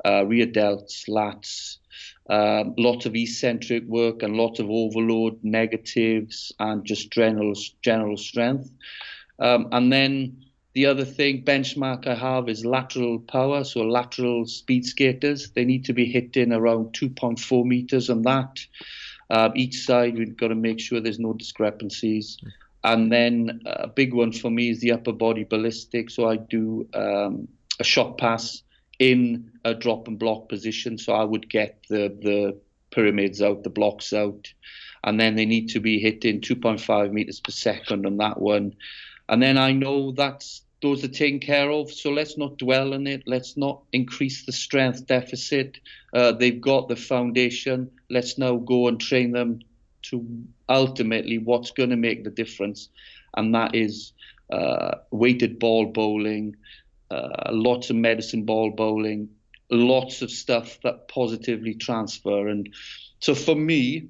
[0.04, 1.78] uh, rear delts, lats,
[2.28, 8.70] um, lots of eccentric work and lots of overload negatives and just general general strength.
[9.38, 13.64] Um, and then the other thing benchmark I have is lateral power.
[13.64, 18.58] So lateral speed skaters, they need to be hitting around 2.4 meters on that.
[19.30, 22.38] Uh, each side, we've got to make sure there's no discrepancies.
[22.84, 26.10] And then a big one for me is the upper body ballistic.
[26.10, 27.48] So I do um,
[27.80, 28.62] a shot pass
[28.98, 30.98] in a drop and block position.
[30.98, 32.58] So I would get the the
[32.90, 34.52] pyramids out, the blocks out,
[35.04, 38.74] and then they need to be hitting 2.5 meters per second on that one.
[39.28, 41.90] And then I know that's those are taken care of.
[41.90, 43.22] So let's not dwell on it.
[43.26, 45.78] Let's not increase the strength deficit.
[46.12, 47.90] Uh, they've got the foundation.
[48.10, 49.60] Let's now go and train them
[50.02, 50.24] to
[50.68, 52.88] ultimately what's going to make the difference,
[53.36, 54.12] and that is
[54.50, 56.54] uh, weighted ball bowling,
[57.10, 59.28] uh, lots of medicine ball bowling,
[59.70, 62.48] lots of stuff that positively transfer.
[62.48, 62.68] And
[63.20, 64.08] so for me,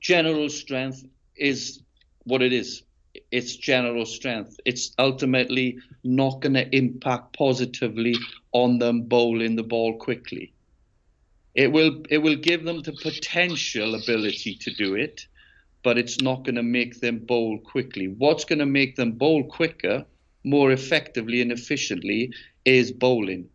[0.00, 1.04] general strength
[1.36, 1.82] is
[2.24, 2.82] what it is.
[3.30, 4.58] It's general strength.
[4.64, 8.16] It's ultimately not going to impact positively
[8.52, 10.52] on them bowling the ball quickly.
[11.54, 15.26] It will it will give them the potential ability to do it,
[15.82, 18.08] but it's not going to make them bowl quickly.
[18.08, 20.06] What's going to make them bowl quicker
[20.44, 22.32] more effectively and efficiently
[22.64, 23.48] is bowling.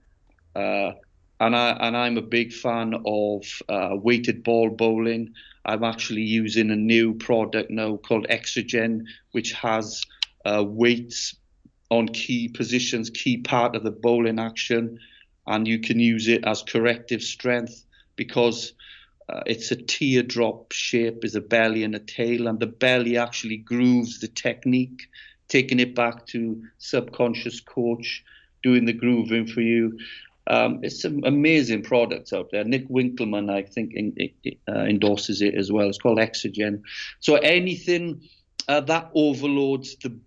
[0.55, 0.91] Uh,
[1.39, 5.33] and I and I'm a big fan of uh, weighted ball bowling.
[5.65, 10.03] I'm actually using a new product now called Exogen, which has
[10.45, 11.35] uh, weights
[11.89, 14.99] on key positions, key part of the bowling action,
[15.45, 17.85] and you can use it as corrective strength
[18.15, 18.73] because
[19.29, 23.57] uh, it's a teardrop shape, is a belly and a tail, and the belly actually
[23.57, 25.07] grooves the technique
[25.47, 28.23] taking it back to subconscious coach,
[28.63, 29.97] doing the grooving for you.
[30.47, 32.63] Um, it's some amazing products out there.
[32.63, 34.15] Nick Winkelman, I think, in,
[34.69, 35.89] uh, endorses it as well.
[35.89, 36.81] It's called Exogen.
[37.19, 38.21] So anything
[38.67, 40.17] uh, that overloads the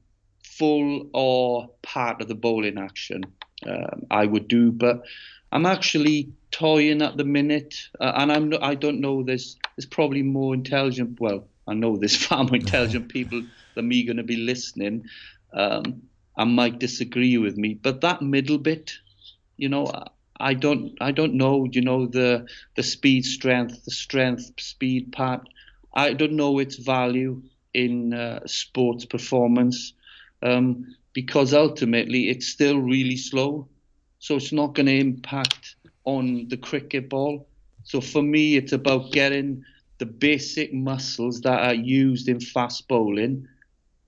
[0.45, 3.25] full or part of the bowling action,
[3.67, 4.73] um, I would do.
[4.73, 5.03] But
[5.53, 9.23] I'm actually toying at the minute, uh, and I'm I don't know.
[9.23, 11.19] There's there's probably more intelligent.
[11.21, 13.43] Well, I know there's far more intelligent people
[13.75, 15.05] than me going to be listening
[15.53, 16.03] um,
[16.37, 17.75] and might disagree with me.
[17.75, 18.93] But that middle bit,
[19.57, 19.91] you know,
[20.39, 25.47] I don't, I don't know, you know, the the speed, strength, the strength, speed part.
[25.95, 27.43] I don't know its value
[27.75, 29.93] in uh, sports performance
[30.43, 33.69] um, because ultimately it's still really slow,
[34.19, 37.47] so it's not going to impact on the cricket ball.
[37.85, 39.65] So for me, it's about getting
[40.01, 43.47] the basic muscles that are used in fast bowling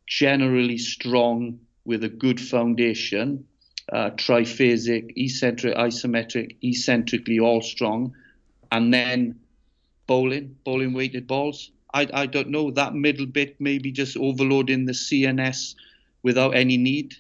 [0.07, 3.45] generally strong with a good foundation,
[3.93, 8.15] uh, triphasic, eccentric, isometric, eccentrically all strong,
[8.71, 9.39] and then
[10.07, 11.71] bowling, bowling weighted balls.
[11.93, 15.75] I, I don't know that middle bit maybe just overloading the CNS
[16.23, 17.17] without any need.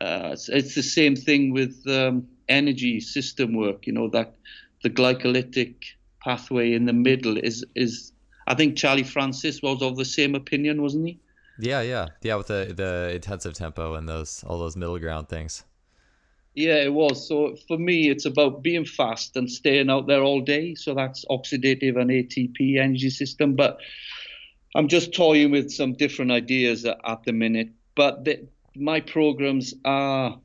[0.00, 3.88] Uh, it's, it's, the same thing with um, energy system work.
[3.88, 4.36] You know that
[4.84, 5.74] the glycolytic
[6.28, 8.12] pathway in the middle is is.
[8.46, 11.20] I think Charlie Francis was of the same opinion, wasn't he?
[11.58, 12.36] Yeah, yeah, yeah.
[12.36, 15.64] With the the intensive tempo and those all those middle ground things.
[16.54, 17.28] Yeah, it was.
[17.28, 20.74] So for me, it's about being fast and staying out there all day.
[20.74, 23.54] So that's oxidative and ATP energy system.
[23.54, 23.78] But
[24.74, 27.70] I'm just toying with some different ideas at, at the minute.
[27.94, 30.40] But the, my programs are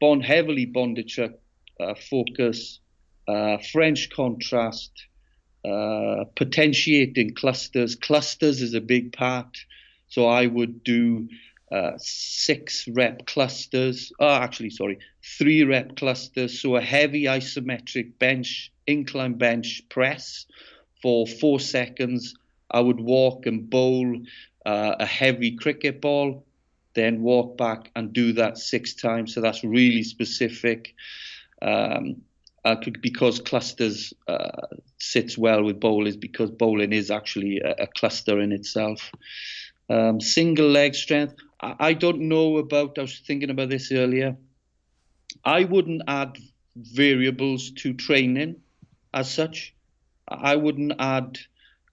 [0.00, 1.34] bond heavily Bondarchuk
[1.80, 2.80] uh, focus,
[3.28, 4.92] uh, French contrast,
[5.64, 7.96] uh, potentiating clusters.
[7.96, 9.56] Clusters is a big part.
[10.08, 11.28] So I would do
[11.70, 14.12] uh, six rep clusters.
[14.20, 14.98] Oh, actually, sorry,
[15.38, 16.60] three rep clusters.
[16.60, 20.46] So a heavy isometric bench, incline bench press
[21.02, 22.34] for four seconds.
[22.70, 24.20] I would walk and bowl
[24.64, 26.46] uh, a heavy cricket ball,
[26.94, 29.34] then walk back and do that six times.
[29.34, 30.94] So that's really specific.
[31.62, 32.22] Um,
[32.66, 34.66] uh, because clusters uh,
[34.98, 39.12] sits well with bowlers because bowling is actually a, a cluster in itself.
[39.88, 41.36] Um, single leg strength.
[41.60, 42.98] I, I don't know about.
[42.98, 44.36] I was thinking about this earlier.
[45.44, 46.38] I wouldn't add
[46.74, 48.56] variables to training
[49.14, 49.72] as such.
[50.26, 51.38] I wouldn't add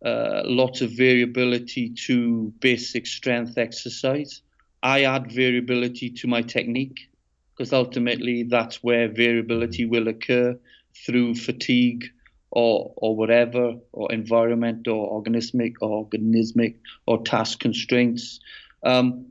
[0.03, 4.41] uh, lots of variability to basic strength exercise.
[4.81, 7.09] I add variability to my technique
[7.55, 10.57] because ultimately that's where variability will occur
[11.05, 12.05] through fatigue
[12.51, 16.75] or or whatever or environment or organismic or organismic
[17.05, 18.39] or task constraints.
[18.83, 19.27] Um,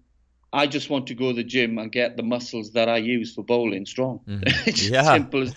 [0.53, 3.35] I just want to go to the gym and get the muscles that I use
[3.35, 4.21] for bowling strong.
[4.29, 4.43] Mm-hmm.
[4.69, 5.05] it's yeah.
[5.05, 5.55] simple as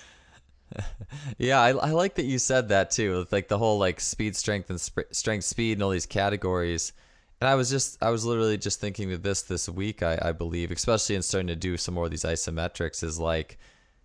[1.37, 3.25] yeah, I, I like that you said that too.
[3.31, 6.93] Like the whole like speed, strength, and sp- strength, speed, and all these categories.
[7.41, 10.01] And I was just, I was literally just thinking of this this week.
[10.03, 13.57] I, I believe, especially in starting to do some more of these isometrics, is like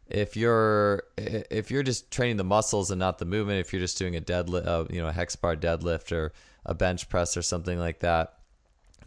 [0.09, 3.61] if you're if you're just training the muscles and not the movement.
[3.61, 6.33] If you're just doing a deadlift, uh, you know, a hex bar deadlift or
[6.67, 8.35] a bench press or something like that,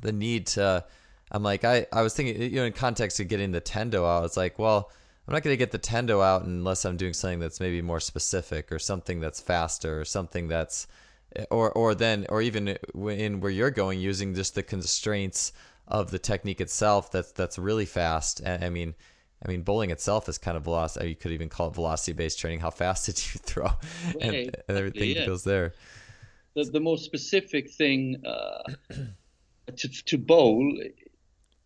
[0.02, 0.86] the need to,
[1.32, 4.26] I'm like, I I was thinking, you know, in context of getting the tendo out,
[4.26, 4.92] it's like, well
[5.28, 8.02] I'm not going to get the tendo out unless I'm doing something that's maybe more
[8.02, 10.88] specific or something that's faster or something that's
[11.50, 15.52] or or then or even in where you're going using just the constraints
[15.88, 18.42] of the technique itself that's that's really fast.
[18.46, 18.96] I mean,
[19.46, 21.10] I mean, bowling itself is kind of velocity.
[21.10, 22.60] You could even call it velocity-based training.
[22.60, 23.70] How fast did you throw,
[24.22, 25.26] and, and everything yeah.
[25.26, 25.74] goes there.
[26.56, 28.64] The the most specific thing uh,
[29.76, 30.78] to to bowl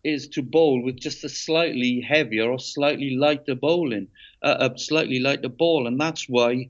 [0.04, 4.08] is to bowl with just a slightly heavier or slightly lighter bowling,
[4.42, 6.70] uh, a slightly lighter ball, and that's why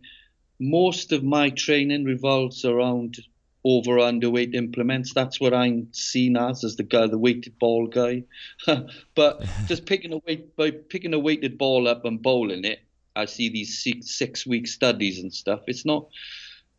[0.59, 3.17] most of my training revolves around
[3.63, 5.13] over underweight implements.
[5.13, 8.23] That's what I'm seen as as the guy, the weighted ball guy.
[9.15, 12.79] but just picking a weight by picking a weighted ball up and bowling it,
[13.15, 15.61] I see these six, six week studies and stuff.
[15.67, 16.07] It's not.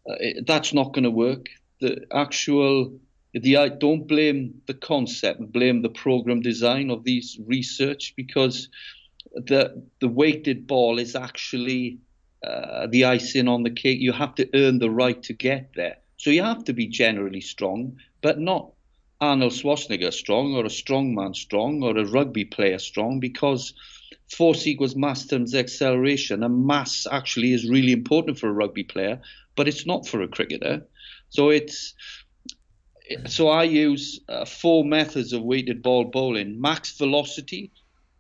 [0.09, 1.47] Uh, it, that's not going to work.
[1.81, 2.99] The actual
[3.35, 8.69] the I don't blame the concept, blame the program design of these research because
[9.35, 11.99] the the weighted ball is actually
[12.43, 14.01] uh, the icing on the cake.
[14.01, 15.97] You have to earn the right to get there.
[16.17, 18.73] So you have to be generally strong, but not
[19.21, 23.75] Arnold Schwarzenegger strong or a strongman strong or a rugby player strong because
[24.31, 26.43] force equals mass times acceleration.
[26.43, 29.21] And mass actually is really important for a rugby player,
[29.57, 30.87] but it's not for a cricketer.
[31.31, 31.95] So it's
[33.27, 36.61] so I use uh, four methods of weighted ball bowling.
[36.61, 37.73] Max velocity.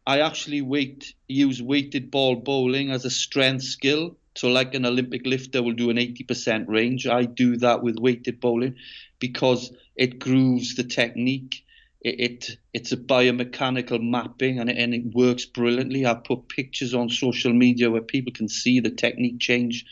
[0.08, 4.16] I actually weight use weighted ball bowling as a strength skill.
[4.36, 7.06] So like an Olympic lifter will do an 80% range.
[7.06, 8.76] I do that with weighted bowling
[9.18, 11.62] because it grooves the technique.
[12.00, 16.06] It, it it's a biomechanical mapping and it, and it works brilliantly.
[16.06, 19.84] I put pictures on social media where people can see the technique change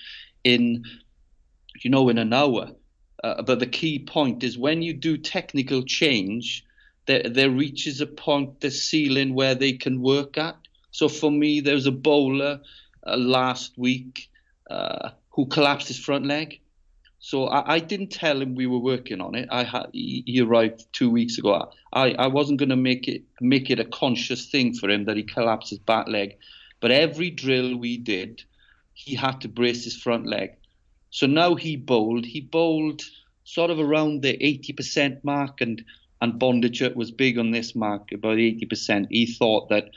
[0.44, 0.82] in
[1.84, 2.70] you know in an hour
[3.22, 6.64] uh, but the key point is when you do technical change,
[7.06, 10.56] there, there reaches a point, the ceiling where they can work at.
[10.90, 12.60] So for me, there was a bowler
[13.06, 14.28] uh, last week
[14.70, 16.60] uh, who collapsed his front leg.
[17.18, 19.48] So I, I, didn't tell him we were working on it.
[19.50, 21.70] I had he, he arrived two weeks ago.
[21.92, 25.16] I, I wasn't going to make it make it a conscious thing for him that
[25.16, 26.36] he collapsed his back leg.
[26.80, 28.42] But every drill we did,
[28.92, 30.56] he had to brace his front leg.
[31.10, 32.26] So now he bowled.
[32.26, 33.02] He bowled
[33.44, 35.84] sort of around the 80% mark, and
[36.20, 39.06] and Bondarchuk was big on this mark, about 80%.
[39.10, 39.90] He thought that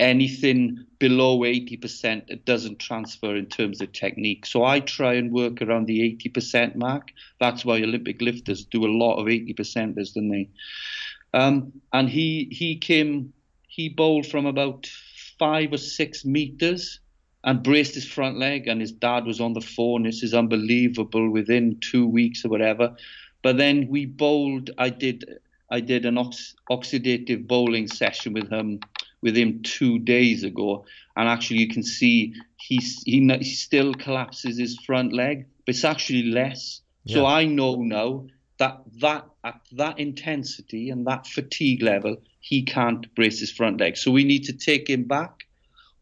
[0.00, 4.46] anything below 80% it doesn't transfer in terms of technique.
[4.46, 7.10] So I try and work around the 80% mark.
[7.40, 10.48] That's why Olympic lifters do a lot of 80%ers, don't they?
[11.34, 13.32] Um, and he he came
[13.66, 14.88] he bowled from about
[15.38, 17.00] five or six meters
[17.44, 18.66] and braced his front leg.
[18.66, 20.02] And his dad was on the phone.
[20.02, 21.30] This is unbelievable.
[21.30, 22.96] Within two weeks or whatever.
[23.42, 24.70] But then we bowled.
[24.78, 25.38] I did.
[25.70, 28.80] I did an ox- oxidative bowling session with him
[29.20, 30.84] with him two days ago,
[31.16, 35.84] and actually you can see he he, he still collapses his front leg, but it's
[35.84, 36.80] actually less.
[37.04, 37.14] Yeah.
[37.14, 38.26] So I know now
[38.58, 43.96] that that at that intensity and that fatigue level, he can't brace his front leg.
[43.96, 45.44] So we need to take him back,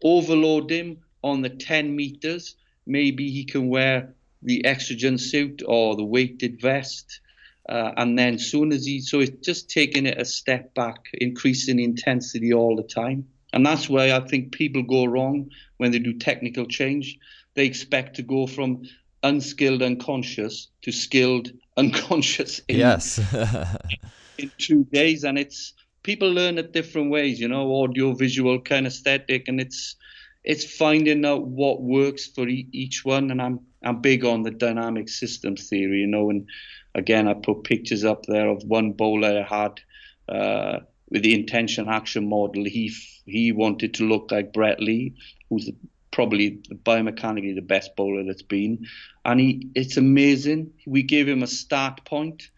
[0.03, 2.55] overload him, on the 10 meters,
[2.87, 7.21] maybe he can wear the exogen suit or the weighted vest.
[7.69, 11.81] Uh, and then soon as he, so it's just taking it a step back, increasing
[11.81, 13.27] intensity all the time.
[13.53, 17.19] And that's why I think people go wrong when they do technical change.
[17.55, 18.83] They expect to go from
[19.23, 23.21] unskilled unconscious to skilled unconscious in, yes.
[24.39, 25.25] in two days.
[25.25, 29.97] And it's, people learn it different ways, you know, audio, visual, kinesthetic, and it's,
[30.45, 33.33] it's finding out what works for e- each one.
[33.33, 36.31] And I'm I'm big on the dynamic systems theory, you know.
[36.31, 36.49] And
[36.97, 39.81] again, I put pictures up there of one bowler I had
[40.29, 40.81] uh,
[41.11, 42.65] with the intention action model.
[42.65, 42.93] He
[43.27, 45.15] he wanted to look like Brett Lee,
[45.49, 45.71] who's
[46.11, 48.87] probably biomechanically the best bowler that's been,
[49.25, 50.73] and he it's amazing.
[50.87, 52.51] We gave him a start point,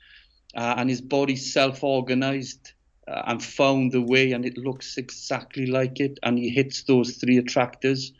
[0.55, 2.72] uh, and his body self-organized
[3.09, 6.18] uh, and found the way, and it looks exactly like it.
[6.22, 8.12] And he hits those three attractors.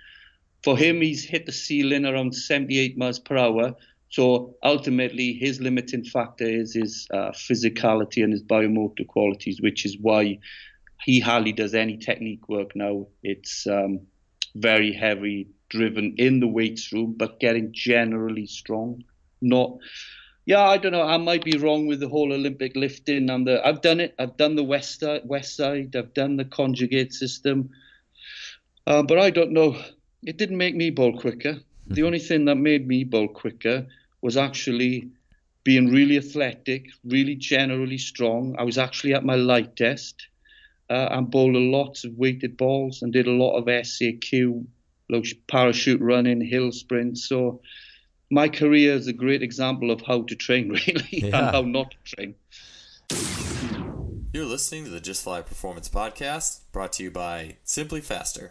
[0.64, 3.77] For him, he's hit the ceiling around 78 miles per hour.
[4.11, 9.99] So ultimately, his limiting factor is his uh, physicality and his biomotor qualities, which is
[10.01, 10.39] why
[11.05, 13.07] he hardly does any technique work now.
[13.23, 14.01] It's um,
[14.55, 19.05] very heavy driven in the weights room, but getting generally strong.
[19.43, 19.77] Not,
[20.47, 21.03] yeah, I don't know.
[21.03, 23.65] I might be wrong with the whole Olympic lifting and the.
[23.65, 24.15] I've done it.
[24.19, 25.95] I've done the west side, west side.
[25.95, 27.69] I've done the conjugate system,
[28.87, 29.77] uh, but I don't know.
[30.23, 31.53] It didn't make me bowl quicker.
[31.53, 31.95] Mm-hmm.
[31.95, 33.87] The only thing that made me bowl quicker
[34.21, 35.11] was actually
[35.64, 38.57] being really athletic, really generally strong.
[38.59, 40.27] I was actually at my lightest
[40.91, 44.64] uh, and bowled a lot of weighted balls and did a lot of SAQ,
[45.11, 47.29] like parachute running, hill sprints.
[47.29, 47.61] So
[48.31, 51.27] my career is a great example of how to train, really, yeah.
[51.27, 52.35] and how not to train.
[54.33, 58.51] You're listening to the Just Fly Performance Podcast, brought to you by SimpliFaster.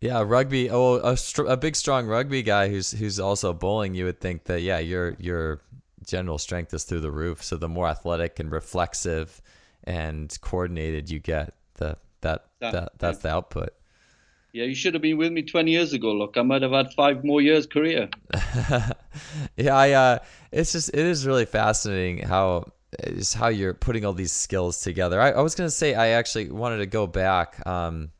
[0.00, 0.70] Yeah, rugby.
[0.70, 3.94] Oh, a, a big, strong rugby guy who's who's also bowling.
[3.94, 5.60] You would think that yeah, your your
[6.06, 7.42] general strength is through the roof.
[7.42, 9.42] So the more athletic and reflexive
[9.84, 13.74] and coordinated you get, the that that, that that's the output.
[14.52, 16.12] Yeah, you should have been with me 20 years ago.
[16.12, 18.08] Look, I might have had five more years career.
[19.56, 19.92] yeah, I.
[19.92, 20.18] Uh,
[20.50, 25.20] it's just it is really fascinating how is how you're putting all these skills together.
[25.20, 27.64] I, I was gonna say I actually wanted to go back.
[27.66, 28.10] Um,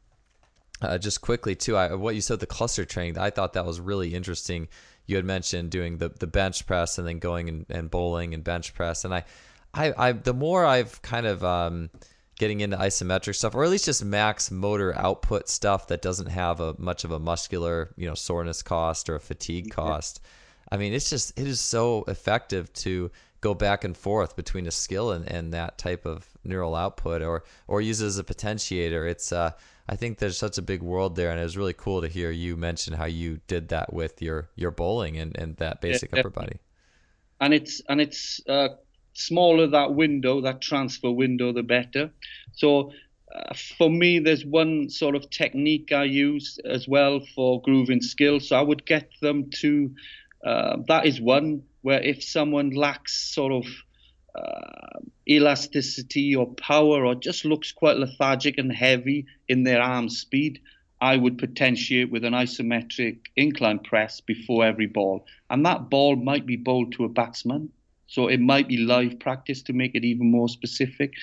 [0.83, 3.81] uh, just quickly too, I, what you said the cluster training, I thought that was
[3.81, 4.69] really interesting.
[5.07, 8.45] You had mentioned doing the, the bench press and then going and, and bowling and
[8.45, 9.25] bench press, and I,
[9.75, 11.91] I, I the more I've kind of um,
[12.39, 16.61] getting into isometric stuff, or at least just max motor output stuff that doesn't have
[16.61, 20.21] a much of a muscular, you know, soreness cost or a fatigue cost.
[20.73, 23.11] I mean, it's just it is so effective to
[23.41, 27.45] go back and forth between a skill and, and that type of neural output, or
[27.69, 29.11] or use it as a potentiator.
[29.11, 29.53] It's uh,
[29.91, 32.31] I think there's such a big world there, and it was really cool to hear
[32.31, 36.21] you mention how you did that with your your bowling and, and that basic yeah,
[36.21, 36.61] upper body.
[37.41, 38.69] And it's and it's uh,
[39.15, 42.13] smaller that window, that transfer window, the better.
[42.53, 42.93] So
[43.35, 48.49] uh, for me, there's one sort of technique I use as well for grooving skills.
[48.49, 49.91] So I would get them to.
[50.47, 53.67] Uh, that is one where if someone lacks sort of
[54.35, 60.61] uh, elasticity or power or just looks quite lethargic and heavy in their arm speed,
[61.01, 65.27] I would potentiate with an isometric incline press before every ball.
[65.49, 67.71] And that ball might be bowled to a batsman
[68.11, 71.15] so it might be live practice to make it even more specific.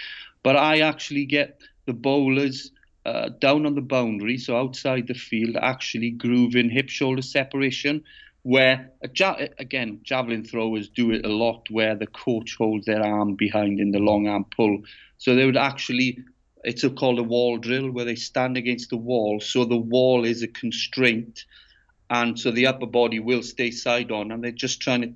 [0.41, 2.71] But I actually get the bowlers
[3.05, 8.03] uh, down on the boundary, so outside the field, actually grooving hip shoulder separation.
[8.47, 13.35] Where ja- again, javelin throwers do it a lot, where the coach holds their arm
[13.35, 14.83] behind in the long arm pull.
[15.17, 16.19] So they would actually,
[16.63, 19.41] it's a, called a wall drill, where they stand against the wall.
[19.41, 21.43] So the wall is a constraint,
[22.09, 25.13] and so the upper body will stay side on, and they're just trying to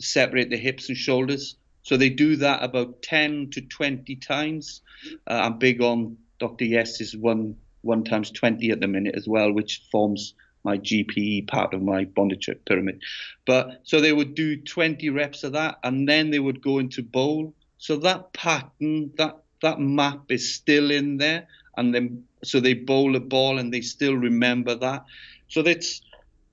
[0.00, 1.56] separate the hips and shoulders.
[1.82, 4.80] So they do that about 10 to 20 times.
[5.26, 6.64] Uh, I'm big on Dr.
[6.64, 10.32] Yessis one one times 20 at the minute as well, which forms
[10.64, 13.02] my GPE part of my Bondarchuk pyramid.
[13.46, 17.02] But so they would do 20 reps of that, and then they would go into
[17.02, 17.54] bowl.
[17.78, 21.46] So that pattern, that that map is still in there,
[21.76, 25.04] and then so they bowl a ball and they still remember that.
[25.48, 26.00] So that's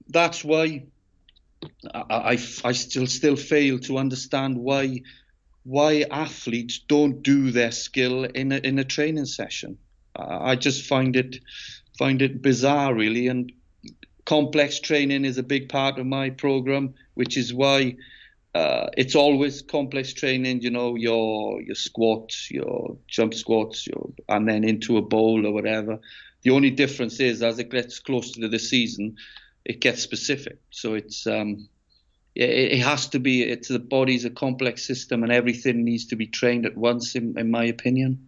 [0.10, 0.86] that's why
[1.94, 5.02] I, I, I still still fail to understand why
[5.64, 9.78] why athletes don't do their skill in a, in a training session.
[10.16, 11.38] I just find it
[11.98, 13.28] find it bizarre, really.
[13.28, 13.52] And
[14.28, 17.96] complex training is a big part of my program, which is why
[18.54, 20.62] uh, it's always complex training.
[20.62, 25.54] You know, your your squats, your jump squats, your, and then into a bowl or
[25.54, 26.00] whatever.
[26.44, 29.16] The only difference is as it gets closer to the season,
[29.66, 30.60] it gets specific.
[30.72, 31.70] So it's um,
[32.36, 33.44] it, it, has to be.
[33.44, 37.16] It's the body's a complex system, and everything needs to be trained at once.
[37.16, 38.28] In, in my opinion.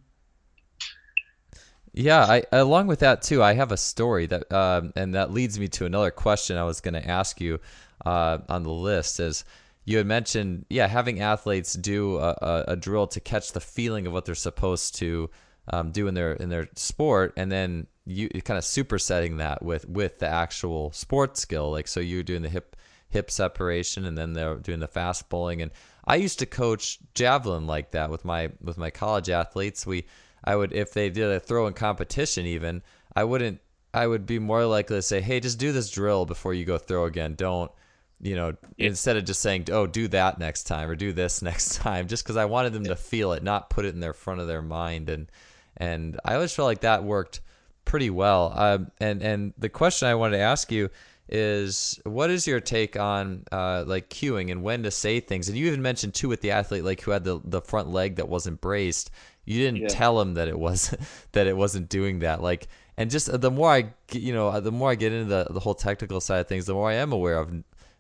[1.99, 3.43] Yeah, I along with that too.
[3.43, 6.79] I have a story that, um, and that leads me to another question I was
[6.79, 7.59] going to ask you
[8.05, 9.19] uh, on the list.
[9.19, 9.43] Is
[9.83, 14.07] you had mentioned, yeah, having athletes do a, a, a drill to catch the feeling
[14.07, 15.29] of what they're supposed to
[15.73, 19.85] um, do in their in their sport, and then you kind of supersetting that with
[19.89, 21.69] with the actual sports skill.
[21.69, 22.77] Like so, you're doing the hip
[23.09, 25.61] hip separation, and then they're doing the fast bowling.
[25.61, 25.71] And
[26.05, 29.85] I used to coach javelin like that with my with my college athletes.
[29.85, 30.05] We
[30.43, 32.81] I would if they did a throw in competition, even
[33.15, 33.59] I wouldn't
[33.93, 36.77] I would be more likely to say, hey, just do this drill before you go
[36.77, 37.33] throw again.
[37.35, 37.71] Don't,
[38.21, 38.87] you know, yeah.
[38.87, 42.23] instead of just saying, oh, do that next time or do this next time, just
[42.23, 44.61] because I wanted them to feel it, not put it in their front of their
[44.61, 45.09] mind.
[45.09, 45.31] And
[45.77, 47.41] and I always felt like that worked
[47.85, 48.53] pretty well.
[48.55, 50.89] Um, and and the question I wanted to ask you
[51.29, 55.47] is, what is your take on uh, like cueing and when to say things?
[55.47, 58.17] And you even mentioned too with the athlete like who had the the front leg
[58.17, 59.09] that wasn't braced.
[59.49, 59.87] You didn't yeah.
[59.87, 60.95] tell him that it was
[61.31, 62.41] that it wasn't doing that.
[62.43, 62.67] Like
[62.97, 65.47] and just uh, the more I you know uh, the more I get into the
[65.49, 67.51] the whole technical side of things, the more I am aware of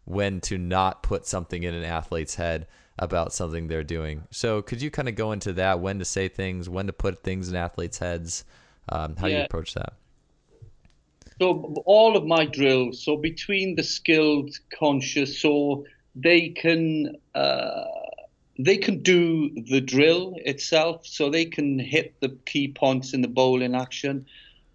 [0.05, 2.67] when to not put something in an athlete's head
[2.99, 4.23] about something they're doing.
[4.29, 5.79] So could you kind of go into that?
[5.79, 8.43] When to say things, when to put things in athletes' heads?
[8.89, 9.33] Um, how yeah.
[9.33, 9.93] do you approach that?
[11.41, 17.85] So all of my drills, so between the skilled, conscious, so they can uh,
[18.59, 23.27] they can do the drill itself, so they can hit the key points in the
[23.29, 24.25] bowling action,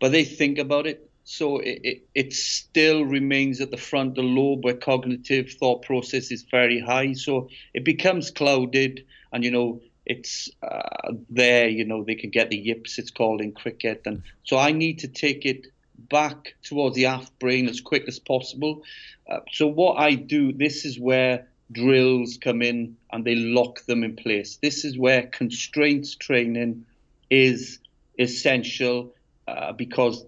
[0.00, 1.10] but they think about it.
[1.24, 6.44] So it, it, it still remains at the frontal lobe where cognitive thought process is
[6.50, 7.12] very high.
[7.12, 11.68] So it becomes clouded, and you know it's uh, there.
[11.68, 12.98] You know they can get the yips.
[12.98, 15.66] It's called in cricket, and so I need to take it
[16.08, 18.82] back towards the aft brain as quick as possible.
[19.30, 24.04] Uh, so what I do, this is where drills come in and they lock them
[24.04, 24.58] in place.
[24.62, 26.86] This is where constraints training
[27.30, 27.78] is
[28.18, 29.14] essential
[29.48, 30.24] uh, because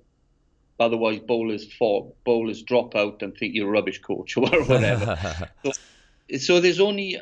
[0.79, 5.19] otherwise bowlers fall, bowlers drop out and think you're a rubbish coach or whatever.
[5.65, 5.73] so,
[6.39, 7.21] so there's only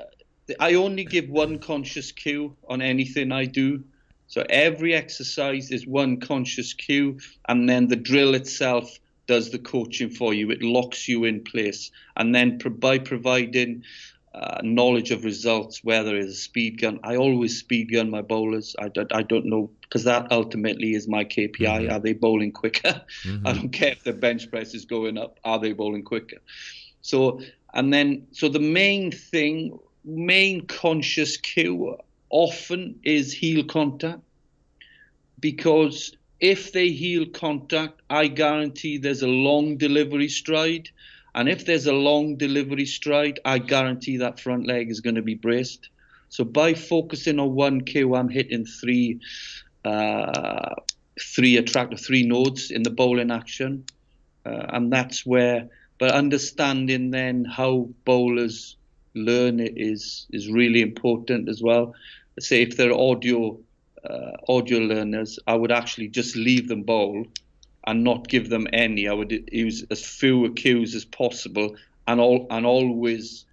[0.60, 3.84] I only give one conscious cue on anything I do.
[4.26, 7.18] So every exercise is one conscious cue,
[7.48, 10.50] and then the drill itself does the coaching for you.
[10.50, 13.84] It locks you in place, and then by providing
[14.34, 18.74] uh, knowledge of results, whether it's a speed gun, I always speed gun my bowlers.
[18.80, 21.52] I, I don't know because that ultimately is my KPI.
[21.58, 21.92] Mm-hmm.
[21.92, 23.02] Are they bowling quicker?
[23.22, 23.46] Mm-hmm.
[23.46, 25.38] I don't care if the bench press is going up.
[25.44, 26.38] Are they bowling quicker?
[27.00, 27.40] So
[27.74, 31.96] and then so the main thing, main conscious cue
[32.30, 34.20] often is heel contact
[35.38, 40.90] because if they heel contact, I guarantee there's a long delivery stride.
[41.34, 45.22] And if there's a long delivery stride, I guarantee that front leg is going to
[45.22, 45.88] be braced.
[46.28, 49.20] So by focusing on one cue, I'm hitting three,
[49.86, 50.74] uh,
[51.34, 53.86] three attractor, three nodes in the bowling action,
[54.44, 55.70] uh, and that's where.
[55.98, 58.76] But understanding then how bowlers
[59.14, 61.94] learn it is is really important as well
[62.40, 63.56] say if they're audio
[64.48, 67.26] audio learners, I would actually just leave them bowl
[67.86, 69.08] and not give them any.
[69.08, 71.76] I would use as few cues as possible
[72.06, 73.44] and all and always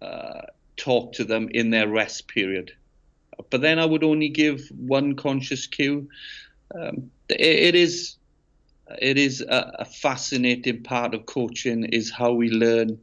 [0.00, 0.42] uh,
[0.76, 2.72] talk to them in their rest period.
[3.50, 6.08] But then I would only give one conscious cue.
[6.74, 8.16] Um, it, it is
[9.00, 12.98] it is a, a, fascinating part of coaching is how we learn,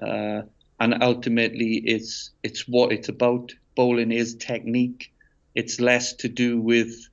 [0.00, 0.42] uh,
[0.80, 5.11] and ultimately it's it's what it's about bowling is technique.
[5.54, 7.08] It's less to do with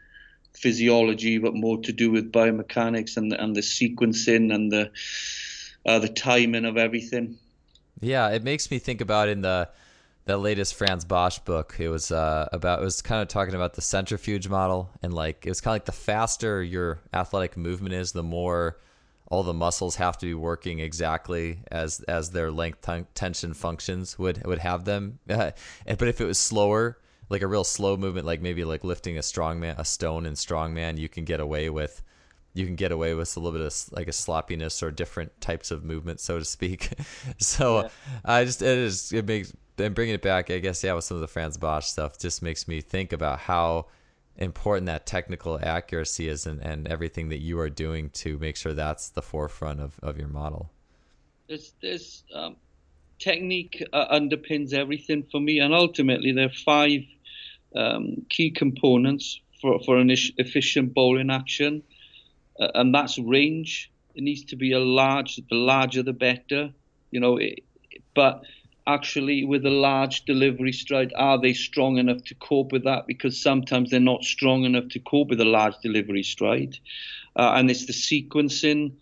[0.53, 4.91] physiology, but more to do with biomechanics and the, and the sequencing and the
[5.86, 7.38] uh, the timing of everything.
[8.02, 9.70] Yeah, it makes me think about in the
[10.26, 11.76] the latest Frans Bosch book.
[11.80, 15.45] It was uh, about it was kind of talking about the centrifuge model and like
[15.45, 18.78] it was kind of like the faster your athletic movement is, the more
[19.32, 24.20] all the muscles have to be working exactly as as their length t- tension functions
[24.20, 25.20] would would have them.
[25.28, 26.98] But if it was slower,
[27.30, 30.34] like a real slow movement, like maybe like lifting a strong man, a stone in
[30.34, 32.01] strongman, you can get away with
[32.56, 35.69] you can get away with a little bit of like a sloppiness or different types
[35.69, 36.89] of movement, so to speak.
[37.38, 37.89] so yeah.
[38.26, 41.15] I just it is it makes and bringing it back, I guess yeah, with some
[41.15, 43.88] of the Frans Bosch stuff, just makes me think about how
[44.38, 48.73] important that technical accuracy is and, and everything that you are doing to make sure
[48.73, 50.69] that's the forefront of, of your model.
[51.47, 52.56] This, this um,
[53.19, 57.01] technique uh, underpins everything for me, and ultimately there are five
[57.76, 61.84] um, key components for, for an efficient bowling action,
[62.60, 63.91] uh, and that's range.
[64.16, 66.74] It needs to be a large, the larger the better,
[67.12, 67.38] you know.
[67.38, 67.64] It,
[68.16, 68.44] but
[68.90, 73.06] actually with a large delivery stride, are they strong enough to cope with that?
[73.08, 76.78] Because sometimes they're not strong enough to cope with a large delivery stride.
[77.36, 78.94] Uh, and it's the sequencing,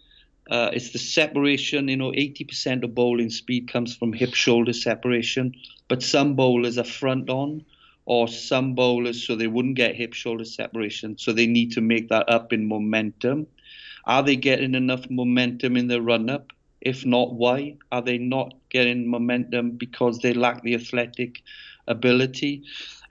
[0.51, 1.87] uh, it's the separation.
[1.87, 5.55] You know, 80% of bowling speed comes from hip shoulder separation,
[5.87, 7.65] but some bowlers are front on,
[8.07, 11.17] or some bowlers, so they wouldn't get hip shoulder separation.
[11.17, 13.47] So they need to make that up in momentum.
[14.05, 16.53] Are they getting enough momentum in the run up?
[16.79, 17.75] If not, why?
[17.91, 21.43] Are they not getting momentum because they lack the athletic
[21.85, 22.63] ability?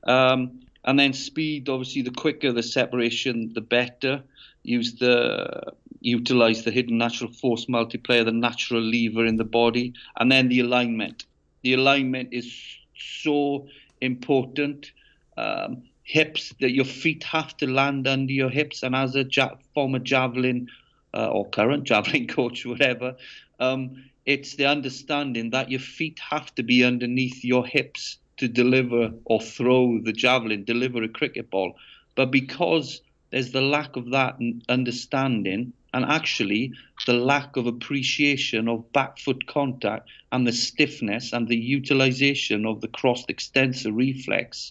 [0.04, 4.22] Um, and then speed, obviously, the quicker the separation, the better.
[4.62, 10.32] Use the utilize the hidden natural force multiplier, the natural lever in the body, and
[10.32, 11.26] then the alignment.
[11.60, 12.50] The alignment is
[12.96, 13.68] so
[14.00, 14.92] important.
[15.36, 19.56] Um, hips, that your feet have to land under your hips, and as a ja-
[19.74, 20.68] former javelin
[21.14, 23.16] uh, or current javelin coach, whatever,
[23.58, 29.10] um, it's the understanding that your feet have to be underneath your hips to deliver
[29.24, 31.74] or throw the javelin, deliver a cricket ball.
[32.14, 33.00] But because
[33.30, 36.72] there's the lack of that understanding and actually
[37.06, 42.80] the lack of appreciation of back foot contact and the stiffness and the utilization of
[42.80, 44.70] the crossed extensor reflex,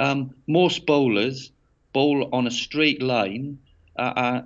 [0.00, 1.50] um, most bowlers
[1.92, 3.58] bowl on a straight line
[3.98, 4.42] uh, uh,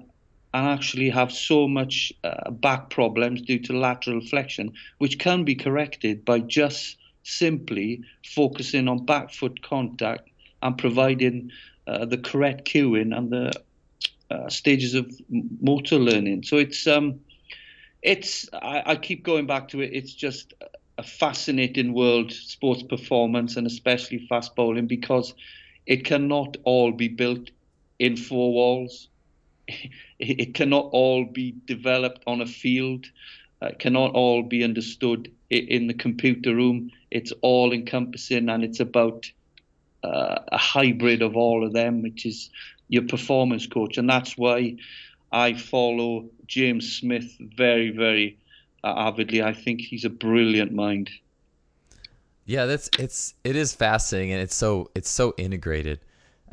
[0.55, 5.55] and actually have so much uh, back problems due to lateral flexion, which can be
[5.55, 10.29] corrected by just simply focusing on back foot contact
[10.63, 11.51] and providing
[11.87, 13.53] uh, the correct cueing and the
[14.33, 15.11] uh, stages of
[15.61, 16.43] motor learning.
[16.43, 17.21] So it's um,
[18.03, 19.91] it's I, I, keep going back to it.
[19.93, 20.55] It's just
[20.97, 25.35] a fascinating world, sports performance, and especially fast bowling, because
[25.87, 27.51] it cannot all be built
[27.99, 29.09] in four walls.
[30.19, 33.07] It cannot all be developed on a field.
[33.61, 36.93] Uh, it cannot all be understood in the computer room.
[37.11, 39.31] It's all encompassing, and it's about
[40.05, 42.51] uh, a hybrid of all of them, which is
[42.93, 44.77] your performance coach, and that's why
[45.33, 48.39] I follow James Smith very, very
[48.85, 49.43] uh, avidly.
[49.43, 51.09] I think he's a brilliant mind.
[52.45, 56.01] Yeah, that's it's it is fascinating, and it's so it's so integrated.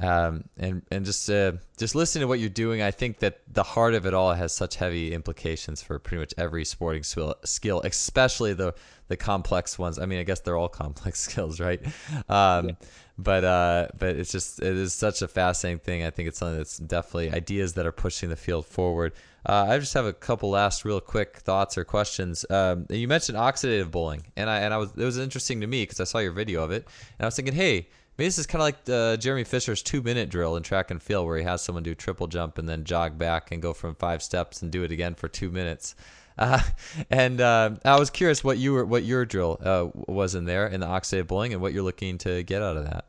[0.02, 3.64] Um, and and just uh, just listening to what you're doing, I think that the
[3.64, 8.54] heart of it all has such heavy implications for pretty much every sporting skill, especially
[8.54, 8.74] the
[9.10, 10.00] the complex ones.
[10.00, 11.86] I mean, I guess they're all complex skills, right?
[12.30, 12.72] Um, yeah.
[13.18, 16.04] But uh, but it's just it is such a fascinating thing.
[16.06, 19.12] I think it's something that's definitely ideas that are pushing the field forward.
[19.46, 22.46] Uh, I just have a couple last real quick thoughts or questions.
[22.50, 25.84] Um, you mentioned oxidative bowling, and I and I was it was interesting to me
[25.84, 27.90] because I saw your video of it, and I was thinking, hey
[28.20, 31.02] Maybe this is kind of like the Jeremy Fischer's two minute drill in track and
[31.02, 33.96] field, where he has someone do triple jump and then jog back and go from
[33.96, 35.96] five steps and do it again for two minutes.
[36.40, 36.62] Uh,
[37.10, 40.68] and uh, I was curious what you were, what your drill uh, was in there
[40.68, 43.08] in the oxidative bowling, and what you're looking to get out of that.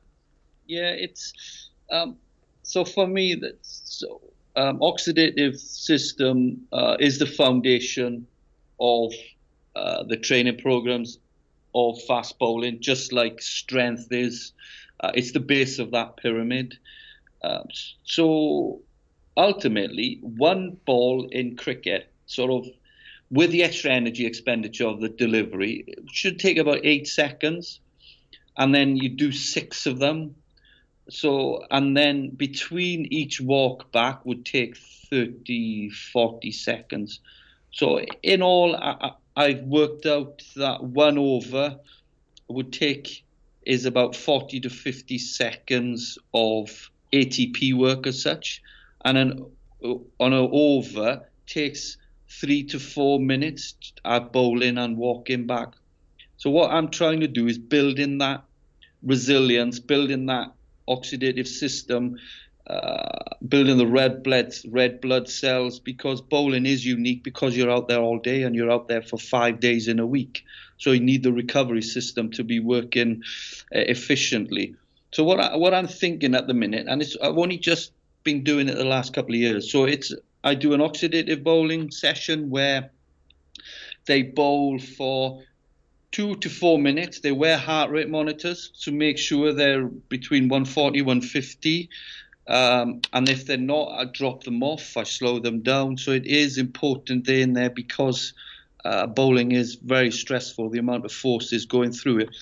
[0.66, 1.32] Yeah, it's
[1.92, 2.16] um,
[2.64, 4.20] so for me that so
[4.56, 8.26] um, oxidative system uh, is the foundation
[8.80, 9.12] of
[9.76, 11.20] uh, the training programs
[11.72, 14.54] of fast bowling, just like strength is.
[15.00, 16.76] Uh, it's the base of that pyramid.
[17.42, 17.62] Uh,
[18.04, 18.82] so
[19.36, 22.70] ultimately, one ball in cricket, sort of
[23.30, 27.80] with the extra energy expenditure of the delivery, should take about eight seconds.
[28.56, 30.34] And then you do six of them.
[31.08, 37.20] So, and then between each walk back would take 30, 40 seconds.
[37.72, 41.78] So, in all, I, I've worked out that one over
[42.48, 43.24] would take
[43.66, 48.62] is about 40 to 50 seconds of ATP work as such,
[49.04, 49.44] and an
[49.82, 51.96] on an over takes
[52.40, 53.74] three to four minutes
[54.04, 55.68] at bowling and walking back.
[56.36, 58.44] So what I'm trying to do is building that
[59.02, 60.48] resilience, building that
[60.88, 62.16] oxidative system,
[62.66, 63.18] uh,
[63.48, 68.00] building the red blood red blood cells because bowling is unique because you're out there
[68.00, 70.44] all day and you're out there for five days in a week.
[70.78, 73.22] So you need the recovery system to be working
[73.74, 74.76] uh, efficiently.
[75.12, 77.92] So what I, what I'm thinking at the minute, and it's I've only just
[78.22, 79.72] been doing it the last couple of years.
[79.72, 80.14] So it's
[80.44, 82.90] I do an oxidative bowling session where
[84.06, 85.42] they bowl for
[86.12, 87.20] two to four minutes.
[87.20, 91.88] They wear heart rate monitors to make sure they're between 140, 150.
[92.50, 94.96] Um, and if they're not, I drop them off.
[94.96, 95.96] I slow them down.
[95.96, 98.34] So it is important they're in there because
[98.84, 100.68] uh, bowling is very stressful.
[100.68, 102.36] The amount of force is going through it.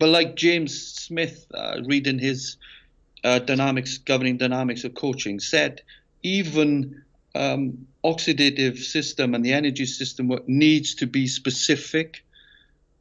[0.00, 2.56] But like James Smith, uh, reading his
[3.22, 5.82] uh, dynamics, governing dynamics of coaching, said
[6.24, 7.04] even
[7.36, 12.24] um, oxidative system and the energy system needs to be specific.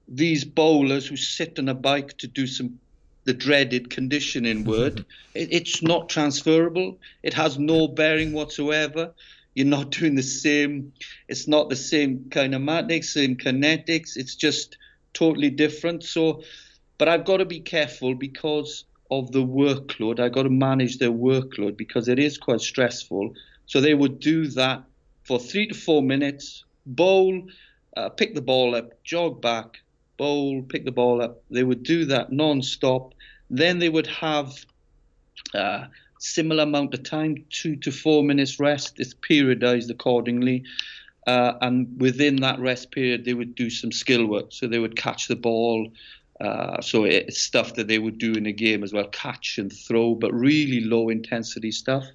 [0.08, 2.80] These bowlers who sit on a bike to do some
[3.28, 5.06] the dreaded conditioning word,
[5.36, 6.98] it, it's not transferable.
[7.22, 9.14] It has no bearing whatsoever.
[9.54, 10.94] You're not doing the same.
[11.28, 14.16] It's not the same kinematics, same kinetics.
[14.16, 14.78] It's just
[15.14, 16.04] totally different.
[16.04, 16.42] So,
[16.98, 20.20] but I've got to be careful because of the workload.
[20.20, 23.34] I've got to manage their workload because it is quite stressful.
[23.66, 24.84] So they would do that
[25.24, 27.44] for three to four minutes, bowl,
[27.98, 29.80] uh, pick the ball up, jog back,
[30.18, 31.44] bowl, pick the ball up.
[31.50, 33.14] They would do that non-stop.
[33.50, 34.54] Then they would have
[35.54, 35.86] uh,
[36.20, 39.00] similar amount of time, two to four minutes rest.
[39.00, 40.64] It's periodized accordingly.
[41.26, 44.48] Uh, and within that rest period, they would do some skill work.
[44.50, 45.92] So they would catch the ball.
[46.40, 49.74] Uh, so it's stuff that they would do in a game as well, catch and
[49.74, 52.06] throw, but really low intensity stuff.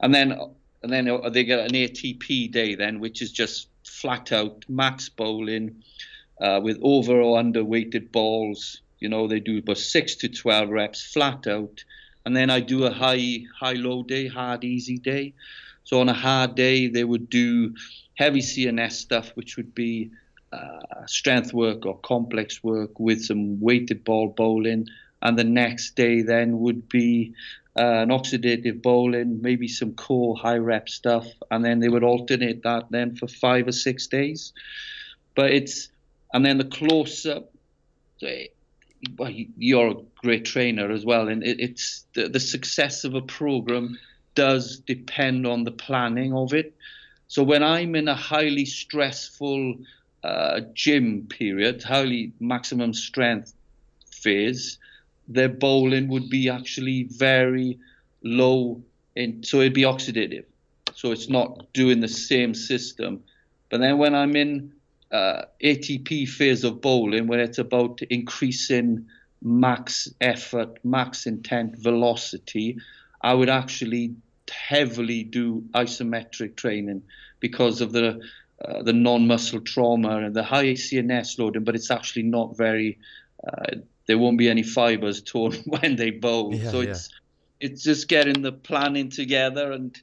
[0.00, 0.38] And then
[0.82, 5.82] and then they get an ATP day then, which is just flat out max bowling
[6.44, 8.82] uh, with over or under weighted balls.
[9.00, 11.84] You know, they do about six to twelve reps flat out,
[12.26, 15.32] and then I do a high high low day, hard easy day.
[15.84, 17.74] So on a hard day, they would do
[18.14, 20.10] heavy CNS stuff, which would be
[20.52, 24.86] uh, strength work or complex work with some weighted ball bowling.
[25.22, 27.34] And the next day then would be
[27.78, 32.62] uh, an oxidative bowling, maybe some core high rep stuff, and then they would alternate
[32.62, 34.52] that then for five or six days.
[35.34, 35.88] But it's
[36.34, 37.40] and then the closer,
[39.16, 43.22] well, you're a great trainer as well, and it, it's the, the success of a
[43.22, 43.98] program
[44.34, 46.74] does depend on the planning of it.
[47.28, 49.76] So when I'm in a highly stressful
[50.22, 53.54] uh, gym period, highly maximum strength
[54.10, 54.78] phase,
[55.28, 57.78] their bowling would be actually very
[58.22, 58.82] low
[59.16, 60.44] in so it'd be oxidative
[60.94, 63.22] so it's not doing the same system
[63.70, 64.72] but then when i'm in
[65.14, 69.06] uh, atp phase of bowling where it's about increasing
[69.42, 72.76] max effort max intent velocity
[73.22, 74.14] i would actually
[74.50, 77.02] heavily do isometric training
[77.40, 78.20] because of the
[78.64, 82.98] uh, the non-muscle trauma and the high CNS loading, but it's actually not very
[83.46, 83.76] uh,
[84.06, 86.54] there won't be any fibers torn when they bowl.
[86.54, 87.68] Yeah, so it's yeah.
[87.68, 89.94] it's just getting the planning together and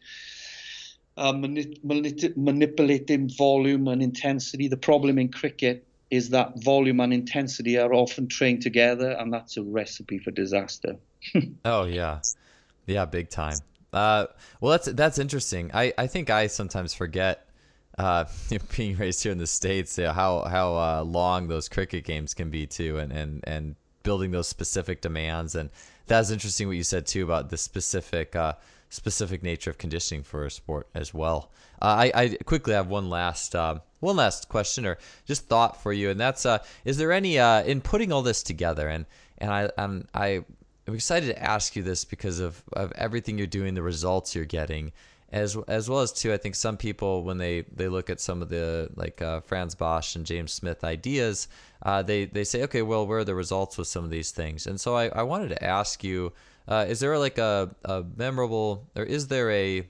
[1.22, 4.68] uh, manipulating volume and intensity.
[4.68, 9.56] The problem in cricket is that volume and intensity are often trained together, and that's
[9.56, 10.98] a recipe for disaster.
[11.66, 12.22] oh yeah,
[12.88, 13.58] yeah, big time.
[13.94, 14.26] Uh,
[14.62, 15.70] well, that's that's interesting.
[15.74, 17.48] I, I think I sometimes forget
[18.00, 18.26] uh,
[18.76, 22.34] being raised here in the states, you know, how how uh, long those cricket games
[22.34, 25.54] can be too, and and and building those specific demands.
[25.54, 25.70] And
[26.08, 28.54] that's interesting what you said too about the specific uh,
[28.92, 31.50] specific nature of conditioning for a sport as well.
[31.82, 35.92] Uh, I, I quickly have one last uh, one last question or just thought for
[35.92, 39.06] you, and that's uh, is there any uh, in putting all this together and
[39.40, 40.44] and I I'm, I
[40.88, 44.46] I'm excited to ask you this because of, of everything you're doing, the results you're
[44.46, 44.92] getting
[45.32, 46.34] as as well as too.
[46.34, 49.76] I think some people when they they look at some of the like uh, Frans
[49.76, 51.48] Bosch and James Smith ideas,
[51.84, 54.68] uh, they they say, okay, well, where are the results with some of these things?
[54.68, 56.34] And so I, I wanted to ask you,
[56.68, 59.88] uh, is there like a, a memorable or is there a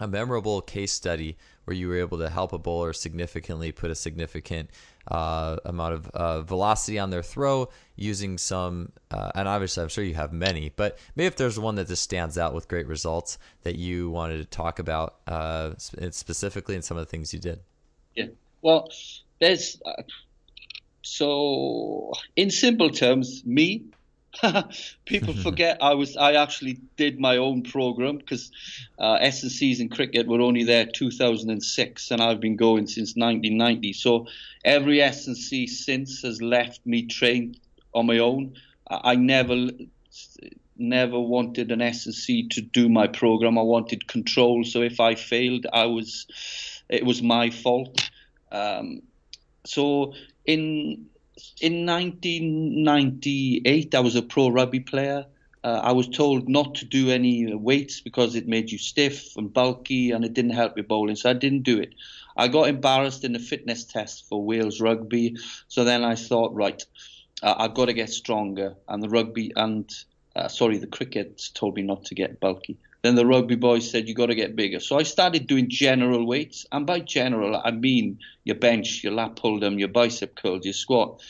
[0.00, 3.94] a memorable case study where you were able to help a bowler significantly put a
[3.94, 4.70] significant
[5.08, 10.02] uh, amount of uh, velocity on their throw using some, uh, and obviously I'm sure
[10.02, 13.38] you have many, but maybe if there's one that just stands out with great results
[13.62, 17.60] that you wanted to talk about uh, specifically and some of the things you did.
[18.16, 18.26] Yeah,
[18.62, 18.88] well,
[19.38, 20.02] there's uh,
[21.02, 23.84] so in simple terms, me
[25.04, 28.50] People forget I was I actually did my own program because
[28.98, 33.92] uh, S&Cs in cricket were only there 2006 and I've been going since 1990.
[33.92, 34.26] So
[34.64, 37.58] every S&C since has left me trained
[37.92, 38.54] on my own.
[38.88, 39.68] I never
[40.76, 43.58] never wanted an S&C to do my program.
[43.58, 44.64] I wanted control.
[44.64, 46.26] So if I failed, I was
[46.88, 48.10] it was my fault.
[48.50, 49.02] Um,
[49.64, 50.14] so
[50.46, 51.09] in
[51.60, 55.26] in 1998, I was a pro rugby player.
[55.62, 59.52] Uh, I was told not to do any weights because it made you stiff and
[59.52, 61.16] bulky and it didn't help your bowling.
[61.16, 61.94] So I didn't do it.
[62.36, 65.36] I got embarrassed in the fitness test for Wales rugby.
[65.68, 66.82] So then I thought, right,
[67.42, 68.76] uh, I've got to get stronger.
[68.88, 69.90] And the rugby and,
[70.34, 72.78] uh, sorry, the cricket told me not to get bulky.
[73.02, 74.78] Then the rugby boys said, you got to get bigger.
[74.80, 76.66] So I started doing general weights.
[76.70, 80.74] And by general, I mean your bench, your lat pull down, your bicep curls, your
[80.74, 81.22] squat.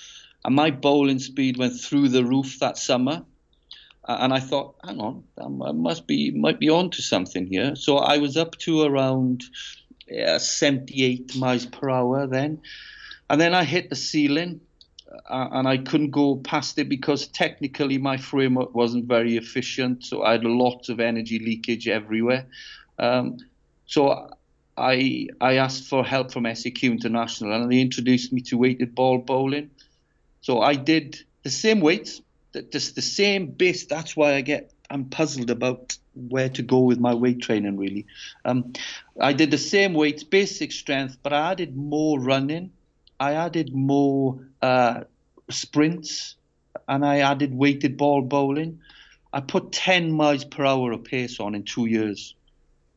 [0.44, 3.24] And my bowling speed went through the roof that summer.
[4.08, 7.76] And I thought, hang on, I must be, might be on to something here.
[7.76, 9.44] So I was up to around
[10.10, 12.62] uh, 78 miles per hour then.
[13.28, 14.60] And then I hit the ceiling
[15.28, 20.04] and I couldn't go past it because technically my framework wasn't very efficient.
[20.04, 22.46] So I had lots of energy leakage everywhere.
[22.98, 23.38] Um,
[23.86, 24.30] so
[24.76, 29.18] I I asked for help from SAQ International, and they introduced me to weighted ball
[29.18, 29.70] bowling.
[30.42, 32.22] So I did the same weights,
[32.70, 33.86] just the same base.
[33.86, 37.76] That's why I get I'm puzzled about where to go with my weight training.
[37.78, 38.06] Really,
[38.44, 38.72] um,
[39.20, 42.72] I did the same weights, basic strength, but I added more running
[43.20, 45.02] I added more uh,
[45.50, 46.36] sprints
[46.88, 48.80] and I added weighted ball bowling.
[49.32, 52.34] I put 10 miles per hour of pace on in two years.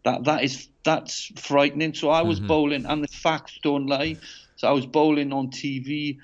[0.06, 1.94] That that is that's frightening.
[1.94, 2.48] So I was mm-hmm.
[2.48, 4.18] bowling, and the facts don't lie.
[4.58, 6.18] So I was bowling on TV,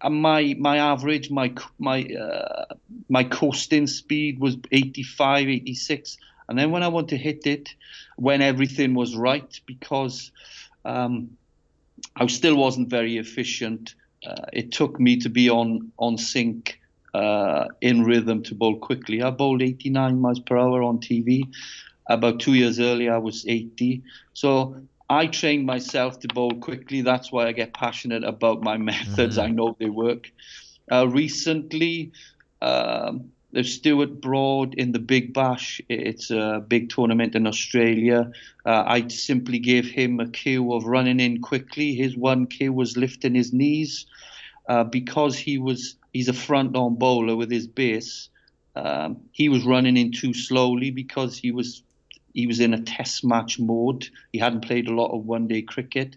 [0.00, 2.74] and my my average, my my uh,
[3.10, 6.16] my coasting speed was 85, 86.
[6.48, 7.74] And then when I want to hit it,
[8.16, 10.32] when everything was right, because
[10.84, 11.36] um,
[12.16, 13.94] I still wasn't very efficient.
[14.26, 16.78] Uh, it took me to be on on sync
[17.14, 19.22] uh, in rhythm to bowl quickly.
[19.22, 21.44] I bowled 89 miles per hour on TV.
[22.08, 24.02] About two years earlier, I was 80.
[24.34, 24.76] So
[25.08, 27.02] I trained myself to bowl quickly.
[27.02, 29.36] That's why I get passionate about my methods.
[29.36, 29.46] Mm-hmm.
[29.46, 30.30] I know they work.
[30.90, 32.12] Uh, recently,
[32.60, 35.80] um, there's Stuart Broad in the Big Bash.
[35.88, 38.32] It's a big tournament in Australia.
[38.64, 41.94] Uh, I simply gave him a cue of running in quickly.
[41.94, 44.06] His one cue was lifting his knees
[44.68, 48.30] uh, because he was he's a front on bowler with his base.
[48.74, 51.82] Um, he was running in too slowly because he was
[52.32, 54.08] he was in a test match mode.
[54.32, 56.16] He hadn't played a lot of one day cricket.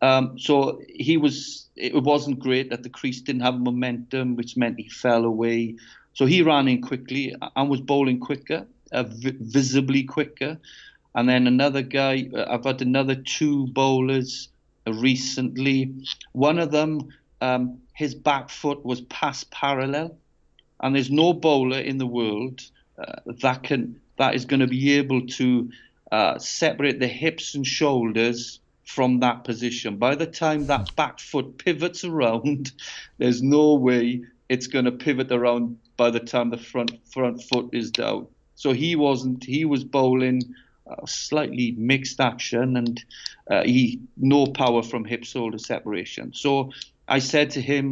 [0.00, 1.68] Um, so he was.
[1.76, 5.76] It wasn't great that the crease didn't have momentum, which meant he fell away.
[6.14, 10.58] So he ran in quickly and was bowling quicker, uh, vi- visibly quicker.
[11.14, 12.28] And then another guy.
[12.34, 14.48] Uh, I've had another two bowlers
[14.86, 15.94] uh, recently.
[16.32, 17.08] One of them,
[17.40, 20.16] um, his back foot was past parallel,
[20.80, 22.62] and there's no bowler in the world
[22.98, 25.70] uh, that can that is going to be able to
[26.10, 29.96] uh, separate the hips and shoulders from that position.
[29.96, 32.72] By the time that back foot pivots around,
[33.18, 37.68] there's no way it's going to pivot around by the time the front front foot
[37.72, 38.26] is down.
[38.56, 39.44] So he wasn't.
[39.44, 40.40] He was bowling
[40.90, 43.04] uh, slightly mixed action and
[43.52, 46.32] uh, he no power from hip shoulder separation.
[46.34, 46.72] So
[47.06, 47.86] I said to him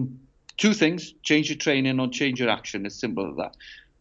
[0.57, 2.85] two things: change your training or change your action.
[2.85, 3.55] As simple as that.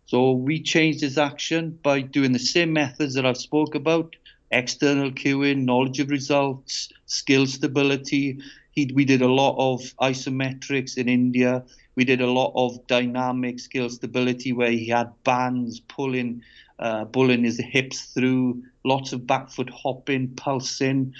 [0.07, 4.15] So we changed his action by doing the same methods that I've spoke about:
[4.49, 8.39] external cueing, knowledge of results, skill stability.
[8.71, 11.63] He, we did a lot of isometrics in India.
[11.99, 16.43] We did a lot of dynamic skill stability where he had bands pulling,
[16.79, 21.13] uh, pulling his hips through, lots of back foot hopping, pulsing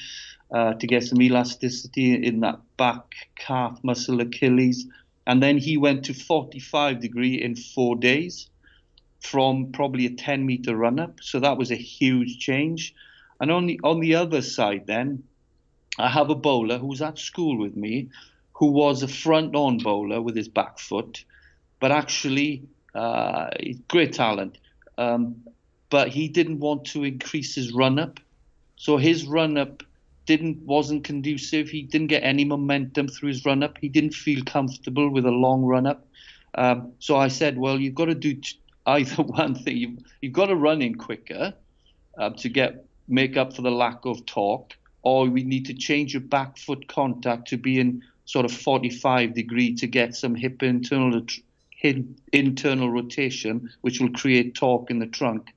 [0.52, 3.04] uh, to get some elasticity in that back
[3.36, 4.88] calf muscle, Achilles.
[5.28, 8.50] And then he went to 45 degree in four days
[9.20, 11.20] from probably a 10 meter run up.
[11.22, 12.96] So that was a huge change.
[13.42, 15.24] And on the, on the other side, then,
[15.98, 18.08] I have a bowler who was at school with me
[18.60, 21.24] who was a front on bowler with his back foot,
[21.80, 22.62] but actually,
[22.94, 23.50] uh,
[23.88, 24.58] great talent.
[24.98, 25.42] Um,
[25.90, 28.20] but he didn't want to increase his run up.
[28.76, 29.82] So his run up
[30.26, 31.70] didn't wasn't conducive.
[31.70, 33.78] He didn't get any momentum through his run up.
[33.80, 36.06] He didn't feel comfortable with a long run up.
[36.56, 39.78] Um, so I said, well, you've got to do t- either one thing.
[39.78, 41.54] You've, you've got to run in quicker
[42.18, 46.14] uh, to get make up for the lack of torque, or we need to change
[46.14, 50.62] your back foot contact to be in sort of 45 degree to get some hip
[50.62, 51.26] internal
[52.32, 55.48] internal rotation, which will create torque in the trunk.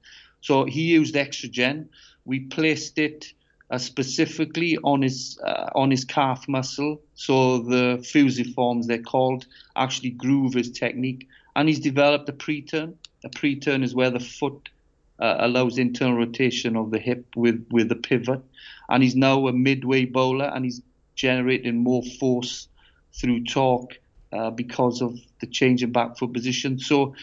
[0.41, 1.89] So he used Exogen.
[2.25, 3.35] We placed it
[3.71, 9.47] uh, specifically on his uh, on his calf muscle, so the fusiforms they're called
[9.77, 12.97] actually groove his technique, and he's developed a pre-turn.
[13.23, 14.71] A pre-turn is where the foot
[15.19, 18.43] uh, allows internal rotation of the hip with with the pivot,
[18.89, 20.81] and he's now a midway bowler, and he's
[21.15, 22.69] generating more force
[23.15, 24.01] through torque
[24.33, 26.79] uh, because of the change in back foot position.
[26.79, 27.15] So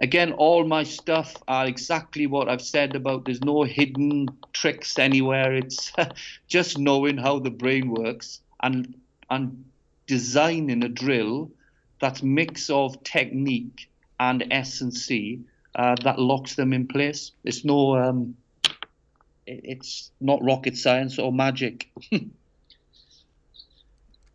[0.00, 3.24] again, all my stuff are exactly what I've said about.
[3.24, 5.54] There's no hidden tricks anywhere.
[5.54, 5.92] It's
[6.48, 8.94] just knowing how the brain works and
[9.30, 9.64] and
[10.06, 11.50] designing a drill
[12.00, 15.40] that's mix of technique and S and C
[15.74, 17.32] uh, that locks them in place.
[17.44, 18.36] It's no, um,
[19.46, 21.88] it's not rocket science or magic.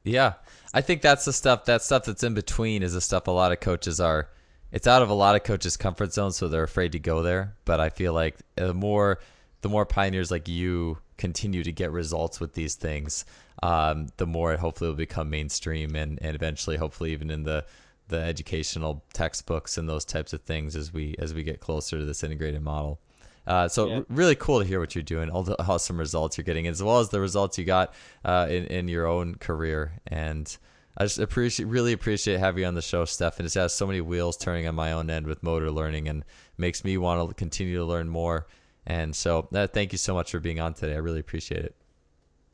[0.04, 0.34] yeah,
[0.74, 1.66] I think that's the stuff.
[1.66, 4.30] That stuff that's in between is the stuff a lot of coaches are.
[4.72, 7.56] It's out of a lot of coaches' comfort zone, so they're afraid to go there.
[7.64, 9.20] But I feel like the more,
[9.62, 13.24] the more pioneers like you continue to get results with these things,
[13.62, 17.66] um, the more it hopefully will become mainstream and, and eventually, hopefully, even in the
[18.10, 22.06] the educational textbooks and those types of things as we as we get closer to
[22.06, 23.00] this integrated model.
[23.46, 23.96] Uh, so yeah.
[23.98, 26.82] r- really cool to hear what you're doing, all the awesome results you're getting, as
[26.82, 27.94] well as the results you got
[28.24, 30.00] uh, in in your own career.
[30.08, 30.56] And
[30.98, 33.40] I just appreciate, really appreciate having you on the show, Steph.
[33.40, 36.24] And it has so many wheels turning on my own end with motor learning, and
[36.58, 38.48] makes me want to continue to learn more.
[38.86, 40.94] And so, uh, thank you so much for being on today.
[40.94, 41.76] I really appreciate it.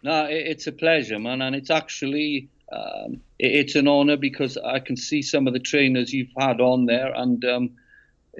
[0.03, 4.95] No, it's a pleasure, man, and it's actually um, it's an honour because I can
[4.95, 7.71] see some of the trainers you've had on there, and um,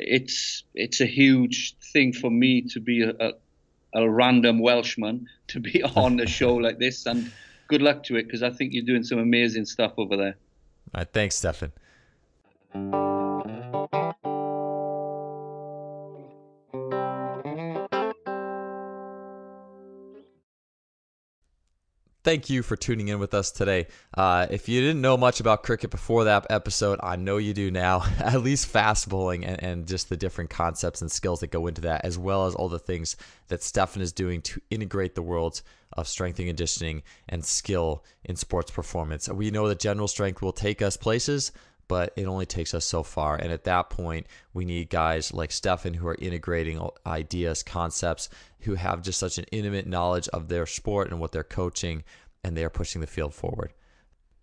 [0.08, 3.32] it's it's a huge thing for me to be a, a,
[3.96, 7.32] a random Welshman to be on a show like this, and
[7.68, 10.36] good luck to it because I think you're doing some amazing stuff over there.
[10.94, 11.72] All right, thanks, Stefan.
[22.24, 23.88] Thank you for tuning in with us today.
[24.16, 27.72] Uh, if you didn't know much about cricket before that episode, I know you do
[27.72, 28.04] now.
[28.20, 31.82] At least fast bowling and, and just the different concepts and skills that go into
[31.82, 33.16] that, as well as all the things
[33.48, 35.64] that Stefan is doing to integrate the worlds
[35.94, 39.28] of strength and conditioning and skill in sports performance.
[39.28, 41.52] We know that general strength will take us places,
[41.90, 43.36] but it only takes us so far.
[43.36, 48.30] And at that point, we need guys like Stefan who are integrating ideas, concepts,
[48.62, 52.04] who have just such an intimate knowledge of their sport and what they're coaching,
[52.44, 53.74] and they are pushing the field forward.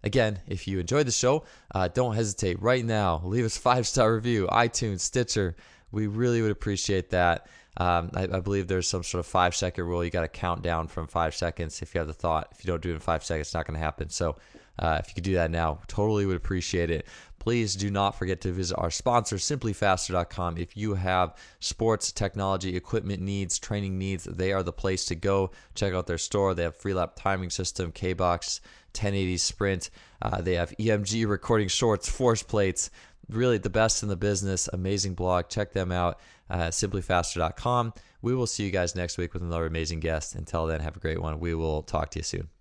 [0.03, 1.45] Again, if you enjoyed the show,
[1.75, 3.23] uh, don't hesitate right now.
[3.25, 5.57] Leave us five star review, iTunes, Stitcher.
[5.93, 7.47] We really would appreciate that.
[7.79, 10.03] Um, I, I, believe there's some sort of five second rule.
[10.03, 12.49] You got to count down from five seconds if you have the thought.
[12.53, 14.09] If you don't do it in five seconds, it's not going to happen.
[14.09, 14.37] So
[14.79, 17.07] uh, if you could do that now, totally would appreciate it.
[17.47, 20.59] Please do not forget to visit our sponsor, simplifaster.com.
[20.59, 25.53] If you have sports, technology, equipment needs, training needs, they are the place to go.
[25.77, 26.55] Check out their store.
[26.55, 28.61] They have Freelap timing system, KBox,
[28.97, 29.91] 1080 Sprint.
[30.21, 32.91] Uh, they have EMG recording shorts, force plates.
[33.29, 34.69] Really the best in the business.
[34.73, 35.49] Amazing blog.
[35.49, 36.19] Check them out.
[36.51, 37.95] Uh, simplifaster.com.
[38.23, 40.35] We will see you guys next week with another amazing guest.
[40.35, 41.39] Until then, have a great one.
[41.39, 42.49] We will talk to you soon.